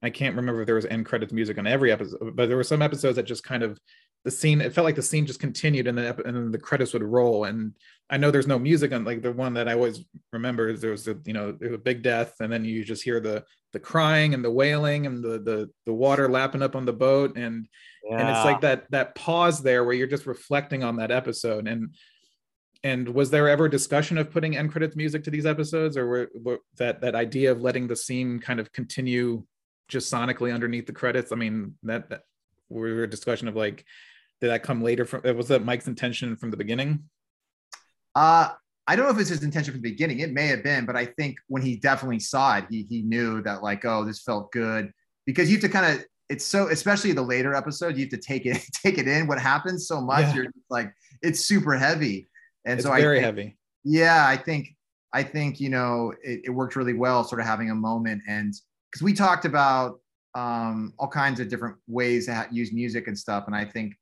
I 0.03 0.11
can't 0.11 0.37
remember 0.37 0.62
if 0.62 0.66
there 0.66 0.75
was 0.75 0.87
end 0.87 1.07
credits 1.07 1.33
music 1.33 1.59
on 1.59 1.66
every 1.66 1.92
episode, 1.92 2.35
but 2.35 2.49
there 2.49 2.57
were 2.57 2.64
some 2.64 2.83
episodes 2.83 3.16
that 3.16 3.25
just 3.25 3.44
kind 3.44 3.62
of 3.62 3.79
the 4.25 4.31
scene. 4.31 4.61
It 4.61 4.73
felt 4.73 4.85
like 4.85 4.96
the 4.96 5.03
scene 5.03 5.27
just 5.27 5.40
continued, 5.40 5.87
and 5.87 5.96
then 5.96 6.07
and 6.25 6.37
then 6.37 6.51
the 6.51 6.59
credits 6.59 6.92
would 6.94 7.03
roll. 7.03 7.44
And 7.44 7.75
I 8.11 8.16
know 8.16 8.31
there's 8.31 8.46
no 8.46 8.59
music 8.59 8.92
on 8.92 9.05
like 9.05 9.23
the 9.23 9.33
one 9.33 9.55
that 9.55 9.68
I 9.68 9.75
always 9.75 10.05
remember 10.33 10.68
is 10.68 10.81
there 10.81 10.90
was 10.90 11.07
a 11.07 11.16
you 11.25 11.33
know 11.33 11.53
there's 11.53 11.75
a 11.75 11.79
big 11.79 12.03
death, 12.03 12.35
and 12.40 12.53
then 12.53 12.64
you 12.64 12.85
just 12.85 13.05
hear 13.05 13.20
the 13.20 13.44
the 13.73 13.81
crying 13.81 14.35
and 14.35 14.44
the 14.44 14.51
wailing 14.51 15.07
and 15.07 15.23
the 15.23 15.38
the 15.38 15.70
the 15.87 15.92
water 15.92 16.29
lapping 16.29 16.62
up 16.62 16.75
on 16.75 16.85
the 16.85 16.92
boat 16.92 17.37
and 17.37 17.68
and 18.11 18.29
it's 18.29 18.44
like 18.44 18.61
that 18.62 18.90
that 18.90 19.14
pause 19.14 19.62
there 19.62 19.85
where 19.85 19.94
you're 19.94 20.07
just 20.07 20.27
reflecting 20.27 20.83
on 20.83 20.96
that 20.96 21.11
episode 21.11 21.68
and 21.68 21.94
and 22.83 23.09
was 23.09 23.31
there 23.31 23.49
ever 23.49 23.68
discussion 23.68 24.18
of 24.18 24.31
putting 24.31 24.57
end 24.57 24.73
credits 24.73 24.96
music 24.96 25.23
to 25.23 25.31
these 25.31 25.46
episodes 25.46 25.96
or 25.96 26.07
were, 26.07 26.31
were 26.35 26.59
that 26.79 27.01
that 27.01 27.14
idea 27.14 27.53
of 27.53 27.61
letting 27.61 27.87
the 27.87 27.94
scene 27.94 28.40
kind 28.40 28.59
of 28.59 28.73
continue 28.73 29.44
just 29.87 30.12
sonically 30.12 30.53
underneath 30.53 30.87
the 30.87 30.92
credits 30.92 31.31
i 31.31 31.37
mean 31.37 31.75
that, 31.83 32.09
that 32.11 32.23
were 32.68 32.92
there 32.92 33.05
a 33.05 33.11
discussion 33.11 33.46
of 33.46 33.55
like 33.55 33.85
did 34.40 34.51
that 34.51 34.62
come 34.62 34.83
later 34.83 35.05
from 35.05 35.20
it? 35.25 35.37
was 35.37 35.49
that 35.49 35.64
mike's 35.64 35.87
intention 35.87 36.35
from 36.35 36.51
the 36.51 36.57
beginning 36.57 37.05
Uh, 38.14 38.51
I 38.87 38.96
don't 38.96 39.07
know 39.07 39.12
if 39.12 39.18
it's 39.20 39.31
his 39.31 39.44
intention 39.44 39.73
from 39.73 39.83
the 39.83 39.90
beginning. 39.90 40.20
It 40.20 40.33
may 40.33 40.49
have 40.49 40.64
been, 40.64 40.85
but 40.85 40.96
I 40.96 41.07
think 41.07 41.37
when 41.49 41.62
he 41.62 41.77
definitely 41.77 42.18
saw 42.20 42.57
it, 42.59 42.64
he 42.70 42.87
he 42.88 43.03
knew 43.03 43.42
that 43.42 43.62
like, 43.62 43.85
oh, 43.85 44.05
this 44.05 44.20
felt 44.23 44.51
good 44.53 44.92
because 45.27 45.49
you 45.51 45.57
have 45.57 45.62
to 45.62 45.68
kind 45.68 45.99
of. 45.99 46.05
It's 46.29 46.44
so, 46.44 46.68
especially 46.68 47.11
the 47.11 47.23
later 47.23 47.55
episode, 47.57 47.96
you 47.96 48.03
have 48.05 48.11
to 48.11 48.16
take 48.16 48.46
it 48.46 48.62
take 48.85 48.99
it 48.99 49.09
in. 49.09 49.27
What 49.27 49.40
happens 49.40 49.87
so 49.88 50.01
much, 50.01 50.27
Yeah. 50.27 50.35
you're 50.35 50.46
like, 50.68 50.92
it's 51.23 51.44
super 51.44 51.77
heavy, 51.77 52.29
and 52.64 52.79
it's 52.79 52.87
so 52.87 52.92
I 52.92 53.01
very 53.01 53.16
think, 53.16 53.25
heavy 53.27 53.57
yeah, 53.85 54.27
I 54.27 54.37
think 54.37 54.75
I 55.12 55.23
think 55.23 55.61
you 55.61 55.68
know 55.70 56.12
it, 56.23 56.42
it 56.44 56.51
worked 56.51 56.77
really 56.77 56.92
well, 56.94 57.25
sort 57.25 57.40
of 57.40 57.46
having 57.46 57.70
a 57.70 57.75
moment, 57.75 58.23
and 58.29 58.55
because 58.90 59.03
we 59.03 59.12
talked 59.12 59.44
about 59.44 60.01
um, 60.35 60.92
all 60.99 61.09
kinds 61.09 61.40
of 61.40 61.49
different 61.49 61.77
ways 61.88 62.27
to 62.27 62.35
ha- 62.35 62.49
use 62.51 62.73
music 62.73 63.09
and 63.09 63.18
stuff, 63.18 63.44
and 63.46 63.57
I 63.57 63.64
think 63.64 63.94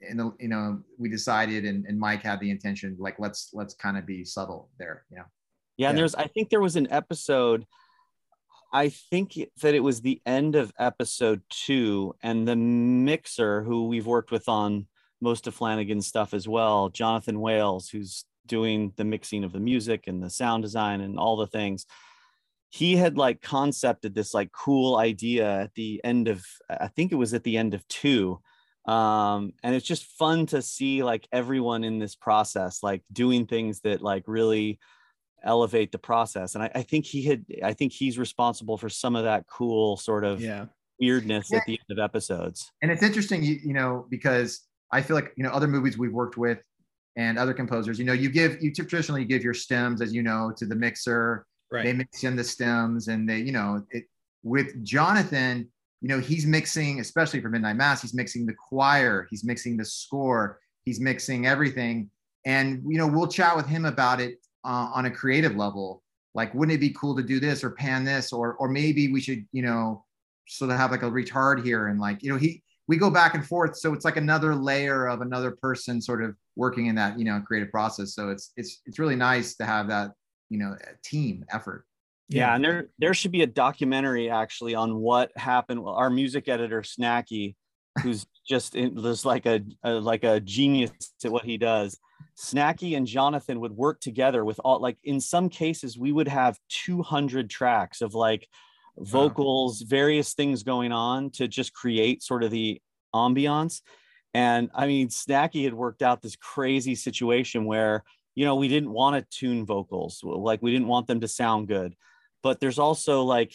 the 0.00 0.32
you 0.38 0.48
know 0.48 0.80
we 0.98 1.08
decided, 1.08 1.64
and, 1.64 1.84
and 1.86 1.98
Mike 1.98 2.22
had 2.22 2.40
the 2.40 2.50
intention 2.50 2.96
like 2.98 3.18
let's 3.18 3.50
let's 3.52 3.74
kind 3.74 3.98
of 3.98 4.06
be 4.06 4.24
subtle 4.24 4.68
there, 4.78 5.04
you 5.10 5.18
yeah. 5.18 5.24
Yeah, 5.76 5.88
and 5.88 5.98
there's 5.98 6.14
I 6.14 6.26
think 6.26 6.50
there 6.50 6.60
was 6.60 6.76
an 6.76 6.90
episode. 6.90 7.66
I 8.72 8.90
think 8.90 9.38
that 9.62 9.74
it 9.74 9.80
was 9.80 10.00
the 10.00 10.20
end 10.26 10.54
of 10.54 10.72
episode 10.78 11.42
two, 11.48 12.14
and 12.22 12.46
the 12.46 12.56
mixer 12.56 13.62
who 13.62 13.88
we've 13.88 14.06
worked 14.06 14.30
with 14.30 14.48
on 14.48 14.86
most 15.20 15.46
of 15.46 15.54
Flanagan's 15.54 16.06
stuff 16.06 16.34
as 16.34 16.46
well, 16.46 16.88
Jonathan 16.88 17.40
Wales, 17.40 17.88
who's 17.88 18.24
doing 18.46 18.92
the 18.96 19.04
mixing 19.04 19.44
of 19.44 19.52
the 19.52 19.60
music 19.60 20.04
and 20.06 20.22
the 20.22 20.30
sound 20.30 20.62
design 20.62 21.00
and 21.00 21.18
all 21.18 21.36
the 21.36 21.46
things. 21.46 21.86
He 22.68 22.96
had 22.96 23.16
like 23.16 23.40
concepted 23.40 24.14
this 24.14 24.34
like 24.34 24.52
cool 24.52 24.96
idea 24.96 25.62
at 25.62 25.74
the 25.74 26.00
end 26.04 26.28
of 26.28 26.44
I 26.68 26.88
think 26.88 27.10
it 27.12 27.16
was 27.16 27.34
at 27.34 27.44
the 27.44 27.56
end 27.56 27.74
of 27.74 27.86
two. 27.88 28.40
Um, 28.86 29.52
and 29.62 29.74
it's 29.74 29.86
just 29.86 30.04
fun 30.04 30.46
to 30.46 30.62
see 30.62 31.02
like 31.02 31.28
everyone 31.32 31.84
in 31.84 31.98
this 31.98 32.14
process, 32.14 32.82
like 32.82 33.02
doing 33.12 33.46
things 33.46 33.80
that 33.80 34.00
like 34.02 34.24
really 34.26 34.78
elevate 35.44 35.92
the 35.92 35.98
process. 35.98 36.54
And 36.54 36.64
I, 36.64 36.70
I 36.74 36.82
think 36.82 37.04
he 37.04 37.22
had, 37.22 37.44
I 37.62 37.72
think 37.72 37.92
he's 37.92 38.18
responsible 38.18 38.76
for 38.78 38.88
some 38.88 39.16
of 39.16 39.24
that 39.24 39.46
cool 39.46 39.96
sort 39.96 40.24
of 40.24 40.40
yeah 40.40 40.66
weirdness 41.00 41.48
Yeah. 41.50 41.58
at 41.58 41.64
the 41.66 41.72
end 41.72 41.98
of 41.98 42.02
episodes. 42.02 42.70
And 42.82 42.90
it's 42.90 43.02
interesting, 43.02 43.42
you, 43.42 43.58
you 43.64 43.72
know, 43.72 44.06
because 44.10 44.66
I 44.92 45.00
feel 45.02 45.16
like 45.16 45.32
you 45.36 45.44
know 45.44 45.50
other 45.50 45.68
movies 45.68 45.96
we've 45.96 46.12
worked 46.12 46.36
with 46.36 46.58
and 47.16 47.38
other 47.38 47.54
composers, 47.54 47.98
you 47.98 48.04
know, 48.04 48.12
you 48.12 48.30
give 48.30 48.62
you 48.62 48.72
traditionally 48.72 49.24
give 49.24 49.42
your 49.42 49.54
stems, 49.54 50.02
as 50.02 50.12
you 50.12 50.22
know, 50.22 50.52
to 50.56 50.66
the 50.66 50.74
mixer, 50.76 51.46
right 51.70 51.84
they 51.84 51.92
mix 51.92 52.24
in 52.24 52.36
the 52.36 52.44
stems 52.44 53.08
and 53.08 53.28
they 53.28 53.38
you 53.38 53.52
know 53.52 53.82
it 53.90 54.04
with 54.42 54.82
jonathan 54.84 55.68
you 56.00 56.08
know 56.08 56.18
he's 56.18 56.46
mixing 56.46 57.00
especially 57.00 57.40
for 57.40 57.48
midnight 57.48 57.76
mass 57.76 58.02
he's 58.02 58.14
mixing 58.14 58.46
the 58.46 58.54
choir 58.54 59.26
he's 59.30 59.44
mixing 59.44 59.76
the 59.76 59.84
score 59.84 60.58
he's 60.84 61.00
mixing 61.00 61.46
everything. 61.46 62.10
And 62.46 62.82
you 62.86 62.98
know 62.98 63.06
we'll 63.06 63.28
chat 63.28 63.56
with 63.56 63.66
him 63.66 63.84
about 63.84 64.20
it 64.20 64.38
uh, 64.64 64.90
on 64.94 65.06
a 65.06 65.10
creative 65.10 65.56
level. 65.56 66.02
Like 66.34 66.54
wouldn't 66.54 66.74
it 66.74 66.80
be 66.80 66.90
cool 66.90 67.16
to 67.16 67.22
do 67.22 67.40
this 67.40 67.62
or 67.62 67.70
pan 67.70 68.04
this? 68.04 68.32
Or 68.32 68.54
or 68.54 68.68
maybe 68.68 69.12
we 69.12 69.20
should 69.20 69.44
you 69.52 69.62
know 69.62 70.04
sort 70.48 70.70
of 70.70 70.76
have 70.78 70.90
like 70.90 71.02
a 71.02 71.10
retard 71.10 71.64
here 71.64 71.88
and 71.88 72.00
like 72.00 72.22
you 72.22 72.30
know 72.32 72.38
he 72.38 72.62
we 72.88 72.96
go 72.96 73.10
back 73.10 73.34
and 73.34 73.46
forth. 73.46 73.76
So 73.76 73.92
it's 73.94 74.04
like 74.04 74.16
another 74.16 74.54
layer 74.54 75.06
of 75.06 75.20
another 75.20 75.52
person 75.52 76.00
sort 76.00 76.24
of 76.24 76.34
working 76.56 76.86
in 76.86 76.94
that 76.96 77.18
you 77.18 77.24
know 77.24 77.40
creative 77.46 77.70
process. 77.70 78.14
So 78.14 78.30
it's 78.30 78.52
it's 78.56 78.80
it's 78.86 78.98
really 78.98 79.16
nice 79.16 79.54
to 79.56 79.66
have 79.66 79.88
that 79.88 80.12
you 80.48 80.58
know 80.58 80.76
team 81.04 81.44
effort 81.50 81.84
Yeah, 82.30 82.54
and 82.54 82.64
there 82.64 82.88
there 82.98 83.12
should 83.12 83.32
be 83.32 83.42
a 83.42 83.46
documentary 83.46 84.30
actually 84.30 84.74
on 84.74 84.96
what 84.96 85.32
happened. 85.36 85.82
Well, 85.82 85.94
Our 85.94 86.10
music 86.10 86.48
editor 86.48 86.82
Snacky, 86.82 87.56
who's 88.02 88.24
just 88.48 88.76
in, 88.76 88.94
there's 88.94 89.24
like 89.24 89.46
a, 89.46 89.60
a 89.82 89.94
like 89.94 90.22
a 90.22 90.40
genius 90.40 90.92
at 91.24 91.32
what 91.32 91.44
he 91.44 91.58
does. 91.58 91.98
Snacky 92.38 92.96
and 92.96 93.06
Jonathan 93.06 93.60
would 93.60 93.72
work 93.72 94.00
together 94.00 94.44
with 94.44 94.60
all 94.64 94.80
like 94.80 94.96
in 95.02 95.20
some 95.20 95.48
cases 95.48 95.98
we 95.98 96.12
would 96.12 96.28
have 96.28 96.56
200 96.68 97.50
tracks 97.50 98.00
of 98.00 98.14
like 98.14 98.46
vocals, 98.96 99.82
various 99.82 100.34
things 100.34 100.62
going 100.62 100.92
on 100.92 101.30
to 101.30 101.48
just 101.48 101.72
create 101.72 102.22
sort 102.22 102.44
of 102.44 102.50
the 102.50 102.80
ambiance. 103.14 103.80
And 104.34 104.70
I 104.72 104.86
mean, 104.86 105.08
Snacky 105.08 105.64
had 105.64 105.74
worked 105.74 106.02
out 106.02 106.22
this 106.22 106.36
crazy 106.36 106.94
situation 106.94 107.64
where 107.64 108.04
you 108.36 108.44
know 108.44 108.54
we 108.54 108.68
didn't 108.68 108.92
want 108.92 109.16
to 109.16 109.36
tune 109.36 109.66
vocals, 109.66 110.20
like 110.22 110.62
we 110.62 110.70
didn't 110.70 110.86
want 110.86 111.08
them 111.08 111.22
to 111.22 111.28
sound 111.28 111.66
good 111.66 111.96
but 112.42 112.60
there's 112.60 112.78
also 112.78 113.22
like 113.22 113.54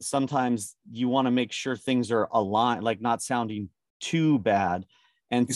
sometimes 0.00 0.74
you 0.90 1.08
want 1.08 1.26
to 1.26 1.30
make 1.30 1.52
sure 1.52 1.76
things 1.76 2.10
are 2.10 2.28
aligned 2.32 2.82
like 2.82 3.00
not 3.00 3.22
sounding 3.22 3.68
too 4.00 4.38
bad. 4.40 4.84
And 5.30 5.48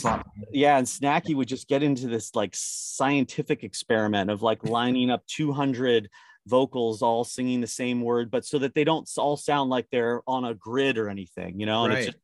yeah 0.53 0.79
and 0.79 0.87
snacky 0.87 1.35
would 1.35 1.49
just 1.49 1.69
get 1.69 1.83
into 1.83 2.07
this 2.09 2.35
like 2.35 2.53
scientific 2.55 3.63
experiment 3.63 4.31
of 4.31 4.41
like 4.41 4.65
lining 4.65 5.11
up 5.11 5.27
200 5.27 6.09
vocals 6.47 7.03
all 7.03 7.25
singing 7.25 7.61
the 7.61 7.67
same 7.67 8.01
word 8.01 8.31
but 8.31 8.47
so 8.47 8.59
that 8.61 8.73
they 8.75 8.85
don't 8.85 9.07
all 9.19 9.37
sound 9.37 9.69
like 9.69 9.87
they're 9.91 10.23
on 10.27 10.47
a 10.47 10.55
grid 10.55 10.97
or 10.97 11.11
anything 11.11 11.61
you 11.61 11.67
know 11.67 11.85
and 11.85 11.93
it's 11.93 12.07
Right. 12.07 12.13
just 12.13 12.19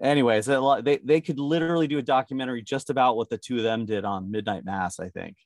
anyways 0.00 0.48
a 0.48 0.58
lot- 0.60 0.84
they, 0.84 0.96
they 1.04 1.20
could 1.20 1.38
literally 1.38 1.88
do 1.88 1.98
a 1.98 2.02
documentary 2.02 2.62
just 2.62 2.88
about 2.88 3.16
what 3.16 3.28
the 3.28 3.36
two 3.36 3.58
of 3.58 3.64
them 3.64 3.84
did 3.84 4.06
on 4.06 4.30
midnight 4.30 4.64
mass 4.64 4.98
i 4.98 5.08
think 5.10 5.36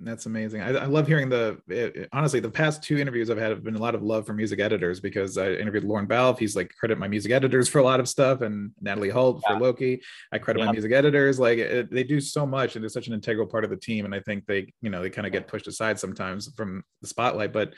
That's 0.00 0.26
amazing. 0.26 0.60
I, 0.60 0.70
I 0.70 0.84
love 0.86 1.06
hearing 1.06 1.28
the 1.28 1.58
it- 1.68 1.96
it- 1.96 2.08
honestly 2.12 2.40
the 2.40 2.50
past 2.50 2.82
two 2.82 2.98
interviews 2.98 3.30
I've 3.30 3.38
had 3.38 3.50
have 3.50 3.62
been 3.62 3.76
a 3.76 3.80
lot 3.80 3.94
of 3.94 4.02
love 4.02 4.26
for 4.26 4.32
music 4.34 4.58
editors 4.58 4.98
because 5.00 5.38
I 5.38 5.52
interviewed 5.52 5.84
Lorne 5.84 6.06
Balfe. 6.06 6.38
He's 6.38 6.56
like 6.56 6.74
credit 6.78 6.98
my 6.98 7.06
music 7.06 7.30
editors 7.30 7.68
for 7.68 7.78
a 7.78 7.84
lot 7.84 8.00
of 8.00 8.08
stuff, 8.08 8.40
and 8.40 8.72
Natalie 8.80 9.08
Holt 9.10 9.42
Yeah. 9.48 9.56
for 9.56 9.62
Loki. 9.64 10.02
I 10.32 10.38
credit 10.38 10.60
Yeah. 10.60 10.66
my 10.66 10.72
music 10.72 10.92
editors. 10.92 11.38
Like 11.38 11.58
it, 11.58 11.90
they 11.92 12.02
do 12.02 12.20
so 12.20 12.44
much, 12.44 12.74
and 12.74 12.82
they're 12.82 12.88
such 12.90 13.06
an 13.06 13.14
integral 13.14 13.46
part 13.46 13.62
of 13.64 13.70
the 13.70 13.76
team. 13.76 14.04
And 14.04 14.14
I 14.14 14.20
think 14.20 14.46
they 14.46 14.72
you 14.82 14.90
know 14.90 15.00
they 15.00 15.10
kind 15.10 15.26
of 15.26 15.32
get 15.32 15.46
pushed 15.46 15.68
aside 15.68 15.98
sometimes 16.00 16.52
from 16.56 16.82
the 17.00 17.06
spotlight, 17.06 17.52
but 17.52 17.72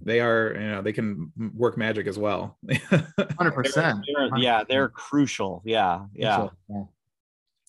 they 0.00 0.20
are 0.20 0.52
you 0.54 0.68
know 0.68 0.82
they 0.82 0.92
can 0.92 1.32
work 1.54 1.76
magic 1.76 2.06
as 2.06 2.16
well. 2.18 2.58
100% 2.68 4.02
They're- 4.06 4.38
yeah 4.38 4.62
they're 4.68 4.88
crucial 4.88 5.62
yeah 5.64 6.04
yeah 6.14 6.48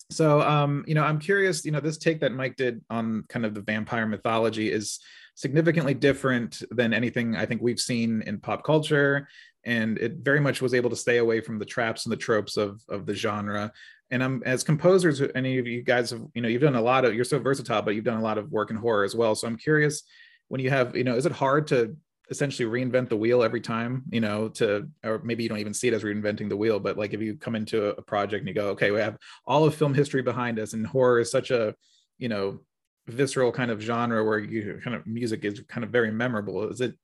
So, 0.10 0.42
um, 0.42 0.86
you 0.88 0.96
know, 0.96 1.04
I'm 1.04 1.20
curious, 1.20 1.66
you 1.66 1.72
know, 1.72 1.80
this 1.80 1.98
take 1.98 2.22
that 2.22 2.32
Mike 2.32 2.56
did 2.56 2.82
on 2.90 3.26
kind 3.28 3.46
of 3.46 3.54
the 3.54 3.62
vampire 3.62 4.08
mythology 4.08 4.72
is 4.72 5.00
significantly 5.36 5.94
different 5.94 6.64
than 6.72 6.94
anything 6.94 7.36
I 7.36 7.46
think 7.46 7.62
we've 7.62 7.80
seen 7.80 8.24
in 8.26 8.40
pop 8.40 8.64
culture. 8.64 9.28
And 9.66 9.98
it 9.98 10.18
very 10.18 10.40
much 10.40 10.62
was 10.62 10.74
able 10.74 10.90
to 10.90 10.96
stay 10.96 11.18
away 11.18 11.42
from 11.42 11.60
the 11.60 11.66
traps 11.66 12.06
and 12.06 12.12
the 12.12 12.18
tropes 12.18 12.56
of, 12.56 12.82
of 12.88 13.06
the 13.06 13.14
genre. 13.14 13.72
And 14.10 14.24
I'm 14.24 14.42
as 14.46 14.64
composers, 14.64 15.22
any 15.36 15.60
of 15.60 15.68
you 15.68 15.84
guys 15.84 16.12
have, 16.12 16.22
you 16.34 16.42
know, 16.42 16.48
you've 16.48 16.62
done 16.62 16.76
a 16.76 16.82
lot 16.82 17.04
of, 17.04 17.14
you're 17.14 17.26
so 17.26 17.40
versatile, 17.40 17.82
but 17.82 17.94
you've 17.94 18.06
done 18.06 18.18
a 18.18 18.24
lot 18.24 18.38
of 18.38 18.50
work 18.50 18.72
in 18.72 18.78
horror 18.78 19.04
as 19.04 19.14
well. 19.14 19.36
So 19.36 19.46
I'm 19.46 19.58
curious 19.58 20.04
when 20.48 20.62
you 20.62 20.70
have, 20.70 20.96
you 20.96 21.04
know, 21.04 21.18
is 21.18 21.26
it 21.26 21.34
hard 21.34 21.68
to 21.68 21.98
essentially 22.30 22.70
reinvent 22.70 23.10
the 23.10 23.16
wheel 23.16 23.42
every 23.42 23.62
time 23.62 24.04
you 24.10 24.20
know 24.20 24.50
to 24.50 24.88
or 25.04 25.22
maybe 25.24 25.44
you 25.44 25.50
don't 25.50 25.60
even 25.60 25.74
see 25.74 25.88
it 25.88 25.94
as 25.94 26.04
reinventing 26.04 26.50
the 26.50 26.58
wheel 26.58 26.80
but 26.80 26.98
like 26.98 27.14
if 27.14 27.22
you 27.22 27.36
come 27.36 27.56
into 27.56 27.86
a 27.86 28.02
project 28.02 28.42
and 28.42 28.48
you 28.48 28.54
go 28.54 28.70
okay 28.70 28.92
we 28.92 29.00
have 29.00 29.18
all 29.46 29.64
of 29.64 29.74
film 29.74 29.94
history 29.94 30.22
behind 30.22 30.60
us 30.60 30.74
and 30.74 30.86
horror 30.86 31.20
is 31.20 31.32
such 31.32 31.52
a 31.52 31.74
you 32.18 32.28
know 32.28 32.60
visceral 33.08 33.52
kind 33.52 33.72
of 33.72 33.80
genre 33.80 34.24
where 34.24 34.40
you 34.40 34.80
kind 34.84 34.96
of 34.96 35.08
music 35.08 35.46
is 35.46 35.62
kind 35.70 35.86
of 35.86 35.90
very 35.90 36.12
memorable 36.12 36.68
is 36.70 36.82
it 36.82 36.96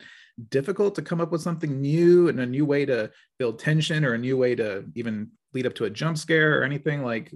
difficult 0.49 0.95
to 0.95 1.01
come 1.01 1.21
up 1.21 1.31
with 1.31 1.41
something 1.41 1.81
new 1.81 2.27
and 2.27 2.39
a 2.39 2.45
new 2.45 2.65
way 2.65 2.85
to 2.85 3.11
build 3.37 3.59
tension 3.59 4.03
or 4.05 4.13
a 4.13 4.17
new 4.17 4.37
way 4.37 4.55
to 4.55 4.85
even 4.95 5.29
lead 5.53 5.65
up 5.65 5.75
to 5.75 5.85
a 5.85 5.89
jump 5.89 6.17
scare 6.17 6.59
or 6.59 6.63
anything? 6.63 7.03
Like 7.03 7.31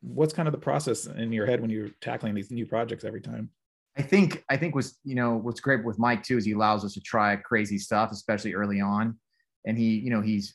what's 0.00 0.32
kind 0.32 0.48
of 0.48 0.52
the 0.52 0.58
process 0.58 1.06
in 1.06 1.32
your 1.32 1.46
head 1.46 1.60
when 1.60 1.70
you're 1.70 1.90
tackling 2.00 2.34
these 2.34 2.50
new 2.50 2.66
projects 2.66 3.04
every 3.04 3.20
time 3.20 3.50
I 3.96 4.02
think 4.02 4.42
I 4.48 4.56
think 4.56 4.74
was 4.74 4.98
you 5.04 5.14
know 5.14 5.36
what's 5.36 5.60
great 5.60 5.84
with 5.84 5.98
Mike 5.98 6.22
too 6.22 6.38
is 6.38 6.44
he 6.44 6.52
allows 6.52 6.84
us 6.84 6.94
to 6.94 7.00
try 7.00 7.36
crazy 7.36 7.78
stuff, 7.78 8.10
especially 8.10 8.54
early 8.54 8.80
on, 8.80 9.18
and 9.66 9.76
he 9.76 9.98
you 9.98 10.10
know 10.10 10.22
he's 10.22 10.54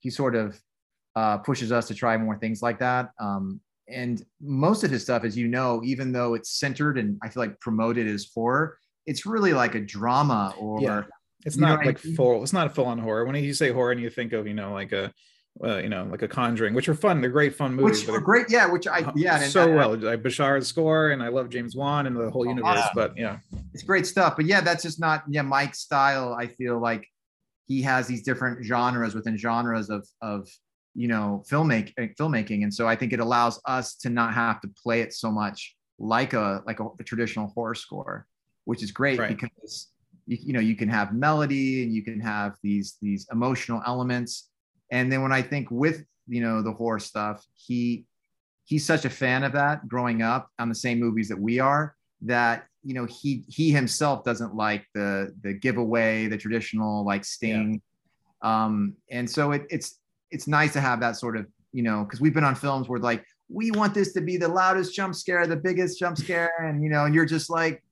he 0.00 0.10
sort 0.10 0.34
of 0.34 0.60
uh, 1.16 1.38
pushes 1.38 1.72
us 1.72 1.88
to 1.88 1.94
try 1.94 2.16
more 2.16 2.36
things 2.36 2.60
like 2.60 2.78
that. 2.80 3.10
Um, 3.20 3.60
and 3.88 4.24
most 4.40 4.84
of 4.84 4.90
his 4.90 5.02
stuff, 5.02 5.24
as 5.24 5.36
you 5.36 5.48
know, 5.48 5.80
even 5.84 6.12
though 6.12 6.34
it's 6.34 6.58
centered 6.58 6.98
and 6.98 7.18
I 7.22 7.28
feel 7.28 7.42
like 7.42 7.58
promoted 7.60 8.06
as 8.06 8.30
horror, 8.34 8.78
it's 9.06 9.26
really 9.26 9.52
like 9.52 9.74
a 9.74 9.80
drama 9.80 10.54
or 10.58 10.80
yeah. 10.80 11.02
it's 11.44 11.56
not 11.56 11.84
like 11.84 12.04
I 12.04 12.08
mean? 12.08 12.16
full. 12.16 12.42
It's 12.42 12.52
not 12.52 12.66
a 12.66 12.70
full 12.70 12.86
on 12.86 12.98
horror. 12.98 13.24
When 13.24 13.34
you 13.36 13.54
say 13.54 13.70
horror 13.70 13.92
and 13.92 14.00
you 14.00 14.10
think 14.10 14.32
of 14.32 14.46
you 14.46 14.54
know 14.54 14.72
like 14.72 14.92
a 14.92 15.12
uh, 15.62 15.76
you 15.76 15.88
know, 15.88 16.04
like 16.10 16.22
a 16.22 16.28
Conjuring, 16.28 16.74
which 16.74 16.88
are 16.88 16.94
fun. 16.94 17.20
They're 17.20 17.30
great 17.30 17.54
fun 17.54 17.74
movies. 17.74 18.06
Which 18.06 18.08
are 18.08 18.20
great, 18.20 18.46
yeah. 18.50 18.66
Which 18.70 18.88
I 18.88 19.10
yeah, 19.14 19.38
so 19.38 19.72
well. 19.72 19.92
I, 19.92 20.16
Bishara's 20.16 20.66
score, 20.66 21.10
and 21.10 21.22
I 21.22 21.28
love 21.28 21.48
James 21.48 21.76
Wan 21.76 22.06
and 22.06 22.16
the 22.16 22.30
whole 22.30 22.46
universe. 22.46 22.76
Yeah. 22.76 22.88
But 22.94 23.16
yeah, 23.16 23.38
it's 23.72 23.84
great 23.84 24.06
stuff. 24.06 24.34
But 24.36 24.46
yeah, 24.46 24.60
that's 24.60 24.82
just 24.82 24.98
not 24.98 25.22
yeah 25.28 25.42
Mike's 25.42 25.78
style. 25.78 26.34
I 26.34 26.48
feel 26.48 26.80
like 26.80 27.06
he 27.66 27.82
has 27.82 28.06
these 28.06 28.22
different 28.22 28.64
genres 28.64 29.14
within 29.14 29.36
genres 29.36 29.90
of 29.90 30.06
of 30.20 30.48
you 30.94 31.06
know 31.06 31.44
filmmaking 31.48 31.92
eh, 31.98 32.08
filmmaking, 32.18 32.64
and 32.64 32.74
so 32.74 32.88
I 32.88 32.96
think 32.96 33.12
it 33.12 33.20
allows 33.20 33.60
us 33.64 33.94
to 33.98 34.10
not 34.10 34.34
have 34.34 34.60
to 34.62 34.68
play 34.82 35.02
it 35.02 35.12
so 35.12 35.30
much 35.30 35.76
like 36.00 36.32
a 36.32 36.62
like 36.66 36.80
a, 36.80 36.88
a 36.98 37.04
traditional 37.04 37.52
horror 37.54 37.76
score, 37.76 38.26
which 38.64 38.82
is 38.82 38.90
great 38.90 39.20
right. 39.20 39.28
because 39.28 39.92
you, 40.26 40.38
you 40.40 40.52
know 40.52 40.60
you 40.60 40.74
can 40.74 40.88
have 40.88 41.14
melody 41.14 41.84
and 41.84 41.92
you 41.92 42.02
can 42.02 42.18
have 42.18 42.56
these 42.64 42.96
these 43.00 43.28
emotional 43.30 43.80
elements 43.86 44.48
and 44.90 45.10
then 45.10 45.22
when 45.22 45.32
I 45.32 45.42
think 45.42 45.70
with 45.70 46.04
you 46.26 46.40
know 46.40 46.62
the 46.62 46.72
horror 46.72 46.98
stuff, 46.98 47.44
he 47.54 48.06
he's 48.64 48.84
such 48.84 49.04
a 49.04 49.10
fan 49.10 49.44
of 49.44 49.52
that 49.52 49.86
growing 49.88 50.22
up 50.22 50.50
on 50.58 50.68
the 50.68 50.74
same 50.74 50.98
movies 50.98 51.28
that 51.28 51.38
we 51.38 51.58
are 51.58 51.94
that 52.22 52.66
you 52.82 52.94
know 52.94 53.06
he 53.06 53.44
he 53.48 53.70
himself 53.70 54.24
doesn't 54.24 54.54
like 54.54 54.86
the 54.94 55.34
the 55.42 55.52
giveaway 55.52 56.26
the 56.26 56.36
traditional 56.36 57.04
like 57.04 57.24
sting 57.24 57.80
yeah. 58.42 58.64
um 58.64 58.94
and 59.10 59.28
so 59.28 59.52
it, 59.52 59.66
it's 59.70 60.00
it's 60.30 60.46
nice 60.46 60.72
to 60.72 60.80
have 60.80 61.00
that 61.00 61.16
sort 61.16 61.36
of 61.36 61.46
you 61.72 61.82
know 61.82 62.04
because 62.04 62.20
we've 62.20 62.34
been 62.34 62.44
on 62.44 62.54
films 62.54 62.88
where 62.88 63.00
like 63.00 63.24
we 63.48 63.70
want 63.72 63.92
this 63.92 64.12
to 64.12 64.20
be 64.20 64.36
the 64.36 64.48
loudest 64.48 64.94
jump 64.94 65.14
scare 65.14 65.46
the 65.46 65.56
biggest 65.56 65.98
jump 65.98 66.16
scare 66.16 66.52
and 66.62 66.82
you 66.82 66.88
know 66.88 67.04
and 67.04 67.14
you're 67.14 67.26
just 67.26 67.50
like 67.50 67.82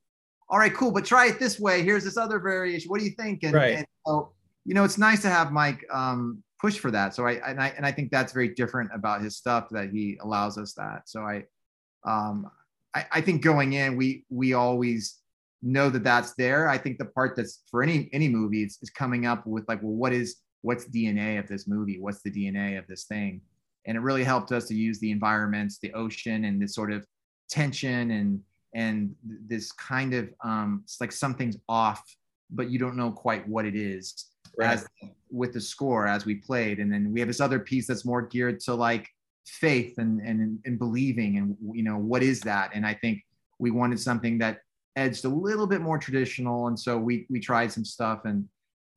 all 0.49 0.59
right 0.59 0.75
cool 0.75 0.91
but 0.91 1.05
try 1.05 1.27
it 1.27 1.39
this 1.39 1.61
way 1.61 1.83
here's 1.83 2.05
this 2.05 2.17
other 2.17 2.39
variation 2.39 2.89
what 2.91 2.99
do 2.99 3.05
you 3.05 3.13
think 3.13 3.43
and, 3.43 3.55
right. 3.55 3.77
and 3.77 3.87
so 4.07 4.33
you 4.65 4.75
know 4.75 4.85
it's 4.85 4.99
nice 4.99 5.21
to 5.23 5.29
have 5.29 5.53
mike 5.53 5.85
um 5.93 6.43
push 6.63 6.79
for 6.79 6.93
that. 6.93 7.15
So 7.15 7.27
I 7.27 7.33
and 7.47 7.61
I 7.61 7.75
and 7.77 7.85
I 7.85 7.91
think 7.91 8.11
that's 8.11 8.33
very 8.33 8.49
different 8.55 8.91
about 8.95 9.21
his 9.21 9.37
stuff 9.37 9.69
that 9.73 9.91
he 9.91 10.17
allows 10.23 10.57
us 10.57 10.73
that. 10.75 11.03
So 11.09 11.23
I 11.23 11.45
um 12.07 12.49
I, 12.95 13.05
I 13.13 13.21
think 13.21 13.43
going 13.43 13.73
in 13.73 13.97
we 13.97 14.25
we 14.31 14.55
always 14.55 15.19
know 15.61 15.91
that 15.91 16.05
that's 16.05 16.35
there. 16.35 16.69
I 16.69 16.79
think 16.79 16.99
the 16.99 17.07
part 17.07 17.35
that's 17.37 17.63
for 17.69 17.83
any 17.83 18.09
any 18.13 18.29
movie 18.29 18.63
is, 18.63 18.79
is 18.81 18.91
coming 18.91 19.27
up 19.27 19.45
with 19.45 19.69
like, 19.69 19.83
well, 19.83 19.93
what 19.93 20.13
is 20.13 20.37
what's 20.63 20.85
DNA 20.85 21.39
of 21.39 21.49
this 21.49 21.67
movie? 21.67 21.99
What's 21.99 22.23
the 22.23 22.31
DNA 22.31 22.79
of 22.79 22.87
this 22.87 23.05
thing? 23.05 23.41
And 23.85 23.97
it 23.97 24.01
really 24.01 24.23
helped 24.23 24.53
us 24.53 24.69
to 24.69 24.75
use 24.75 25.01
the 25.01 25.11
environments, 25.11 25.81
the 25.81 25.93
ocean, 25.95 26.45
and 26.45 26.63
this 26.63 26.77
sort 26.77 26.93
of 26.93 27.05
tension 27.51 28.13
and 28.13 28.41
and 28.75 29.15
this 29.25 29.73
kind 29.73 30.15
of 30.15 30.33
um, 30.45 30.83
it's 30.85 31.01
like 31.01 31.13
something's 31.13 31.57
off, 31.69 32.03
but 32.51 32.71
you 32.71 32.79
don't 32.79 32.97
know 32.97 33.11
quite 33.11 33.47
what 33.49 33.67
it 33.67 33.75
is 33.75 34.32
right. 34.59 34.75
as 34.75 34.87
with 35.31 35.53
the 35.53 35.61
score 35.61 36.07
as 36.07 36.25
we 36.25 36.37
played. 36.37 36.79
And 36.79 36.93
then 36.93 37.13
we 37.13 37.21
have 37.21 37.29
this 37.29 37.41
other 37.41 37.59
piece 37.59 37.87
that's 37.87 38.05
more 38.05 38.23
geared 38.23 38.61
to 38.61 38.75
like 38.75 39.09
faith 39.47 39.99
and 39.99 40.21
and, 40.21 40.59
and 40.65 40.79
believing 40.79 41.39
and 41.39 41.57
you 41.73 41.83
know 41.83 41.97
what 41.97 42.23
is 42.23 42.41
that? 42.41 42.71
And 42.75 42.87
i 42.87 42.95
think 42.95 43.23
we 43.59 43.71
wanted 43.71 43.99
something 43.99 44.39
that 44.39 44.61
edged 44.97 45.25
a 45.25 45.29
little 45.29 45.67
bit 45.67 45.81
more 45.81 45.99
traditional. 45.99 46.69
And 46.69 46.79
so 46.79 46.99
we 46.99 47.27
we 47.31 47.41
tried 47.41 47.73
some 47.73 47.85
stuff. 47.85 48.21
And 48.25 48.49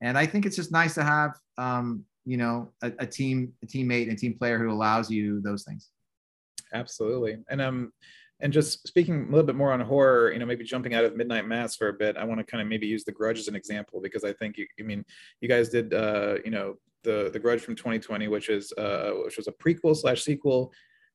and 0.02 0.18
i 0.18 0.26
think 0.26 0.46
it's 0.46 0.56
just 0.56 0.72
nice 0.72 0.94
to 0.96 1.04
have 1.04 1.32
um 1.58 2.04
you 2.26 2.38
know 2.38 2.72
a, 2.84 2.91
a 3.00 3.08
team 3.08 3.54
a 3.63 3.65
teammate 3.65 4.04
and 4.04 4.13
a 4.13 4.15
team 4.15 4.38
player 4.38 4.60
who 4.60 4.72
allows 4.72 5.10
you 5.10 5.41
those 5.41 5.63
things. 5.63 5.89
Absolutely. 6.74 7.38
And 7.50 7.62
um 7.62 7.94
and 8.41 8.52
just 8.52 8.88
speaking 8.88 9.28
a 9.28 9.30
little 9.32 9.45
bit 9.45 9.56
more 9.56 9.71
on 9.71 9.80
horror, 9.80 10.32
you 10.32 10.39
know, 10.39 10.45
maybe 10.45 10.63
jumping 10.63 10.93
out 10.93 11.06
of 11.06 11.15
Midnight 11.15 11.48
Mass 11.48 11.76
for 11.76 11.88
a 11.88 11.93
bit, 11.93 12.17
I 12.17 12.26
want 12.26 12.39
to 12.39 12.45
kind 12.45 12.62
of 12.62 12.67
maybe 12.67 12.88
use 12.88 13.04
The 13.04 13.12
Grudge 13.12 13.39
as 13.39 13.48
an 13.48 13.56
example 13.56 14.02
because 14.02 14.24
I 14.24 14.34
think 14.34 14.58
you, 14.58 14.67
I 14.80 14.84
mean, 14.84 15.06
you 15.41 15.48
guys 15.48 15.69
did, 15.69 15.93
uh, 15.93 16.36
you 16.43 16.52
know, 16.52 16.76
the 17.04 17.30
the 17.32 17.39
Grudge 17.39 17.62
from 17.62 17.76
2020, 17.76 18.28
which 18.28 18.50
is 18.50 18.74
uh, 18.78 19.12
which 19.24 19.38
was 19.38 19.48
a 19.48 19.52
prequel 19.54 19.95
slash 19.95 20.24
sequel 20.24 20.74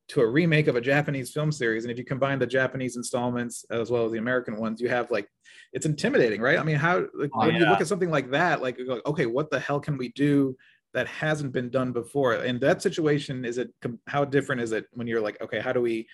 to 0.08 0.20
a 0.22 0.26
remake 0.26 0.66
of 0.66 0.74
a 0.74 0.80
Japanese 0.80 1.30
film 1.30 1.52
series. 1.52 1.84
And 1.84 1.92
if 1.92 1.98
you 1.98 2.04
combine 2.04 2.38
the 2.38 2.46
Japanese 2.46 2.96
installments 2.96 3.64
as 3.70 3.90
well 3.90 4.06
as 4.06 4.12
the 4.12 4.18
American 4.18 4.56
ones, 4.56 4.80
you 4.80 4.88
have 4.88 5.10
like 5.10 5.28
it's 5.72 5.86
intimidating, 5.86 6.40
right? 6.40 6.58
I 6.58 6.64
mean, 6.64 6.76
how 6.76 7.06
like, 7.14 7.30
oh, 7.34 7.46
when 7.46 7.54
yeah. 7.54 7.60
you 7.60 7.66
look 7.66 7.80
at 7.80 7.86
something 7.86 8.10
like 8.10 8.30
that, 8.30 8.62
like 8.62 8.78
okay, 9.06 9.26
what 9.26 9.50
the 9.50 9.60
hell 9.60 9.78
can 9.78 9.98
we 9.98 10.08
do 10.10 10.56
that 10.94 11.06
hasn't 11.06 11.52
been 11.52 11.70
done 11.70 11.92
before? 11.92 12.34
And 12.34 12.60
that 12.60 12.82
situation 12.82 13.44
is 13.44 13.58
it 13.58 13.70
how 14.06 14.24
different 14.24 14.62
is 14.62 14.72
it 14.72 14.86
when 14.92 15.06
you're 15.06 15.20
like, 15.20 15.40
okay, 15.42 15.60
how 15.60 15.72
do 15.72 15.80
we 15.80 16.08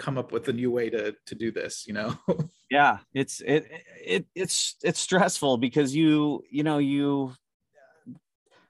come 0.00 0.16
up 0.16 0.32
with 0.32 0.48
a 0.48 0.52
new 0.52 0.70
way 0.70 0.88
to 0.88 1.14
to 1.26 1.34
do 1.34 1.52
this 1.52 1.84
you 1.86 1.92
know? 1.92 2.16
Yeah 2.70 2.98
it's 3.12 3.40
it 3.40 3.66
it 4.00 4.26
it's 4.34 4.76
it's 4.84 5.00
stressful 5.00 5.58
because 5.58 5.92
you 5.94 6.44
you 6.48 6.62
know 6.62 6.78
you 6.78 7.34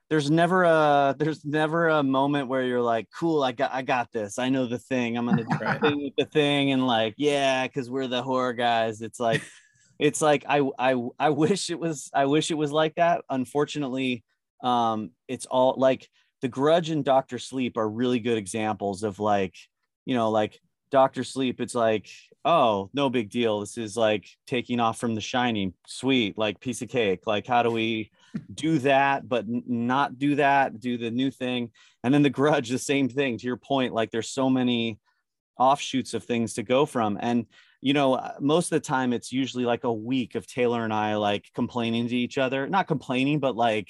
there's 0.09 0.31
never 0.31 0.63
a 0.63 1.15
there's 1.19 1.45
never 1.45 1.87
a 1.87 2.01
moment 2.01 2.47
where 2.47 2.63
you're 2.63 2.81
like 2.81 3.07
cool 3.17 3.43
i 3.43 3.51
got 3.51 3.71
i 3.71 3.83
got 3.83 4.11
this. 4.11 4.39
I 4.39 4.49
know 4.49 4.65
the 4.65 4.79
thing. 4.79 5.17
I'm 5.17 5.25
gonna 5.25 5.43
do 5.43 5.57
the 5.57 5.79
thing 5.79 6.03
with 6.03 6.15
the 6.17 6.25
thing. 6.25 6.71
And 6.71 6.87
like 6.87 7.13
yeah 7.17 7.67
because 7.67 7.91
we're 7.91 8.07
the 8.07 8.23
horror 8.23 8.53
guys. 8.53 9.01
It's 9.01 9.19
like 9.19 9.43
it's 9.99 10.19
like 10.19 10.45
I, 10.49 10.67
I 10.79 10.95
i 11.19 11.29
wish 11.29 11.69
it 11.69 11.79
was 11.79 12.09
i 12.11 12.25
wish 12.25 12.49
it 12.49 12.57
was 12.57 12.71
like 12.71 12.95
that. 12.95 13.23
Unfortunately 13.29 14.23
um 14.63 15.11
it's 15.27 15.45
all 15.45 15.75
like 15.77 16.09
the 16.41 16.47
grudge 16.47 16.89
and 16.89 17.05
doctor 17.05 17.37
sleep 17.37 17.77
are 17.77 17.87
really 17.87 18.19
good 18.19 18.37
examples 18.39 19.03
of 19.03 19.19
like 19.19 19.55
you 20.05 20.15
know 20.15 20.31
like 20.31 20.59
Doctor 20.91 21.23
Sleep, 21.23 21.59
it's 21.59 21.75
like, 21.75 22.09
oh, 22.45 22.89
no 22.93 23.09
big 23.09 23.29
deal. 23.29 23.59
This 23.59 23.77
is 23.77 23.97
like 23.97 24.27
taking 24.45 24.79
off 24.79 24.99
from 24.99 25.15
The 25.15 25.21
Shining. 25.21 25.73
Sweet, 25.87 26.37
like 26.37 26.59
piece 26.59 26.81
of 26.81 26.89
cake. 26.89 27.25
Like, 27.25 27.47
how 27.47 27.63
do 27.63 27.71
we 27.71 28.11
do 28.53 28.79
that, 28.79 29.27
but 29.27 29.45
not 29.47 30.19
do 30.19 30.35
that? 30.35 30.79
Do 30.79 30.97
the 30.97 31.11
new 31.11 31.31
thing. 31.31 31.71
And 32.03 32.13
then 32.13 32.21
The 32.21 32.29
Grudge, 32.29 32.69
the 32.69 32.77
same 32.77 33.09
thing. 33.09 33.37
To 33.37 33.45
your 33.45 33.57
point, 33.57 33.93
like 33.93 34.11
there's 34.11 34.29
so 34.29 34.49
many 34.49 34.99
offshoots 35.57 36.13
of 36.13 36.23
things 36.23 36.53
to 36.55 36.63
go 36.63 36.85
from. 36.85 37.17
And 37.21 37.45
you 37.81 37.93
know, 37.93 38.13
uh, 38.13 38.33
most 38.39 38.71
of 38.71 38.81
the 38.81 38.87
time 38.87 39.11
it's 39.11 39.31
usually 39.31 39.65
like 39.65 39.83
a 39.83 39.93
week 39.93 40.35
of 40.35 40.45
Taylor 40.45 40.83
and 40.83 40.93
I 40.93 41.15
like 41.15 41.49
complaining 41.55 42.07
to 42.07 42.15
each 42.15 42.37
other, 42.37 42.67
not 42.67 42.87
complaining, 42.87 43.39
but 43.39 43.55
like 43.55 43.89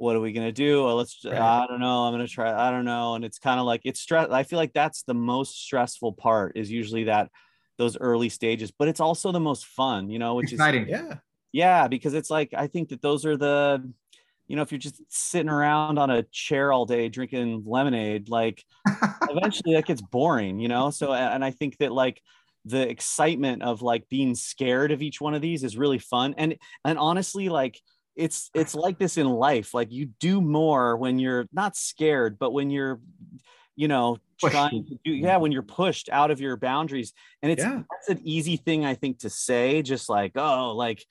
what 0.00 0.16
are 0.16 0.20
we 0.20 0.32
gonna 0.32 0.50
do? 0.50 0.84
Well, 0.84 0.96
let's. 0.96 1.22
Right. 1.24 1.36
I 1.36 1.66
don't 1.66 1.78
know. 1.78 2.04
I'm 2.04 2.14
gonna 2.14 2.26
try. 2.26 2.50
I 2.50 2.70
don't 2.70 2.86
know. 2.86 3.16
And 3.16 3.24
it's 3.24 3.38
kind 3.38 3.60
of 3.60 3.66
like 3.66 3.82
it's 3.84 4.00
stress. 4.00 4.30
I 4.30 4.44
feel 4.44 4.58
like 4.58 4.72
that's 4.72 5.02
the 5.02 5.12
most 5.12 5.62
stressful 5.62 6.14
part. 6.14 6.56
Is 6.56 6.70
usually 6.70 7.04
that 7.04 7.30
those 7.76 7.98
early 7.98 8.30
stages, 8.30 8.70
but 8.70 8.88
it's 8.88 9.00
also 9.00 9.30
the 9.30 9.40
most 9.40 9.66
fun. 9.66 10.08
You 10.08 10.18
know, 10.18 10.36
which 10.36 10.52
exciting. 10.52 10.84
is 10.84 10.88
exciting. 10.88 11.10
yeah, 11.10 11.16
yeah, 11.82 11.88
because 11.88 12.14
it's 12.14 12.30
like 12.30 12.54
I 12.56 12.66
think 12.66 12.88
that 12.88 13.02
those 13.02 13.26
are 13.26 13.36
the, 13.36 13.86
you 14.48 14.56
know, 14.56 14.62
if 14.62 14.72
you're 14.72 14.78
just 14.78 15.02
sitting 15.08 15.50
around 15.50 15.98
on 15.98 16.08
a 16.08 16.22
chair 16.32 16.72
all 16.72 16.86
day 16.86 17.10
drinking 17.10 17.64
lemonade, 17.66 18.30
like 18.30 18.64
eventually 19.28 19.74
that 19.74 19.84
gets 19.84 20.00
boring. 20.00 20.60
You 20.60 20.68
know. 20.68 20.88
So 20.88 21.12
and 21.12 21.44
I 21.44 21.50
think 21.50 21.76
that 21.76 21.92
like 21.92 22.22
the 22.64 22.88
excitement 22.88 23.62
of 23.62 23.82
like 23.82 24.08
being 24.08 24.34
scared 24.34 24.92
of 24.92 25.02
each 25.02 25.20
one 25.20 25.34
of 25.34 25.42
these 25.42 25.62
is 25.62 25.76
really 25.76 25.98
fun 25.98 26.34
and 26.36 26.56
and 26.84 26.98
honestly 26.98 27.48
like 27.48 27.80
it's 28.20 28.50
it's 28.54 28.74
like 28.74 28.98
this 28.98 29.16
in 29.16 29.28
life 29.28 29.72
like 29.72 29.90
you 29.90 30.06
do 30.20 30.40
more 30.40 30.96
when 30.96 31.18
you're 31.18 31.46
not 31.52 31.74
scared 31.76 32.38
but 32.38 32.52
when 32.52 32.70
you're 32.70 33.00
you 33.76 33.88
know 33.88 34.18
trying 34.38 34.84
to 34.84 34.98
do 35.04 35.10
yeah 35.10 35.38
when 35.38 35.52
you're 35.52 35.62
pushed 35.62 36.08
out 36.10 36.30
of 36.30 36.40
your 36.40 36.56
boundaries. 36.56 37.12
And 37.42 37.50
it's 37.50 37.62
yeah. 37.62 37.82
that's 37.90 38.08
an 38.10 38.20
easy 38.24 38.56
thing 38.56 38.84
i 38.84 38.94
think 38.94 39.20
to 39.20 39.30
say 39.30 39.82
just 39.82 40.08
like 40.08 40.32
oh 40.36 40.72
like 40.76 41.04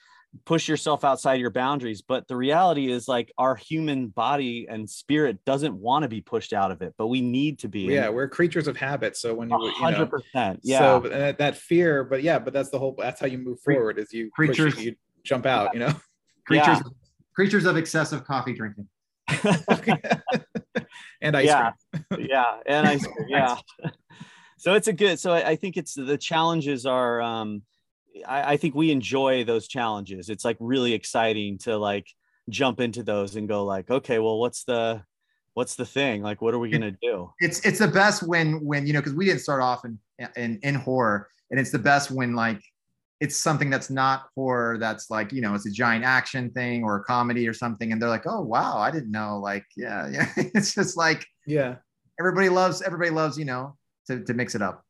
push 0.46 0.68
yourself 0.68 1.04
outside 1.04 1.40
your 1.40 1.50
boundaries. 1.50 2.04
But 2.04 2.28
the 2.28 2.36
reality 2.36 2.92
is 2.92 3.08
like 3.08 3.32
our 3.40 3.56
human 3.56 4.10
body 4.10 4.68
and 4.70 4.88
spirit 4.88 5.44
doesn't 5.44 5.74
want 5.74 6.04
to 6.04 6.08
be 6.08 6.22
pushed 6.22 6.54
out 6.54 6.70
of 6.70 6.84
it 6.84 6.94
but 7.00 7.08
we 7.08 7.22
need 7.22 7.58
to 7.60 7.68
be. 7.68 7.82
Yeah 7.82 8.10
we're 8.10 8.28
creatures 8.28 8.68
of 8.68 8.78
habit 8.78 9.18
so 9.18 9.34
when 9.34 9.50
you 9.50 9.56
100% 9.58 9.80
you 9.82 9.92
know, 9.92 10.58
yeah. 10.62 10.80
So 10.80 11.00
that, 11.10 11.40
that 11.40 11.58
fear 11.58 12.04
but 12.04 12.22
yeah 12.22 12.38
but 12.38 12.54
that's 12.54 12.70
the 12.70 12.78
whole 12.78 12.96
that's 12.98 13.20
how 13.20 13.26
you 13.26 13.40
move 13.40 13.60
forward 13.62 13.98
is 13.98 14.14
you 14.14 14.30
creatures 14.30 14.76
push, 14.76 14.84
you 14.84 14.96
jump 15.24 15.48
out 15.48 15.74
you 15.74 15.80
know? 15.80 15.94
Creatures, 16.46 16.78
Yeah. 16.78 16.99
Creatures 17.40 17.64
of 17.64 17.78
excessive 17.78 18.26
coffee 18.26 18.52
drinking. 18.52 18.86
and 21.22 21.38
ice 21.38 21.46
yeah, 21.46 21.72
cream. 22.12 22.28
yeah, 22.30 22.58
and 22.66 22.86
ice 22.86 23.06
cream. 23.06 23.28
Yeah. 23.30 23.56
so 24.58 24.74
it's 24.74 24.90
a 24.90 24.94
good. 24.94 25.22
So 25.22 25.32
I, 25.32 25.52
I 25.52 25.56
think 25.56 25.78
it's 25.78 25.94
the 25.94 26.18
challenges 26.18 26.86
are. 26.86 27.22
um 27.22 27.62
I, 28.28 28.54
I 28.54 28.58
think 28.58 28.76
we 28.76 28.92
enjoy 28.92 29.46
those 29.46 29.70
challenges. 29.70 30.30
It's 30.30 30.44
like 30.44 30.58
really 30.60 30.92
exciting 30.92 31.60
to 31.60 31.78
like 31.78 32.08
jump 32.50 32.82
into 32.82 33.04
those 33.04 33.38
and 33.38 33.48
go 33.48 33.64
like, 33.64 33.90
okay, 33.90 34.20
well, 34.20 34.38
what's 34.38 34.66
the 34.66 35.02
what's 35.54 35.76
the 35.76 35.86
thing? 35.86 36.22
Like, 36.22 36.42
what 36.42 36.54
are 36.54 36.60
we 36.60 36.70
gonna 36.70 36.98
do? 37.02 37.32
It's 37.40 37.66
it's 37.66 37.80
the 37.80 37.88
best 37.88 38.22
when 38.22 38.66
when 38.66 38.86
you 38.86 38.92
know 38.92 39.00
because 39.00 39.14
we 39.14 39.24
didn't 39.24 39.40
start 39.40 39.62
off 39.62 39.86
in, 39.86 39.98
in 40.36 40.60
in 40.62 40.76
horror, 40.76 41.30
and 41.52 41.58
it's 41.58 41.72
the 41.72 41.80
best 41.80 42.12
when 42.12 42.36
like 42.36 42.62
it's 43.20 43.36
something 43.38 43.70
that's 43.70 43.90
not 43.90 44.28
horror 44.36 44.78
that's 44.78 45.10
like 45.10 45.34
you 45.34 45.42
know 45.42 45.54
it's 45.54 45.66
a 45.68 45.72
giant 45.72 46.06
action 46.06 46.50
thing 46.52 46.84
or 46.84 46.98
a 46.98 47.04
comedy 47.04 47.48
or 47.48 47.54
something, 47.54 47.92
and 47.92 48.02
they're 48.02 48.10
like, 48.10 48.26
oh 48.28 48.42
wow, 48.42 48.78
I 48.78 48.92
didn't 48.92 49.12
know. 49.12 49.40
Like 49.40 49.66
yeah 49.76 50.08
yeah, 50.12 50.30
it's 50.38 50.74
just 50.74 50.96
like 50.98 51.26
Yeah. 51.46 51.76
everybody 52.20 52.50
loves 52.50 52.82
everybody 52.82 53.10
loves 53.12 53.38
you 53.38 53.46
know 53.46 53.76
to 54.08 54.24
to 54.24 54.34
mix 54.34 54.56
it 54.56 54.62
up. 54.62 54.84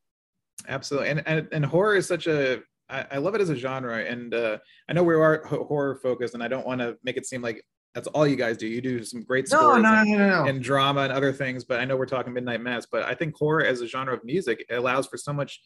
absolutely 0.68 1.10
and, 1.10 1.24
and 1.26 1.48
and 1.52 1.66
horror 1.66 1.96
is 1.96 2.08
such 2.08 2.28
a 2.28 2.62
I, 2.90 3.06
I 3.14 3.18
love 3.18 3.36
it 3.36 3.42
as 3.42 3.50
a 3.50 3.56
genre 3.56 3.98
and 4.04 4.34
uh 4.34 4.58
i 4.90 4.94
know 4.94 5.04
we 5.04 5.14
are 5.16 5.46
horror 5.46 5.96
focused 6.02 6.34
and 6.34 6.44
i 6.44 6.48
don't 6.48 6.66
want 6.68 6.82
to 6.82 6.98
make 7.04 7.18
it 7.18 7.26
seem 7.26 7.42
like 7.42 7.64
that's 7.96 8.08
all 8.08 8.26
you 8.28 8.36
guys 8.36 8.58
do 8.58 8.68
you 8.68 8.82
do 8.82 9.04
some 9.04 9.22
great 9.24 9.48
scores 9.48 9.82
no 9.82 9.90
no 9.90 10.00
and, 10.02 10.12
no 10.12 10.44
no. 10.44 10.46
and 10.50 10.62
drama 10.64 11.02
and 11.02 11.14
other 11.14 11.32
things 11.32 11.64
but 11.64 11.80
i 11.80 11.86
know 11.86 11.96
we're 11.98 12.06
talking 12.06 12.34
midnight 12.34 12.62
mass 12.62 12.86
but 12.92 13.04
i 13.04 13.14
think 13.14 13.36
horror 13.38 13.64
as 13.64 13.82
a 13.82 13.88
genre 13.88 14.14
of 14.14 14.24
music 14.24 14.66
allows 14.72 15.08
for 15.08 15.18
so 15.18 15.32
much 15.34 15.62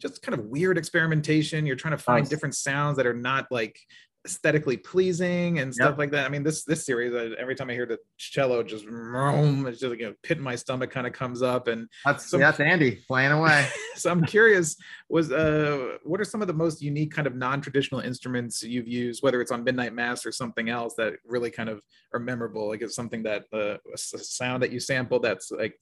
just 0.00 0.22
kind 0.22 0.38
of 0.38 0.46
weird 0.46 0.78
experimentation 0.78 1.66
you're 1.66 1.76
trying 1.76 1.92
to 1.96 1.98
find 2.02 2.22
Nice. 2.22 2.28
different 2.30 2.54
sounds 2.54 2.96
that 2.96 3.06
are 3.06 3.14
not 3.14 3.46
like 3.50 3.78
aesthetically 4.26 4.76
pleasing 4.76 5.60
and 5.60 5.72
stuff 5.72 5.90
Yep. 5.90 5.98
like 5.98 6.10
that 6.10 6.26
i 6.26 6.28
mean 6.28 6.42
this 6.42 6.64
this 6.64 6.84
series 6.84 7.14
every 7.38 7.54
time 7.54 7.70
i 7.70 7.72
hear 7.72 7.86
the 7.86 7.98
cello 8.18 8.62
just 8.64 8.84
vroom, 8.84 9.64
it's 9.66 9.78
just 9.78 9.90
like 9.90 10.00
a 10.00 10.12
pit 10.24 10.38
in 10.38 10.44
my 10.44 10.56
stomach 10.56 10.90
kind 10.90 11.06
of 11.06 11.12
comes 11.12 11.40
up 11.40 11.68
and 11.68 11.88
That's 12.04 12.28
some- 12.28 12.40
that's 12.40 12.58
Andy 12.60 12.98
playing 13.06 13.30
away. 13.32 13.68
so 13.96 14.10
I'm 14.10 14.24
curious, 14.24 14.76
was 15.08 15.32
uh, 15.32 15.96
what 16.04 16.20
are 16.20 16.24
some 16.24 16.40
of 16.42 16.46
the 16.48 16.52
most 16.54 16.82
unique 16.82 17.12
kind 17.12 17.26
of 17.26 17.34
non-traditional 17.36 18.00
instruments 18.00 18.62
you've 18.62 18.86
used, 18.88 19.22
whether 19.22 19.40
it's 19.40 19.50
on 19.50 19.64
Midnight 19.64 19.92
Mass 19.94 20.24
or 20.26 20.30
something 20.32 20.68
else 20.68 20.94
that 20.98 21.14
really 21.24 21.50
kind 21.50 21.68
of 21.68 21.80
are 22.12 22.20
memorable? 22.20 22.68
Like 22.68 22.82
it's 22.82 22.94
something 22.94 23.22
that 23.24 23.44
uh, 23.52 23.76
a 23.92 23.96
sound 23.98 24.62
that 24.62 24.70
you 24.72 24.78
sampled 24.80 25.22
that's 25.22 25.50
like 25.50 25.80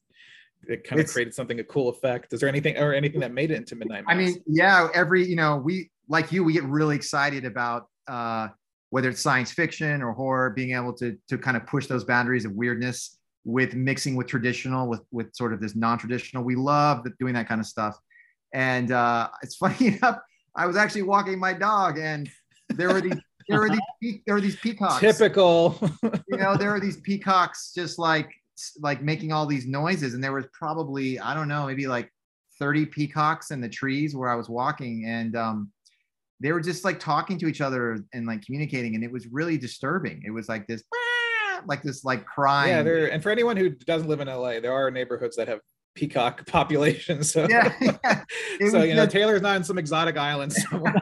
it 0.68 0.84
kind 0.84 1.00
of 1.00 1.08
created 1.08 1.34
something 1.34 1.60
a 1.60 1.64
cool 1.64 1.88
effect. 1.88 2.32
Is 2.32 2.40
there 2.40 2.48
anything 2.48 2.76
or 2.76 2.94
anything 2.94 3.20
that 3.20 3.32
made 3.32 3.50
it 3.50 3.56
into 3.56 3.76
Midnight 3.76 4.04
Mass? 4.06 4.14
I 4.14 4.18
mean, 4.18 4.42
yeah, 4.46 4.88
every 4.94 5.26
you 5.26 5.36
know, 5.36 5.56
we 5.56 5.90
like 6.08 6.32
you, 6.32 6.44
we 6.44 6.52
get 6.52 6.64
really 6.64 6.96
excited 6.96 7.44
about 7.44 7.88
uh, 8.08 8.48
whether 8.90 9.08
it's 9.08 9.20
science 9.20 9.52
fiction 9.52 10.02
or 10.02 10.12
horror, 10.12 10.50
being 10.50 10.74
able 10.74 10.92
to 10.94 11.16
to 11.28 11.38
kind 11.38 11.56
of 11.56 11.66
push 11.66 11.86
those 11.86 12.04
boundaries 12.04 12.44
of 12.44 12.52
weirdness 12.52 13.18
with 13.44 13.74
mixing 13.74 14.16
with 14.16 14.26
traditional, 14.26 14.88
with 14.88 15.02
with 15.10 15.34
sort 15.34 15.52
of 15.52 15.60
this 15.60 15.76
non-traditional. 15.76 16.42
We 16.42 16.56
love 16.56 17.04
the, 17.04 17.10
doing 17.18 17.34
that 17.34 17.48
kind 17.48 17.60
of 17.60 17.66
stuff. 17.66 17.98
And 18.52 18.92
uh, 18.92 19.28
it's 19.42 19.56
funny 19.64 19.88
enough, 19.88 20.18
I 20.54 20.66
was 20.66 20.76
actually 20.76 21.02
walking 21.02 21.38
my 21.38 21.52
dog, 21.52 21.98
and 21.98 22.28
there 22.70 22.88
were 22.88 23.00
these 23.00 23.18
there 23.48 23.60
were 23.60 23.70
these 23.70 24.20
there 24.26 24.34
were 24.34 24.40
these 24.40 24.56
peacocks. 24.56 25.00
typical. 25.00 25.78
You 26.28 26.38
know, 26.38 26.56
there 26.56 26.70
are 26.70 26.80
these 26.80 26.98
peacocks 26.98 27.72
just 27.74 27.98
like 27.98 28.28
like 28.80 29.02
making 29.02 29.32
all 29.32 29.46
these 29.46 29.66
noises, 29.66 30.14
and 30.14 30.22
there 30.22 30.32
was 30.32 30.46
probably 30.52 31.18
I 31.18 31.34
don't 31.34 31.48
know, 31.48 31.66
maybe 31.66 31.86
like 31.86 32.10
30 32.58 32.86
peacocks 32.86 33.50
in 33.50 33.60
the 33.60 33.68
trees 33.68 34.14
where 34.14 34.28
I 34.28 34.34
was 34.34 34.48
walking, 34.48 35.04
and 35.06 35.36
um, 35.36 35.72
they 36.40 36.52
were 36.52 36.60
just 36.60 36.84
like 36.84 36.98
talking 36.98 37.38
to 37.38 37.46
each 37.46 37.60
other 37.60 37.98
and 38.12 38.26
like 38.26 38.44
communicating, 38.44 38.94
and 38.94 39.04
it 39.04 39.12
was 39.12 39.26
really 39.28 39.58
disturbing. 39.58 40.22
It 40.24 40.30
was 40.30 40.48
like 40.48 40.66
this, 40.66 40.82
like 41.66 41.82
this, 41.82 42.04
like 42.04 42.24
crying. 42.26 42.70
yeah, 42.70 42.82
there. 42.82 43.12
And 43.12 43.22
for 43.22 43.30
anyone 43.30 43.56
who 43.56 43.70
doesn't 43.70 44.08
live 44.08 44.20
in 44.20 44.28
LA, 44.28 44.60
there 44.60 44.72
are 44.72 44.90
neighborhoods 44.90 45.36
that 45.36 45.48
have 45.48 45.60
peacock 45.94 46.46
populations. 46.50 47.32
So, 47.32 47.46
yeah, 47.48 47.72
yeah. 47.80 48.24
So 48.70 48.78
was 48.78 48.88
you 48.88 48.94
know, 48.94 49.06
Taylor's 49.06 49.42
not 49.42 49.56
in 49.56 49.64
some 49.64 49.78
exotic 49.78 50.16
island 50.16 50.52
somewhere. 50.52 51.00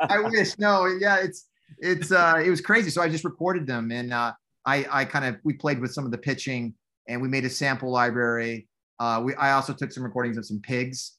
I 0.00 0.20
wish. 0.20 0.58
No, 0.58 0.86
yeah, 0.86 1.18
it's 1.18 1.46
it's 1.78 2.12
uh 2.12 2.40
it 2.44 2.50
was 2.50 2.60
crazy. 2.60 2.90
So 2.90 3.02
I 3.02 3.08
just 3.08 3.24
recorded 3.24 3.66
them 3.66 3.90
and 3.90 4.12
uh 4.12 4.32
I 4.66 4.86
I 4.90 5.04
kind 5.04 5.24
of 5.24 5.36
we 5.44 5.54
played 5.54 5.80
with 5.80 5.92
some 5.92 6.04
of 6.04 6.10
the 6.10 6.18
pitching 6.18 6.74
and 7.08 7.22
we 7.22 7.28
made 7.28 7.44
a 7.44 7.50
sample 7.50 7.90
library. 7.90 8.68
Uh 8.98 9.22
we 9.24 9.34
I 9.36 9.52
also 9.52 9.72
took 9.72 9.92
some 9.92 10.02
recordings 10.02 10.36
of 10.36 10.44
some 10.44 10.60
pigs 10.60 11.12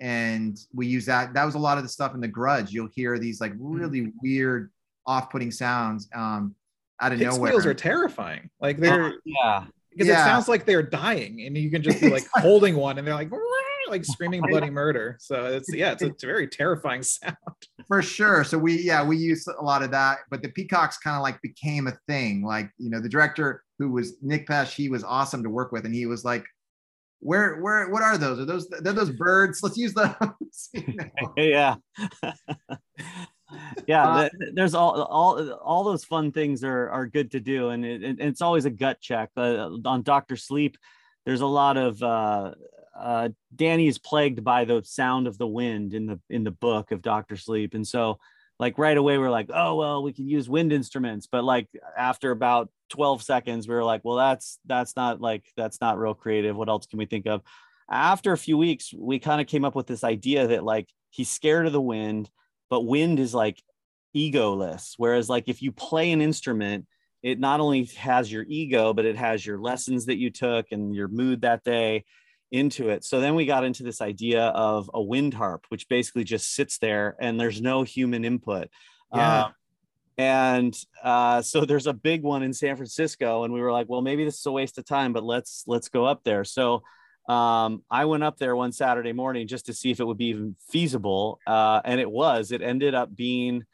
and 0.00 0.58
we 0.72 0.86
used 0.86 1.06
that. 1.06 1.34
That 1.34 1.44
was 1.44 1.54
a 1.54 1.58
lot 1.58 1.78
of 1.78 1.84
the 1.84 1.88
stuff 1.88 2.14
in 2.14 2.20
the 2.20 2.28
grudge. 2.28 2.72
You'll 2.72 2.90
hear 2.94 3.18
these 3.18 3.40
like 3.40 3.52
really 3.58 4.12
weird 4.22 4.70
off-putting 5.06 5.50
sounds 5.50 6.08
um 6.14 6.54
out 7.00 7.12
of 7.12 7.18
Pig 7.18 7.28
nowhere. 7.28 7.50
squeals 7.50 7.66
are 7.66 7.74
terrifying. 7.74 8.50
Like 8.60 8.78
they're 8.78 9.14
yeah. 9.24 9.64
because 9.90 10.08
it 10.08 10.14
sounds 10.14 10.48
like 10.48 10.64
they're 10.64 10.82
dying 10.82 11.42
and 11.46 11.56
you 11.56 11.70
can 11.70 11.82
just 11.82 12.00
be 12.00 12.08
like 12.08 12.26
holding 12.34 12.76
one 12.76 12.98
and 12.98 13.06
they're 13.06 13.14
like 13.14 13.30
like 13.88 14.04
screaming 14.14 14.42
bloody 14.42 14.70
murder 14.70 15.16
so 15.20 15.46
it's 15.46 15.72
yeah 15.74 15.92
it's 15.92 16.02
a, 16.02 16.06
it's 16.06 16.22
a 16.24 16.26
very 16.26 16.46
terrifying 16.48 17.02
sound 17.14 17.36
for 17.86 18.00
sure. 18.00 18.44
So 18.44 18.56
we, 18.56 18.80
yeah, 18.80 19.04
we 19.04 19.16
used 19.16 19.46
a 19.46 19.62
lot 19.62 19.82
of 19.82 19.90
that, 19.90 20.20
but 20.30 20.42
the 20.42 20.48
peacocks 20.48 20.96
kind 20.98 21.16
of 21.16 21.22
like 21.22 21.40
became 21.42 21.86
a 21.86 21.92
thing. 22.08 22.42
Like, 22.42 22.70
you 22.78 22.88
know, 22.88 22.98
the 23.00 23.08
director 23.10 23.62
who 23.78 23.90
was 23.90 24.14
Nick 24.22 24.46
Pesce, 24.46 24.72
he 24.72 24.88
was 24.88 25.04
awesome 25.04 25.42
to 25.42 25.50
work 25.50 25.70
with. 25.70 25.84
And 25.84 25.94
he 25.94 26.06
was 26.06 26.24
like, 26.24 26.46
where, 27.20 27.60
where, 27.60 27.90
what 27.90 28.02
are 28.02 28.16
those? 28.16 28.38
Are 28.40 28.44
those, 28.46 28.68
they're 28.68 28.92
those 28.94 29.10
birds? 29.10 29.60
Let's 29.62 29.76
use 29.76 29.92
those. 29.92 30.14
You 30.72 30.94
know? 30.94 31.32
yeah 31.36 31.74
yeah 33.86 34.04
Uh, 34.06 34.28
there's 34.54 34.74
all 34.74 35.02
all 35.02 35.50
all 35.52 35.84
those 35.84 36.04
fun 36.04 36.32
things 36.32 36.64
are 36.64 36.88
are 36.90 37.06
good 37.06 37.30
to 37.32 37.40
do 37.40 37.68
and 37.68 37.84
it, 37.84 38.02
it- 38.02 38.20
it's 38.20 38.40
always 38.40 38.64
a 38.64 38.70
gut 38.70 39.00
check 39.00 39.30
uh, 39.36 39.68
on 39.84 40.02
dr 40.02 40.34
sleep 40.36 40.76
there's 41.26 41.40
a 41.42 41.46
lot 41.46 41.76
of 41.76 42.02
uh 42.02 42.52
uh 42.98 43.28
danny 43.54 43.88
is 43.88 43.98
plagued 43.98 44.44
by 44.44 44.64
the 44.64 44.82
sound 44.84 45.26
of 45.26 45.36
the 45.38 45.46
wind 45.46 45.94
in 45.94 46.06
the 46.06 46.20
in 46.30 46.44
the 46.44 46.50
book 46.50 46.92
of 46.92 47.02
dr 47.02 47.36
sleep. 47.36 47.74
And 47.74 47.86
so 47.86 48.18
like 48.58 48.78
right 48.78 48.96
away 48.96 49.18
we're 49.18 49.30
like 49.30 49.50
oh 49.52 49.74
well 49.74 50.02
we 50.02 50.12
can 50.12 50.28
use 50.28 50.48
wind 50.48 50.72
instruments. 50.72 51.26
But 51.30 51.44
like 51.44 51.68
after 51.96 52.30
about 52.30 52.70
12 52.90 53.22
seconds 53.22 53.66
we 53.66 53.74
were 53.74 53.84
like 53.84 54.02
well 54.04 54.16
that's 54.16 54.58
that's 54.66 54.96
not 54.96 55.20
like 55.20 55.44
that's 55.56 55.80
not 55.80 55.98
real 55.98 56.14
creative. 56.14 56.56
What 56.56 56.68
else 56.68 56.86
can 56.86 56.98
we 56.98 57.06
think 57.06 57.26
of? 57.26 57.42
After 57.90 58.32
a 58.32 58.38
few 58.38 58.56
weeks 58.56 58.92
we 58.96 59.18
kind 59.18 59.40
of 59.40 59.46
came 59.46 59.64
up 59.64 59.74
with 59.74 59.86
this 59.86 60.04
idea 60.04 60.48
that 60.48 60.64
like 60.64 60.88
he's 61.10 61.28
scared 61.28 61.66
of 61.66 61.72
the 61.72 61.80
wind 61.80 62.30
but 62.70 62.82
wind 62.82 63.20
is 63.20 63.34
like 63.34 63.62
egoless. 64.16 64.94
Whereas 64.96 65.28
like 65.28 65.48
if 65.48 65.62
you 65.62 65.72
play 65.72 66.12
an 66.12 66.22
instrument 66.22 66.86
it 67.24 67.40
not 67.40 67.58
only 67.58 67.84
has 67.96 68.30
your 68.30 68.44
ego 68.46 68.92
but 68.92 69.04
it 69.04 69.16
has 69.16 69.44
your 69.44 69.58
lessons 69.58 70.06
that 70.06 70.18
you 70.18 70.30
took 70.30 70.66
and 70.70 70.94
your 70.94 71.08
mood 71.08 71.40
that 71.40 71.64
day 71.64 72.04
into 72.50 72.88
it 72.88 73.04
so 73.04 73.20
then 73.20 73.34
we 73.34 73.46
got 73.46 73.64
into 73.64 73.82
this 73.82 74.00
idea 74.00 74.44
of 74.46 74.90
a 74.94 75.02
wind 75.02 75.34
harp 75.34 75.64
which 75.70 75.88
basically 75.88 76.24
just 76.24 76.54
sits 76.54 76.78
there 76.78 77.16
and 77.20 77.38
there's 77.38 77.60
no 77.60 77.82
human 77.82 78.24
input 78.24 78.68
Yeah. 79.12 79.44
Uh, 79.44 79.50
and 80.16 80.78
uh, 81.02 81.42
so 81.42 81.64
there's 81.64 81.88
a 81.88 81.92
big 81.92 82.22
one 82.22 82.42
in 82.42 82.52
san 82.52 82.76
francisco 82.76 83.42
and 83.44 83.52
we 83.52 83.60
were 83.60 83.72
like 83.72 83.88
well 83.88 84.02
maybe 84.02 84.24
this 84.24 84.38
is 84.38 84.46
a 84.46 84.52
waste 84.52 84.78
of 84.78 84.84
time 84.84 85.12
but 85.12 85.24
let's 85.24 85.64
let's 85.66 85.88
go 85.88 86.04
up 86.04 86.22
there 86.22 86.44
so 86.44 86.82
um, 87.28 87.82
I 87.90 88.04
went 88.04 88.22
up 88.22 88.38
there 88.38 88.54
one 88.54 88.72
Saturday 88.72 89.12
morning 89.12 89.46
just 89.46 89.66
to 89.66 89.72
see 89.74 89.90
if 89.90 90.00
it 90.00 90.04
would 90.04 90.18
be 90.18 90.26
even 90.26 90.56
feasible. 90.68 91.40
Uh, 91.46 91.80
and 91.84 92.00
it 92.00 92.10
was, 92.10 92.52
it 92.52 92.60
ended 92.60 92.94
up 92.94 93.14
being 93.14 93.64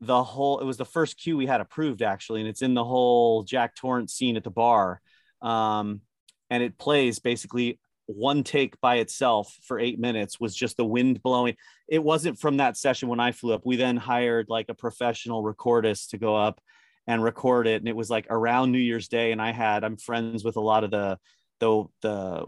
the 0.00 0.22
whole, 0.22 0.60
it 0.60 0.66
was 0.66 0.76
the 0.76 0.84
first 0.84 1.18
cue 1.18 1.36
we 1.36 1.46
had 1.46 1.62
approved 1.62 2.02
actually. 2.02 2.40
And 2.40 2.48
it's 2.48 2.62
in 2.62 2.74
the 2.74 2.84
whole 2.84 3.42
Jack 3.42 3.74
Torrance 3.74 4.12
scene 4.12 4.36
at 4.36 4.44
the 4.44 4.50
bar. 4.50 5.00
Um, 5.40 6.02
and 6.50 6.62
it 6.62 6.76
plays 6.76 7.18
basically 7.20 7.78
one 8.06 8.44
take 8.44 8.80
by 8.80 8.96
itself 8.96 9.56
for 9.62 9.78
eight 9.78 9.98
minutes 9.98 10.38
was 10.38 10.54
just 10.54 10.76
the 10.76 10.84
wind 10.84 11.22
blowing. 11.22 11.56
It 11.88 12.02
wasn't 12.02 12.38
from 12.38 12.58
that 12.58 12.76
session 12.76 13.08
when 13.08 13.20
I 13.20 13.32
flew 13.32 13.54
up. 13.54 13.62
We 13.64 13.76
then 13.76 13.96
hired 13.96 14.48
like 14.48 14.68
a 14.68 14.74
professional 14.74 15.42
recordist 15.42 16.10
to 16.10 16.18
go 16.18 16.36
up 16.36 16.60
and 17.06 17.22
record 17.22 17.66
it. 17.66 17.80
And 17.80 17.88
it 17.88 17.96
was 17.96 18.10
like 18.10 18.26
around 18.30 18.72
New 18.72 18.78
Year's 18.78 19.08
Day. 19.08 19.32
And 19.32 19.40
I 19.40 19.52
had, 19.52 19.84
I'm 19.84 19.96
friends 19.96 20.44
with 20.44 20.56
a 20.56 20.60
lot 20.60 20.84
of 20.84 20.90
the, 20.90 21.18
the, 21.60 21.84
the 22.02 22.44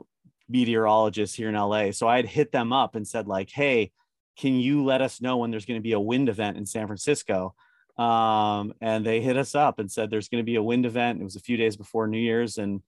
meteorologists 0.48 1.36
here 1.36 1.48
in 1.48 1.54
LA. 1.54 1.90
So 1.90 2.08
I 2.08 2.16
had 2.16 2.26
hit 2.26 2.52
them 2.52 2.72
up 2.72 2.94
and 2.94 3.06
said, 3.06 3.26
like, 3.26 3.50
hey, 3.50 3.92
can 4.36 4.54
you 4.54 4.84
let 4.84 5.00
us 5.00 5.20
know 5.20 5.38
when 5.38 5.50
there's 5.50 5.66
going 5.66 5.80
to 5.80 5.84
be 5.84 5.92
a 5.92 6.00
wind 6.00 6.28
event 6.28 6.56
in 6.56 6.66
San 6.66 6.86
Francisco? 6.86 7.54
Um, 7.98 8.74
and 8.80 9.04
they 9.04 9.20
hit 9.20 9.36
us 9.36 9.54
up 9.54 9.78
and 9.78 9.90
said 9.90 10.10
there's 10.10 10.28
going 10.28 10.42
to 10.42 10.46
be 10.46 10.56
a 10.56 10.62
wind 10.62 10.84
event. 10.84 11.20
It 11.20 11.24
was 11.24 11.36
a 11.36 11.40
few 11.40 11.56
days 11.56 11.76
before 11.76 12.06
New 12.06 12.18
Year's, 12.18 12.58
and 12.58 12.82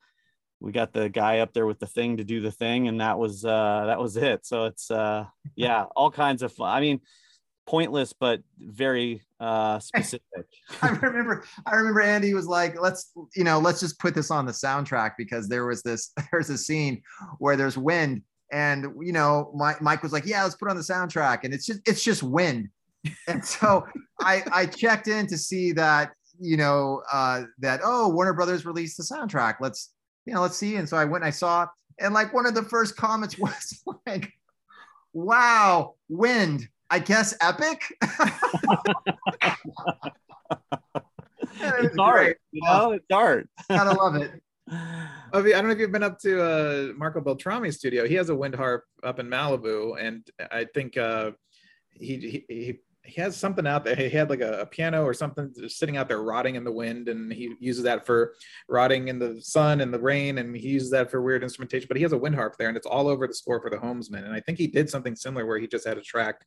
we 0.61 0.73
got 0.73 0.93
the 0.93 1.09
guy 1.09 1.39
up 1.39 1.53
there 1.53 1.67
with 1.67 1.79
the 1.79 1.87
thing 1.87 2.17
to 2.17 2.25
do 2.25 2.41
the 2.41 2.51
thing, 2.51 2.89
and 2.89 3.01
that 3.01 3.19
was 3.19 3.45
uh, 3.45 3.85
that 3.87 4.01
was 4.01 4.17
it. 4.17 4.47
So 4.47 4.65
it's 4.65 4.91
uh, 4.91 5.25
yeah, 5.57 5.85
all 5.97 6.11
kinds 6.11 6.43
of 6.43 6.53
fun. 6.53 6.71
I 6.71 6.81
mean, 6.81 7.01
pointless 7.67 8.13
but 8.13 8.41
very 8.59 9.23
uh, 9.41 9.79
specific. 9.81 10.47
I 10.83 10.89
remember, 10.89 11.45
I 11.67 11.77
remember 11.77 12.01
Andy 12.01 12.35
was 12.35 12.47
like, 12.47 12.81
let's, 12.81 13.13
you 13.37 13.45
know, 13.45 13.59
let's 13.59 13.79
just 13.79 13.99
put 13.99 14.15
this 14.15 14.31
on 14.31 14.47
the 14.47 14.53
soundtrack 14.53 15.13
because 15.19 15.49
there 15.49 15.67
was 15.67 15.83
this, 15.83 16.13
there's 16.33 16.49
a 16.49 16.57
scene 16.57 17.03
where 17.39 17.57
there's 17.57 17.77
wind 17.77 18.23
and, 18.51 18.87
you 19.01 19.13
know, 19.13 19.53
my, 19.55 19.75
Mike 19.83 20.03
was 20.03 20.13
like, 20.13 20.25
yeah, 20.25 20.43
let's 20.43 20.57
put 20.57 20.71
on 20.71 20.77
the 20.77 20.83
soundtrack. 20.83 21.41
And 21.45 21.53
it's 21.53 21.67
just, 21.67 21.81
it's 21.87 22.03
just 22.03 22.23
wind. 22.23 22.71
and 23.29 23.45
so 23.45 23.87
I 24.21 24.43
I 24.53 24.67
checked 24.67 25.09
in 25.09 25.27
to 25.29 25.39
see 25.39 25.73
that 25.73 26.13
you 26.41 26.57
know 26.57 27.03
uh, 27.13 27.43
that 27.59 27.81
oh 27.85 28.09
Warner 28.09 28.33
Brothers 28.33 28.67
released 28.67 28.97
the 28.97 29.03
soundtrack. 29.03 29.57
Let's 29.61 29.93
you 30.29 30.35
know 30.35 30.43
let's 30.43 30.59
see. 30.59 30.77
And 30.77 30.87
so 30.87 30.97
I 30.97 31.07
went 31.07 31.25
and 31.25 31.29
I 31.29 31.31
saw 31.31 31.67
and 31.99 32.13
like 32.13 32.35
one 32.35 32.47
of 32.47 32.55
the 32.55 32.63
first 32.63 32.97
comments 32.97 33.39
was 33.39 33.83
like, 34.07 34.33
"Wow, 35.13 35.95
wind." 36.09 36.69
I 36.91 37.01
guess 37.01 37.37
epic. 37.43 37.83
it's 41.61 41.99
art, 41.99 42.39
you 42.51 42.63
know, 42.63 42.93
it's 42.93 43.05
art. 43.13 43.47
Gotta 43.69 43.93
love 43.93 44.17
it. 44.17 44.41
I 44.71 45.13
don't 45.33 45.67
know 45.67 45.71
if 45.71 45.79
you've 45.79 45.93
been 45.93 46.03
up 46.03 46.19
to 46.21 46.43
uh, 46.43 46.93
Marco 46.97 47.21
Beltrami's 47.21 47.77
studio. 47.77 48.09
He 48.09 48.15
has 48.15 48.31
a 48.31 48.35
wind 48.35 48.55
harp 48.55 48.85
up 49.03 49.19
in 49.19 49.29
Malibu, 49.29 50.03
and 50.03 50.27
I 50.51 50.65
think 50.73 50.97
uh, 50.97 51.33
he, 51.93 52.45
he 52.49 52.55
he 52.55 52.79
has 53.17 53.37
something 53.37 53.67
out 53.67 53.85
there. 53.85 53.97
He 53.97 54.09
had 54.09 54.31
like 54.31 54.41
a, 54.41 54.61
a, 54.61 54.67
piano 54.67 55.05
or 55.05 55.15
something 55.15 55.53
sitting 55.69 55.97
out 55.97 56.09
there 56.09 56.23
rotting 56.23 56.55
in 56.55 56.65
the 56.65 56.73
wind, 56.73 57.09
and 57.09 57.33
he 57.33 57.55
uses 57.61 57.85
that 57.85 58.07
for 58.07 58.35
rotting 58.69 59.09
in 59.09 59.19
the 59.19 59.41
sun 59.41 59.81
and 59.81 59.93
the 59.93 59.99
rain, 59.99 60.39
and 60.39 60.57
he 60.57 60.69
uses 60.69 60.91
that 60.91 61.11
for 61.11 61.23
weird 61.23 61.43
instrumentation. 61.43 61.87
But 61.89 61.97
he 61.97 62.03
has 62.03 62.13
a 62.13 62.19
wind 62.19 62.35
harp 62.35 62.57
there, 62.59 62.69
and 62.69 62.77
it's 62.77 62.87
all 62.87 63.09
over 63.09 63.27
the 63.27 63.35
score 63.35 63.61
for 63.61 63.71
the 63.71 63.77
Homesman. 63.77 64.25
And 64.25 64.33
I 64.33 64.41
think 64.41 64.59
he 64.59 64.67
did 64.67 64.91
something 64.91 65.17
similar 65.17 65.47
where 65.47 65.59
he 65.59 65.67
just 65.67 65.87
had 65.87 65.99
a 65.99 66.03
track 66.03 66.45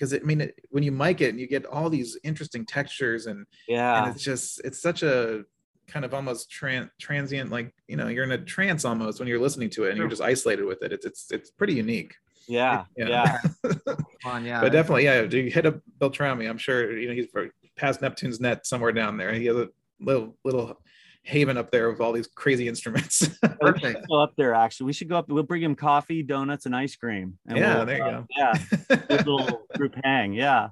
because 0.00 0.14
I 0.14 0.18
mean, 0.20 0.40
it, 0.40 0.58
when 0.70 0.82
you 0.82 0.92
mic 0.92 1.20
it, 1.20 1.28
and 1.28 1.38
you 1.38 1.46
get 1.46 1.66
all 1.66 1.90
these 1.90 2.18
interesting 2.24 2.64
textures, 2.64 3.26
and 3.26 3.46
yeah, 3.68 4.02
and 4.02 4.14
it's 4.14 4.24
just 4.24 4.60
it's 4.64 4.80
such 4.80 5.02
a 5.02 5.44
kind 5.86 6.04
of 6.04 6.14
almost 6.14 6.50
tran- 6.50 6.90
transient, 6.98 7.50
like 7.50 7.74
you 7.86 7.96
know, 7.96 8.08
you're 8.08 8.24
in 8.24 8.32
a 8.32 8.38
trance 8.38 8.84
almost 8.84 9.18
when 9.18 9.28
you're 9.28 9.40
listening 9.40 9.68
to 9.70 9.84
it, 9.84 9.90
and 9.90 9.98
you're 9.98 10.08
just 10.08 10.22
isolated 10.22 10.64
with 10.64 10.82
it. 10.82 10.92
It's 10.92 11.04
it's 11.04 11.30
it's 11.30 11.50
pretty 11.50 11.74
unique. 11.74 12.14
Yeah, 12.56 12.84
yeah. 12.96 13.38
Fun, 14.22 14.44
yeah. 14.44 14.60
But 14.60 14.72
definitely, 14.72 15.04
yeah. 15.04 15.22
Do 15.22 15.38
you 15.38 15.50
hit 15.50 15.66
a 15.66 15.80
Beltrami? 16.00 16.46
I'm 16.46 16.58
sure 16.58 16.98
you 16.98 17.08
know 17.08 17.14
he's 17.14 17.28
past 17.76 18.02
Neptune's 18.02 18.40
net 18.40 18.66
somewhere 18.66 18.92
down 18.92 19.16
there. 19.16 19.32
He 19.32 19.46
has 19.46 19.56
a 19.56 19.68
little 20.00 20.36
little 20.44 20.80
haven 21.22 21.56
up 21.56 21.70
there 21.70 21.90
with 21.90 22.00
all 22.00 22.12
these 22.12 22.26
crazy 22.26 22.66
instruments. 22.66 23.28
Perfect. 23.60 24.08
Go 24.08 24.20
up 24.20 24.34
there. 24.36 24.54
Actually, 24.54 24.86
we 24.86 24.92
should 24.92 25.08
go 25.08 25.16
up. 25.16 25.28
We'll 25.28 25.42
bring 25.42 25.62
him 25.62 25.74
coffee, 25.74 26.22
donuts, 26.22 26.66
and 26.66 26.74
ice 26.74 26.96
cream. 26.96 27.38
And 27.46 27.58
yeah, 27.58 27.76
we'll, 27.76 27.86
there 27.86 27.96
you 27.98 28.04
uh, 28.04 28.10
go. 28.10 28.26
Yeah, 28.36 28.96
little 29.10 29.66
group 29.76 29.94
hang. 30.02 30.32
Yeah. 30.32 30.68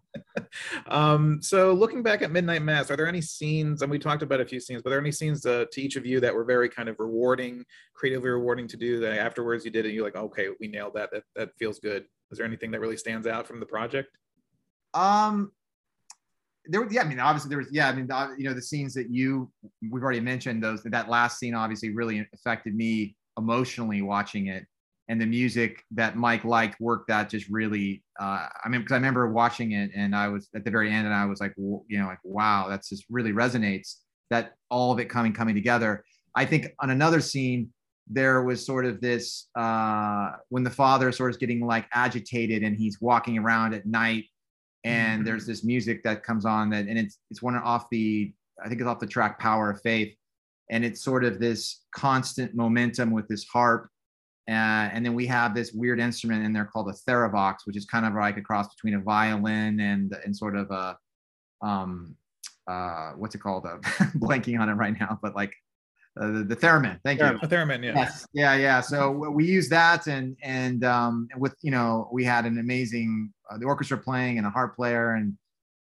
Um, 0.86 1.40
so 1.42 1.72
looking 1.72 2.02
back 2.02 2.22
at 2.22 2.30
Midnight 2.30 2.62
Mass, 2.62 2.90
are 2.90 2.96
there 2.96 3.06
any 3.06 3.20
scenes? 3.20 3.82
And 3.82 3.90
we 3.90 3.98
talked 3.98 4.22
about 4.22 4.40
a 4.40 4.46
few 4.46 4.60
scenes, 4.60 4.82
but 4.82 4.88
are 4.88 4.92
there 4.92 5.00
any 5.00 5.12
scenes 5.12 5.44
uh, 5.44 5.66
to 5.70 5.82
each 5.82 5.96
of 5.96 6.06
you 6.06 6.20
that 6.20 6.34
were 6.34 6.44
very 6.44 6.68
kind 6.68 6.88
of 6.88 6.96
rewarding, 6.98 7.64
creatively 7.94 8.30
rewarding 8.30 8.66
to 8.68 8.76
do? 8.76 9.00
That 9.00 9.18
afterwards 9.18 9.64
you 9.64 9.70
did 9.70 9.84
it, 9.84 9.88
and 9.88 9.94
you're 9.96 10.04
like, 10.04 10.16
okay, 10.16 10.48
we 10.60 10.68
nailed 10.68 10.94
that. 10.94 11.10
That 11.12 11.24
that 11.36 11.50
feels 11.58 11.78
good. 11.78 12.04
Is 12.30 12.38
there 12.38 12.46
anything 12.46 12.70
that 12.72 12.80
really 12.80 12.96
stands 12.96 13.26
out 13.26 13.46
from 13.46 13.60
the 13.60 13.66
project? 13.66 14.10
Um, 14.94 15.52
there 16.68 16.86
yeah 16.90 17.02
i 17.02 17.04
mean 17.04 17.18
obviously 17.18 17.48
there 17.48 17.58
was 17.58 17.68
yeah 17.72 17.88
i 17.88 17.92
mean 17.92 18.06
the, 18.06 18.34
you 18.38 18.44
know 18.44 18.54
the 18.54 18.62
scenes 18.62 18.94
that 18.94 19.10
you 19.10 19.50
we've 19.90 20.02
already 20.02 20.20
mentioned 20.20 20.62
those 20.62 20.82
that 20.82 21.08
last 21.08 21.38
scene 21.38 21.54
obviously 21.54 21.90
really 21.90 22.26
affected 22.34 22.74
me 22.74 23.16
emotionally 23.38 24.02
watching 24.02 24.48
it. 24.48 24.66
And 25.10 25.18
the 25.18 25.26
music 25.26 25.82
that 25.92 26.16
mike 26.16 26.44
liked 26.44 26.78
worked 26.80 27.08
that 27.08 27.30
just 27.30 27.48
really 27.48 28.02
uh, 28.20 28.46
i 28.62 28.68
mean 28.68 28.82
because 28.82 28.92
i 28.92 28.96
remember 28.96 29.26
watching 29.32 29.72
it 29.72 29.90
and 29.96 30.14
i 30.14 30.28
was 30.28 30.50
at 30.54 30.64
the 30.64 30.70
very 30.70 30.92
end 30.92 31.06
and 31.06 31.14
i 31.14 31.24
was 31.24 31.40
like 31.40 31.54
you 31.56 31.98
know 31.98 32.06
like 32.06 32.18
wow 32.24 32.66
that's 32.68 32.90
just 32.90 33.04
really 33.08 33.32
resonates 33.32 33.94
that 34.30 34.54
all 34.70 34.92
of 34.92 34.98
it 34.98 35.06
coming 35.06 35.32
coming 35.32 35.54
together. 35.54 36.04
I 36.34 36.44
think 36.44 36.68
on 36.80 36.90
another 36.90 37.20
scene 37.20 37.72
there 38.10 38.42
was 38.42 38.64
sort 38.64 38.86
of 38.86 39.00
this 39.00 39.48
uh, 39.54 40.32
when 40.48 40.62
the 40.62 40.70
father 40.70 41.12
sort 41.12 41.32
of 41.32 41.38
getting 41.38 41.60
like 41.60 41.86
agitated 41.92 42.62
and 42.62 42.76
he's 42.76 43.00
walking 43.00 43.38
around 43.38 43.74
at 43.74 43.84
night 43.86 44.24
and 44.84 45.26
there's 45.26 45.46
this 45.46 45.64
music 45.64 46.02
that 46.04 46.22
comes 46.22 46.44
on 46.44 46.70
that 46.70 46.86
and 46.86 46.98
it's 46.98 47.18
it's 47.30 47.42
one 47.42 47.56
off 47.56 47.88
the 47.90 48.32
i 48.64 48.68
think 48.68 48.80
it's 48.80 48.88
off 48.88 49.00
the 49.00 49.06
track 49.06 49.38
power 49.38 49.70
of 49.70 49.80
faith 49.82 50.14
and 50.70 50.84
it's 50.84 51.02
sort 51.02 51.24
of 51.24 51.40
this 51.40 51.84
constant 51.94 52.54
momentum 52.54 53.10
with 53.10 53.26
this 53.28 53.44
harp 53.44 53.88
uh, 54.48 54.88
and 54.94 55.04
then 55.04 55.12
we 55.12 55.26
have 55.26 55.54
this 55.54 55.72
weird 55.72 56.00
instrument 56.00 56.42
in 56.44 56.52
there 56.52 56.64
called 56.64 56.88
a 56.88 57.10
therevox 57.10 57.56
which 57.64 57.76
is 57.76 57.84
kind 57.86 58.06
of 58.06 58.14
like 58.14 58.36
a 58.36 58.42
cross 58.42 58.68
between 58.74 58.94
a 58.94 59.00
violin 59.00 59.80
and 59.80 60.16
and 60.24 60.36
sort 60.36 60.56
of 60.56 60.70
a 60.70 60.96
um 61.66 62.14
uh 62.68 63.10
what's 63.12 63.34
it 63.34 63.38
called 63.38 63.66
uh, 63.66 63.78
blanking 64.16 64.60
on 64.60 64.68
it 64.68 64.74
right 64.74 64.98
now 64.98 65.18
but 65.22 65.34
like 65.34 65.52
uh, 66.20 66.32
the, 66.32 66.44
the 66.44 66.56
theremin. 66.56 66.98
Thank 67.04 67.20
theremin. 67.20 67.42
you. 67.42 67.48
The 67.48 67.56
theremin, 67.56 67.84
yeah. 67.84 67.92
Yes. 67.94 68.26
Yeah, 68.32 68.54
yeah. 68.56 68.80
So 68.80 69.12
we 69.12 69.44
use 69.44 69.68
that, 69.68 70.06
and 70.08 70.36
and 70.42 70.82
um, 70.84 71.28
with 71.36 71.54
you 71.62 71.70
know 71.70 72.08
we 72.12 72.24
had 72.24 72.44
an 72.44 72.58
amazing 72.58 73.32
Uh, 73.50 73.58
the 73.58 73.66
orchestra 73.66 73.98
playing 73.98 74.38
and 74.38 74.46
a 74.46 74.50
harp 74.50 74.76
player, 74.76 75.14
and 75.14 75.36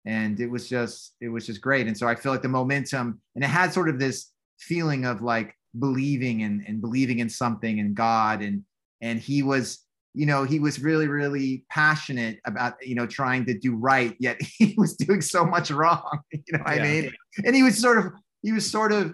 and 0.05 0.39
it 0.39 0.47
was 0.47 0.69
just 0.69 1.15
it 1.21 1.29
was 1.29 1.45
just 1.45 1.61
great. 1.61 1.87
And 1.87 1.97
so 1.97 2.07
I 2.07 2.15
feel 2.15 2.31
like 2.31 2.41
the 2.41 2.49
momentum, 2.49 3.19
and 3.35 3.43
it 3.43 3.47
had 3.47 3.73
sort 3.73 3.89
of 3.89 3.99
this 3.99 4.31
feeling 4.59 5.05
of 5.05 5.21
like 5.21 5.55
believing 5.77 6.43
and 6.43 6.63
and 6.67 6.81
believing 6.81 7.19
in 7.19 7.29
something 7.29 7.79
and 7.79 7.95
God, 7.95 8.41
and 8.41 8.63
and 9.01 9.19
he 9.19 9.43
was 9.43 9.79
you 10.13 10.25
know 10.25 10.43
he 10.43 10.59
was 10.59 10.81
really 10.81 11.07
really 11.07 11.65
passionate 11.69 12.39
about 12.45 12.75
you 12.81 12.95
know 12.95 13.05
trying 13.05 13.45
to 13.45 13.57
do 13.57 13.75
right 13.75 14.15
yet 14.17 14.41
he 14.57 14.73
was 14.77 14.95
doing 14.95 15.21
so 15.21 15.45
much 15.45 15.69
wrong 15.69 16.19
you 16.31 16.39
know 16.53 16.59
what 16.59 16.77
yeah. 16.77 16.81
i 16.81 16.85
mean 16.85 17.11
and 17.43 17.53
he 17.53 17.63
was 17.63 17.77
sort 17.77 17.97
of 17.97 18.13
he 18.41 18.53
was 18.53 18.69
sort 18.69 18.93
of 18.93 19.13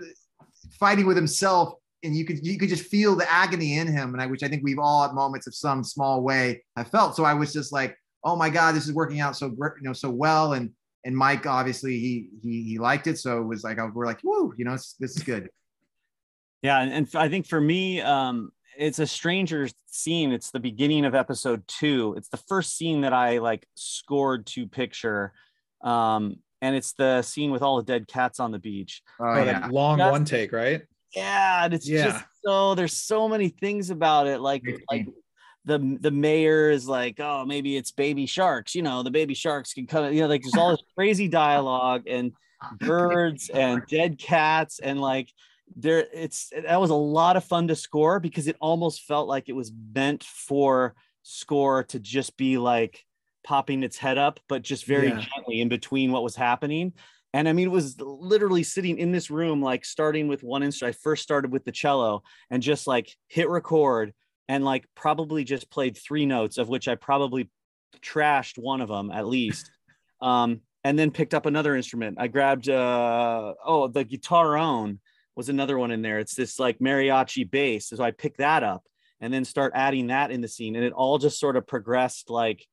fighting 0.80 1.08
with 1.08 1.18
himself 1.18 1.74
and 2.04 2.16
you 2.16 2.26
could 2.26 2.45
you 2.45 2.58
could 2.58 2.70
just 2.70 2.86
feel 2.86 3.16
the 3.16 3.32
agony 3.32 3.78
in 3.78 3.88
him 3.88 4.14
and 4.14 4.22
I 4.22 4.26
which 4.26 4.43
I 4.43 4.47
think 4.47 4.64
we've 4.64 4.80
all 4.80 5.04
at 5.04 5.14
moments 5.14 5.47
of 5.47 5.56
some 5.56 5.84
small 5.84 6.22
way 6.22 6.64
have 6.76 6.88
felt 6.88 7.16
so 7.16 7.24
I 7.24 7.34
was 7.34 7.54
just 7.54 7.72
like 7.72 7.95
oh 8.24 8.36
my 8.36 8.49
god 8.49 8.74
this 8.74 8.88
is 8.88 8.93
working 8.93 9.19
out 9.19 9.36
so 9.36 9.49
great 9.49 9.74
you 9.78 9.84
know 9.84 9.93
so 9.93 10.09
well 10.09 10.53
and 10.53 10.72
and 11.05 11.15
Mike 11.15 11.45
obviously 11.45 11.99
he 11.99 12.30
he 12.41 12.63
he 12.63 12.80
liked 12.80 13.07
it 13.07 13.17
so 13.17 13.39
it 13.39 13.45
was 13.45 13.63
like 13.63 13.78
we're 13.93 14.05
like 14.05 14.19
whoo 14.24 14.53
you 14.57 14.65
know 14.65 14.74
this 14.74 14.95
is 14.99 15.24
good 15.24 15.49
yeah 16.61 16.80
and, 16.80 16.93
and 16.93 17.09
I 17.15 17.30
think 17.30 17.47
for 17.47 17.59
me 17.59 18.01
um 18.01 18.51
it's 18.78 18.99
a 18.99 19.07
stranger 19.07 19.67
scene 19.88 20.32
it's 20.32 20.51
the 20.51 20.59
beginning 20.59 21.05
of 21.05 21.15
episode 21.15 21.67
2 21.67 22.15
it's 22.17 22.30
the 22.30 22.38
first 22.38 22.78
scene 22.78 23.01
that 23.01 23.13
I 23.13 23.39
like 23.39 23.67
scored 23.76 24.45
to 24.47 24.67
picture 24.67 25.34
um 25.84 26.38
and 26.61 26.76
it's 26.76 26.93
the 26.93 27.22
scene 27.22 27.51
with 27.51 27.61
all 27.61 27.78
the 27.78 27.84
dead 27.84 28.07
cats 28.07 28.39
on 28.39 28.51
the 28.51 28.59
beach. 28.59 29.01
Oh, 29.19 29.43
yeah. 29.43 29.67
long 29.72 29.97
That's, 29.97 30.11
one 30.11 30.26
take, 30.26 30.51
right? 30.51 30.84
Yeah, 31.15 31.65
and 31.65 31.74
it's 31.74 31.89
yeah. 31.89 32.05
just 32.05 32.26
so 32.45 32.76
there's 32.76 32.95
so 32.95 33.28
many 33.28 33.49
things 33.49 33.89
about 33.89 34.28
it. 34.28 34.39
Like 34.39 34.63
like 34.89 35.07
the 35.66 35.97
the 35.99 36.12
mayor 36.12 36.70
is 36.70 36.88
like, 36.88 37.20
oh, 37.20 37.45
maybe 37.45 37.78
it's 37.78 37.91
baby 37.91 38.26
sharks. 38.26 38.74
You 38.74 38.82
know, 38.82 39.03
the 39.03 39.12
baby 39.12 39.34
sharks 39.34 39.74
can 39.74 39.88
come. 39.88 40.12
You 40.14 40.22
know, 40.22 40.28
like 40.28 40.41
there's 40.41 40.55
all 40.55 40.72
this 40.72 40.84
crazy 40.95 41.28
dialogue 41.28 42.03
and 42.07 42.34
birds 42.80 43.49
and 43.49 43.84
dead 43.88 44.18
cats 44.20 44.80
and 44.80 44.99
like 44.99 45.30
there 45.76 46.05
it's 46.14 46.51
that 46.66 46.80
was 46.80 46.89
a 46.89 46.95
lot 46.95 47.38
of 47.38 47.43
fun 47.43 47.68
to 47.68 47.76
score 47.76 48.20
because 48.20 48.47
it 48.47 48.57
almost 48.59 49.03
felt 49.03 49.28
like 49.28 49.49
it 49.49 49.53
was 49.53 49.72
meant 49.95 50.24
for 50.24 50.95
score 51.24 51.84
to 51.86 51.99
just 51.99 52.38
be 52.38 52.57
like 52.57 53.05
popping 53.43 53.84
its 53.84 53.97
head 53.97 54.18
up, 54.18 54.39
but 54.47 54.62
just 54.62 54.86
very 54.86 55.09
yeah. 55.09 55.26
gently 55.36 55.62
in 55.62 55.70
between 55.70 56.12
what 56.12 56.24
was 56.24 56.36
happening. 56.36 56.93
And 57.34 57.47
I 57.47 57.53
mean, 57.53 57.68
it 57.68 57.72
was 57.72 57.99
literally 57.99 58.64
sitting 58.64 58.97
in 58.97 59.12
this 59.12 59.32
room, 59.32 59.62
like 59.62 59.86
starting 59.86 60.28
with 60.28 60.43
one 60.43 60.64
instrument. 60.64 60.95
I 60.95 60.99
first 61.01 61.24
started 61.24 61.51
with 61.51 61.64
the 61.64 61.72
cello 61.72 62.24
and 62.49 62.62
just 62.62 62.88
like 62.88 63.16
hit 63.28 63.49
record 63.49 64.14
and 64.52 64.66
like 64.66 64.86
probably 64.95 65.45
just 65.45 65.72
played 65.72 65.97
three 65.97 66.26
notes, 66.26 66.58
of 66.58 66.68
which 66.68 66.89
I 66.89 66.95
probably 66.95 67.49
trashed 68.02 68.58
one 68.58 68.82
of 68.82 68.89
them 68.89 69.10
at 69.10 69.26
least. 69.28 69.72
Um, 70.22 70.62
and 70.84 70.99
then 70.99 71.10
picked 71.10 71.34
up 71.34 71.47
another 71.47 71.76
instrument. 71.76 72.18
I 72.20 72.28
grabbed, 72.28 72.70
uh, 72.70 73.56
oh, 73.66 73.88
the 73.88 74.06
guitarrón 74.06 74.99
was 75.36 75.49
another 75.49 75.80
one 75.80 75.89
in 75.89 76.04
there. 76.04 76.20
It's 76.20 76.36
this 76.36 76.60
like 76.60 76.78
mariachi 76.78 77.49
bass. 77.49 77.89
So 77.89 78.04
I 78.04 78.12
picked 78.12 78.38
that 78.38 78.62
up 78.62 78.84
and 79.20 79.34
then 79.34 79.43
start 79.43 79.72
adding 79.74 80.08
that 80.08 80.30
in 80.30 80.41
the 80.41 80.47
scene. 80.47 80.76
And 80.76 80.86
it 80.86 80.93
all 80.93 81.18
just 81.18 81.39
sort 81.39 81.56
of 81.56 81.66
progressed 81.66 82.30
like 82.30 82.68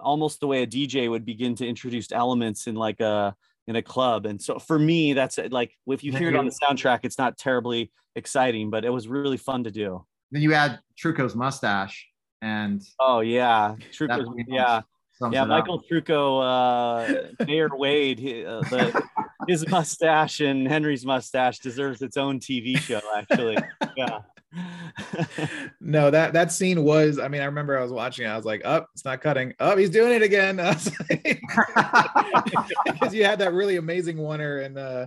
almost 0.00 0.40
the 0.40 0.48
way 0.48 0.64
a 0.64 0.66
DJ 0.66 1.08
would 1.08 1.24
begin 1.24 1.54
to 1.54 1.64
introduce 1.64 2.10
elements 2.10 2.66
in 2.66 2.74
like 2.74 2.98
a 2.98 3.36
in 3.68 3.76
a 3.76 3.82
club. 3.82 4.26
And 4.26 4.42
so 4.42 4.58
for 4.58 4.76
me, 4.76 5.12
that's 5.12 5.38
like 5.50 5.72
if 5.86 6.02
you 6.02 6.10
hear 6.10 6.30
it 6.30 6.36
on 6.36 6.46
the 6.46 6.58
soundtrack, 6.64 7.00
it's 7.04 7.18
not 7.18 7.38
terribly 7.38 7.92
exciting, 8.16 8.70
but 8.70 8.84
it 8.84 8.90
was 8.90 9.06
really 9.06 9.36
fun 9.36 9.62
to 9.62 9.70
do. 9.70 10.04
Then 10.30 10.42
you 10.42 10.54
add 10.54 10.80
Trucco's 10.98 11.34
mustache 11.34 12.06
and 12.42 12.82
oh 13.00 13.20
yeah, 13.20 13.76
Trucco's 13.92 14.28
yeah. 14.48 14.82
Yeah, 15.30 15.44
Michael 15.46 15.82
Trucco, 15.90 16.42
uh, 16.44 17.44
Mayor 17.46 17.70
Wade, 17.72 18.44
uh, 18.46 18.60
the, 18.68 19.02
his 19.48 19.66
mustache 19.66 20.40
and 20.40 20.68
Henry's 20.68 21.06
mustache 21.06 21.58
deserves 21.58 22.02
its 22.02 22.18
own 22.18 22.38
TV 22.38 22.76
show. 22.76 23.00
Actually, 23.16 23.56
yeah. 23.96 24.18
no, 25.80 26.10
that 26.10 26.32
that 26.32 26.52
scene 26.52 26.84
was. 26.84 27.18
I 27.18 27.28
mean, 27.28 27.42
I 27.42 27.46
remember 27.46 27.78
I 27.78 27.82
was 27.82 27.92
watching. 27.92 28.26
It, 28.26 28.28
I 28.28 28.36
was 28.36 28.44
like, 28.44 28.62
"Up, 28.64 28.84
oh, 28.86 28.90
it's 28.94 29.04
not 29.04 29.20
cutting. 29.20 29.50
Up, 29.50 29.74
oh, 29.74 29.76
he's 29.76 29.90
doing 29.90 30.12
it 30.12 30.22
again." 30.22 30.56
Because 32.86 33.12
you 33.14 33.24
had 33.24 33.38
that 33.40 33.52
really 33.52 33.76
amazing 33.76 34.16
oneer 34.16 34.64
in 34.64 34.78
uh 34.78 35.06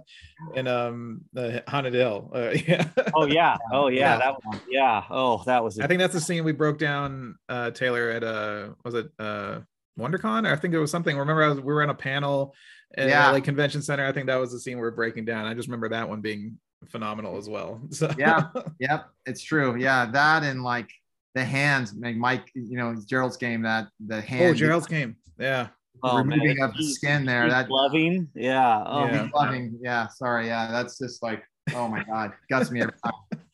in 0.56 0.68
um 0.68 1.22
the 1.34 1.64
haunted 1.68 1.94
hill. 1.94 2.32
Uh, 2.34 2.52
yeah. 2.68 2.88
Oh 3.14 3.26
yeah. 3.26 3.58
Oh 3.72 3.88
yeah. 3.88 4.00
yeah. 4.00 4.18
That 4.18 4.46
one. 4.46 4.62
Yeah. 4.70 5.04
Oh, 5.10 5.44
that 5.46 5.64
was. 5.64 5.78
It. 5.78 5.84
I 5.84 5.88
think 5.88 6.00
that's 6.00 6.14
the 6.14 6.22
scene 6.22 6.44
we 6.44 6.52
broke 6.52 6.78
down. 6.78 7.38
Uh, 7.48 7.72
Taylor 7.72 8.10
at 8.10 8.24
uh 8.24 8.70
was 8.84 8.94
it 8.94 9.10
uh 9.20 9.60
WonderCon. 10.00 10.48
Or 10.48 10.54
I 10.54 10.56
think 10.56 10.74
it 10.74 10.80
was 10.80 10.92
something. 10.92 11.18
Remember, 11.18 11.44
I 11.44 11.50
was, 11.50 11.58
we 11.60 11.74
were 11.74 11.84
on 11.84 11.90
a 11.90 11.96
panel 11.96 12.56
at 12.98 13.10
Yeah. 13.10 13.30
LA 13.30 13.40
Convention 13.42 13.82
Center. 13.82 14.06
I 14.06 14.12
think 14.12 14.28
that 14.28 14.38
was 14.38 14.52
the 14.52 14.60
scene 14.60 14.78
we 14.78 14.82
were 14.82 14.92
breaking 14.92 15.26
down. 15.26 15.46
I 15.46 15.54
just 15.54 15.68
remember 15.68 15.90
that 15.90 16.08
one 16.10 16.22
being 16.22 16.58
phenomenal 16.88 17.38
as 17.38 17.49
well. 17.49 17.82
So 17.91 18.11
Yeah. 18.17 18.47
Yep, 18.80 19.09
it's 19.25 19.43
true. 19.43 19.75
Yeah, 19.77 20.05
that 20.11 20.43
and 20.43 20.63
like 20.63 20.89
the 21.36 21.43
hands, 21.43 21.93
like 21.99 22.15
Mike, 22.15 22.49
you 22.55 22.77
know, 22.77 22.95
Gerald's 23.05 23.38
game 23.38 23.61
that 23.63 23.88
the 24.05 24.17
oh, 24.17 24.21
hand. 24.21 24.45
oh, 24.45 24.53
Gerald's 24.53 24.88
game. 24.88 25.15
Yeah. 25.39 25.67
Oh, 26.01 26.17
removing 26.17 26.61
of 26.61 26.73
the 26.75 26.84
skin 26.84 27.25
there. 27.25 27.49
That 27.49 27.69
loving. 27.69 28.30
Yeah. 28.34 28.84
Oh, 28.86 29.05
Yeah. 29.05 29.30
loving. 29.34 29.77
Yeah, 29.82 30.07
sorry. 30.07 30.47
Yeah, 30.47 30.71
that's 30.71 30.97
just 30.97 31.21
like, 31.21 31.43
oh 31.75 31.88
my 31.88 32.03
god, 32.03 32.34
guts 32.49 32.71
me 32.71 32.82
every 32.82 32.93
time. 33.03 33.41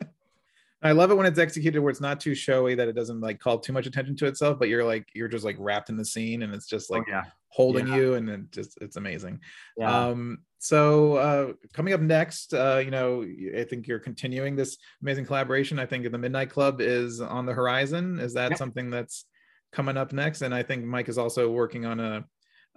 I 0.85 0.91
love 0.91 1.09
it 1.11 1.15
when 1.15 1.25
it's 1.25 1.39
executed 1.39 1.79
where 1.79 1.89
it's 1.89 2.01
not 2.01 2.19
too 2.19 2.35
showy 2.35 2.75
that 2.75 2.87
it 2.87 2.93
doesn't 2.93 3.19
like 3.19 3.39
call 3.39 3.59
too 3.59 3.73
much 3.73 3.87
attention 3.87 4.15
to 4.17 4.27
itself, 4.27 4.59
but 4.59 4.69
you're 4.69 4.83
like 4.85 5.07
you're 5.13 5.27
just 5.27 5.43
like 5.43 5.55
wrapped 5.59 5.89
in 5.89 5.97
the 5.97 6.05
scene 6.05 6.43
and 6.43 6.53
it's 6.53 6.67
just 6.67 6.89
like 6.91 7.03
oh, 7.07 7.11
yeah. 7.11 7.23
holding 7.49 7.87
Yeah. 7.87 7.95
you 7.95 8.13
and 8.13 8.29
it 8.29 8.51
just 8.51 8.77
it's 8.81 8.95
amazing. 8.95 9.39
yeah. 9.77 10.07
Um, 10.07 10.39
so 10.59 11.15
uh, 11.15 11.53
coming 11.73 11.93
up 11.93 12.01
next, 12.01 12.53
uh, 12.53 12.81
you 12.83 12.89
know, 12.91 13.23
I 13.57 13.63
think 13.65 13.87
you're 13.87 13.99
continuing 13.99 14.55
this 14.55 14.77
amazing 15.01 15.25
collaboration. 15.25 15.77
I 15.79 15.85
think 15.85 16.09
the 16.09 16.17
Midnight 16.17 16.49
Club 16.49 16.81
is 16.81 17.21
on 17.21 17.45
the 17.45 17.53
horizon. 17.53 18.19
Is 18.19 18.33
that 18.33 18.51
Yep. 18.51 18.57
something 18.57 18.89
that's 18.89 19.25
coming 19.71 19.97
up 19.97 20.11
next? 20.13 20.41
And 20.41 20.55
I 20.55 20.63
think 20.63 20.83
Mike 20.85 21.09
is 21.09 21.17
also 21.17 21.51
working 21.51 21.85
on 21.85 21.99
a 21.99 22.25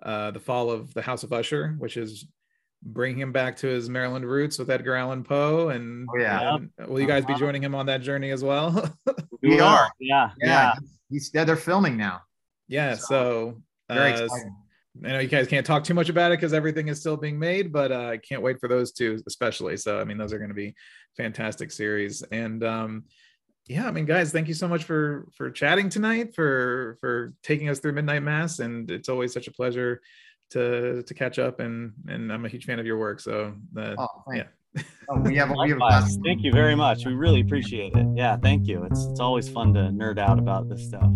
uh, 0.02 0.30
the 0.30 0.40
fall 0.40 0.70
of 0.70 0.92
the 0.94 1.02
House 1.02 1.24
of 1.24 1.32
Usher, 1.32 1.74
which 1.78 1.96
is 1.96 2.26
bringing 2.82 3.20
him 3.20 3.32
back 3.32 3.56
to 3.58 3.66
his 3.66 3.88
Maryland 3.88 4.24
roots 4.24 4.58
with 4.58 4.70
Edgar 4.70 4.94
Allan 4.94 5.24
Poe. 5.24 5.68
And, 5.70 6.08
Oh, 6.12 6.18
yeah. 6.18 6.56
and 6.56 6.70
will 6.88 7.00
you 7.00 7.06
guys 7.06 7.24
be 7.24 7.32
Uh-huh. 7.32 7.40
joining 7.40 7.62
him 7.62 7.74
on 7.74 7.86
that 7.86 8.02
journey 8.02 8.30
as 8.30 8.42
well? 8.44 8.94
we 9.42 9.58
are. 9.60 9.90
Yeah. 9.98 10.30
Yeah, 10.40 10.46
Yeah. 10.46 10.74
he's 11.10 11.30
yeah, 11.34 11.44
they're 11.44 11.56
filming 11.56 11.96
now. 11.96 12.22
yeah. 12.68 12.94
So. 12.94 13.62
Very 13.90 14.12
uh, 14.12 14.24
exciting. 14.24 14.54
I 15.04 15.08
know 15.12 15.18
you 15.20 15.28
guys 15.28 15.46
can't 15.48 15.64
talk 15.64 15.84
too 15.84 15.94
much 15.94 16.08
about 16.08 16.32
it 16.32 16.38
because 16.38 16.52
everything 16.52 16.88
is 16.88 16.98
still 17.00 17.16
being 17.16 17.38
made, 17.38 17.72
but 17.72 17.90
uh, 17.92 18.08
I 18.08 18.16
can't 18.18 18.42
wait 18.42 18.58
for 18.60 18.68
those 18.68 18.92
two, 18.92 19.22
especially. 19.26 19.76
So, 19.76 20.00
I 20.00 20.04
mean, 20.04 20.18
those 20.18 20.32
are 20.32 20.38
going 20.38 20.50
to 20.50 20.54
be 20.54 20.74
fantastic 21.16 21.70
series. 21.70 22.20
And 22.22 22.62
um, 22.64 23.04
yeah, 23.66 23.86
I 23.86 23.92
mean, 23.92 24.06
guys, 24.06 24.32
thank 24.32 24.48
you 24.48 24.54
so 24.54 24.66
much 24.68 24.84
for 24.84 25.28
for 25.36 25.50
chatting 25.50 25.88
tonight, 25.88 26.34
for 26.34 26.98
for 27.00 27.32
taking 27.42 27.68
us 27.68 27.78
through 27.78 27.92
Midnight 27.92 28.22
Mass, 28.24 28.58
and 28.58 28.90
it's 28.90 29.08
always 29.08 29.32
such 29.32 29.46
a 29.46 29.52
pleasure 29.52 30.00
to 30.50 31.02
to 31.02 31.14
catch 31.14 31.38
up. 31.38 31.60
And 31.60 31.92
and 32.08 32.32
I'm 32.32 32.44
a 32.44 32.48
huge 32.48 32.64
fan 32.64 32.78
of 32.78 32.86
your 32.86 32.98
work. 32.98 33.20
So, 33.20 33.54
uh, 33.76 33.94
Oh, 33.98 34.08
yeah. 34.32 34.44
Oh, 35.08 35.18
we 35.20 35.34
have 35.36 35.50
we 35.50 35.70
have 35.70 35.78
a 35.78 35.80
Likewise. 35.80 36.18
Thank 36.24 36.42
you 36.42 36.52
very 36.52 36.74
much. 36.74 37.06
We 37.06 37.14
really 37.14 37.40
appreciate 37.40 37.94
it. 37.94 38.06
Yeah. 38.14 38.36
Thank 38.36 38.66
you. 38.66 38.84
It's 38.84 39.06
it's 39.06 39.20
always 39.20 39.48
fun 39.48 39.74
to 39.74 39.80
nerd 39.80 40.18
out 40.18 40.38
about 40.38 40.68
this 40.68 40.84
stuff. 40.84 41.10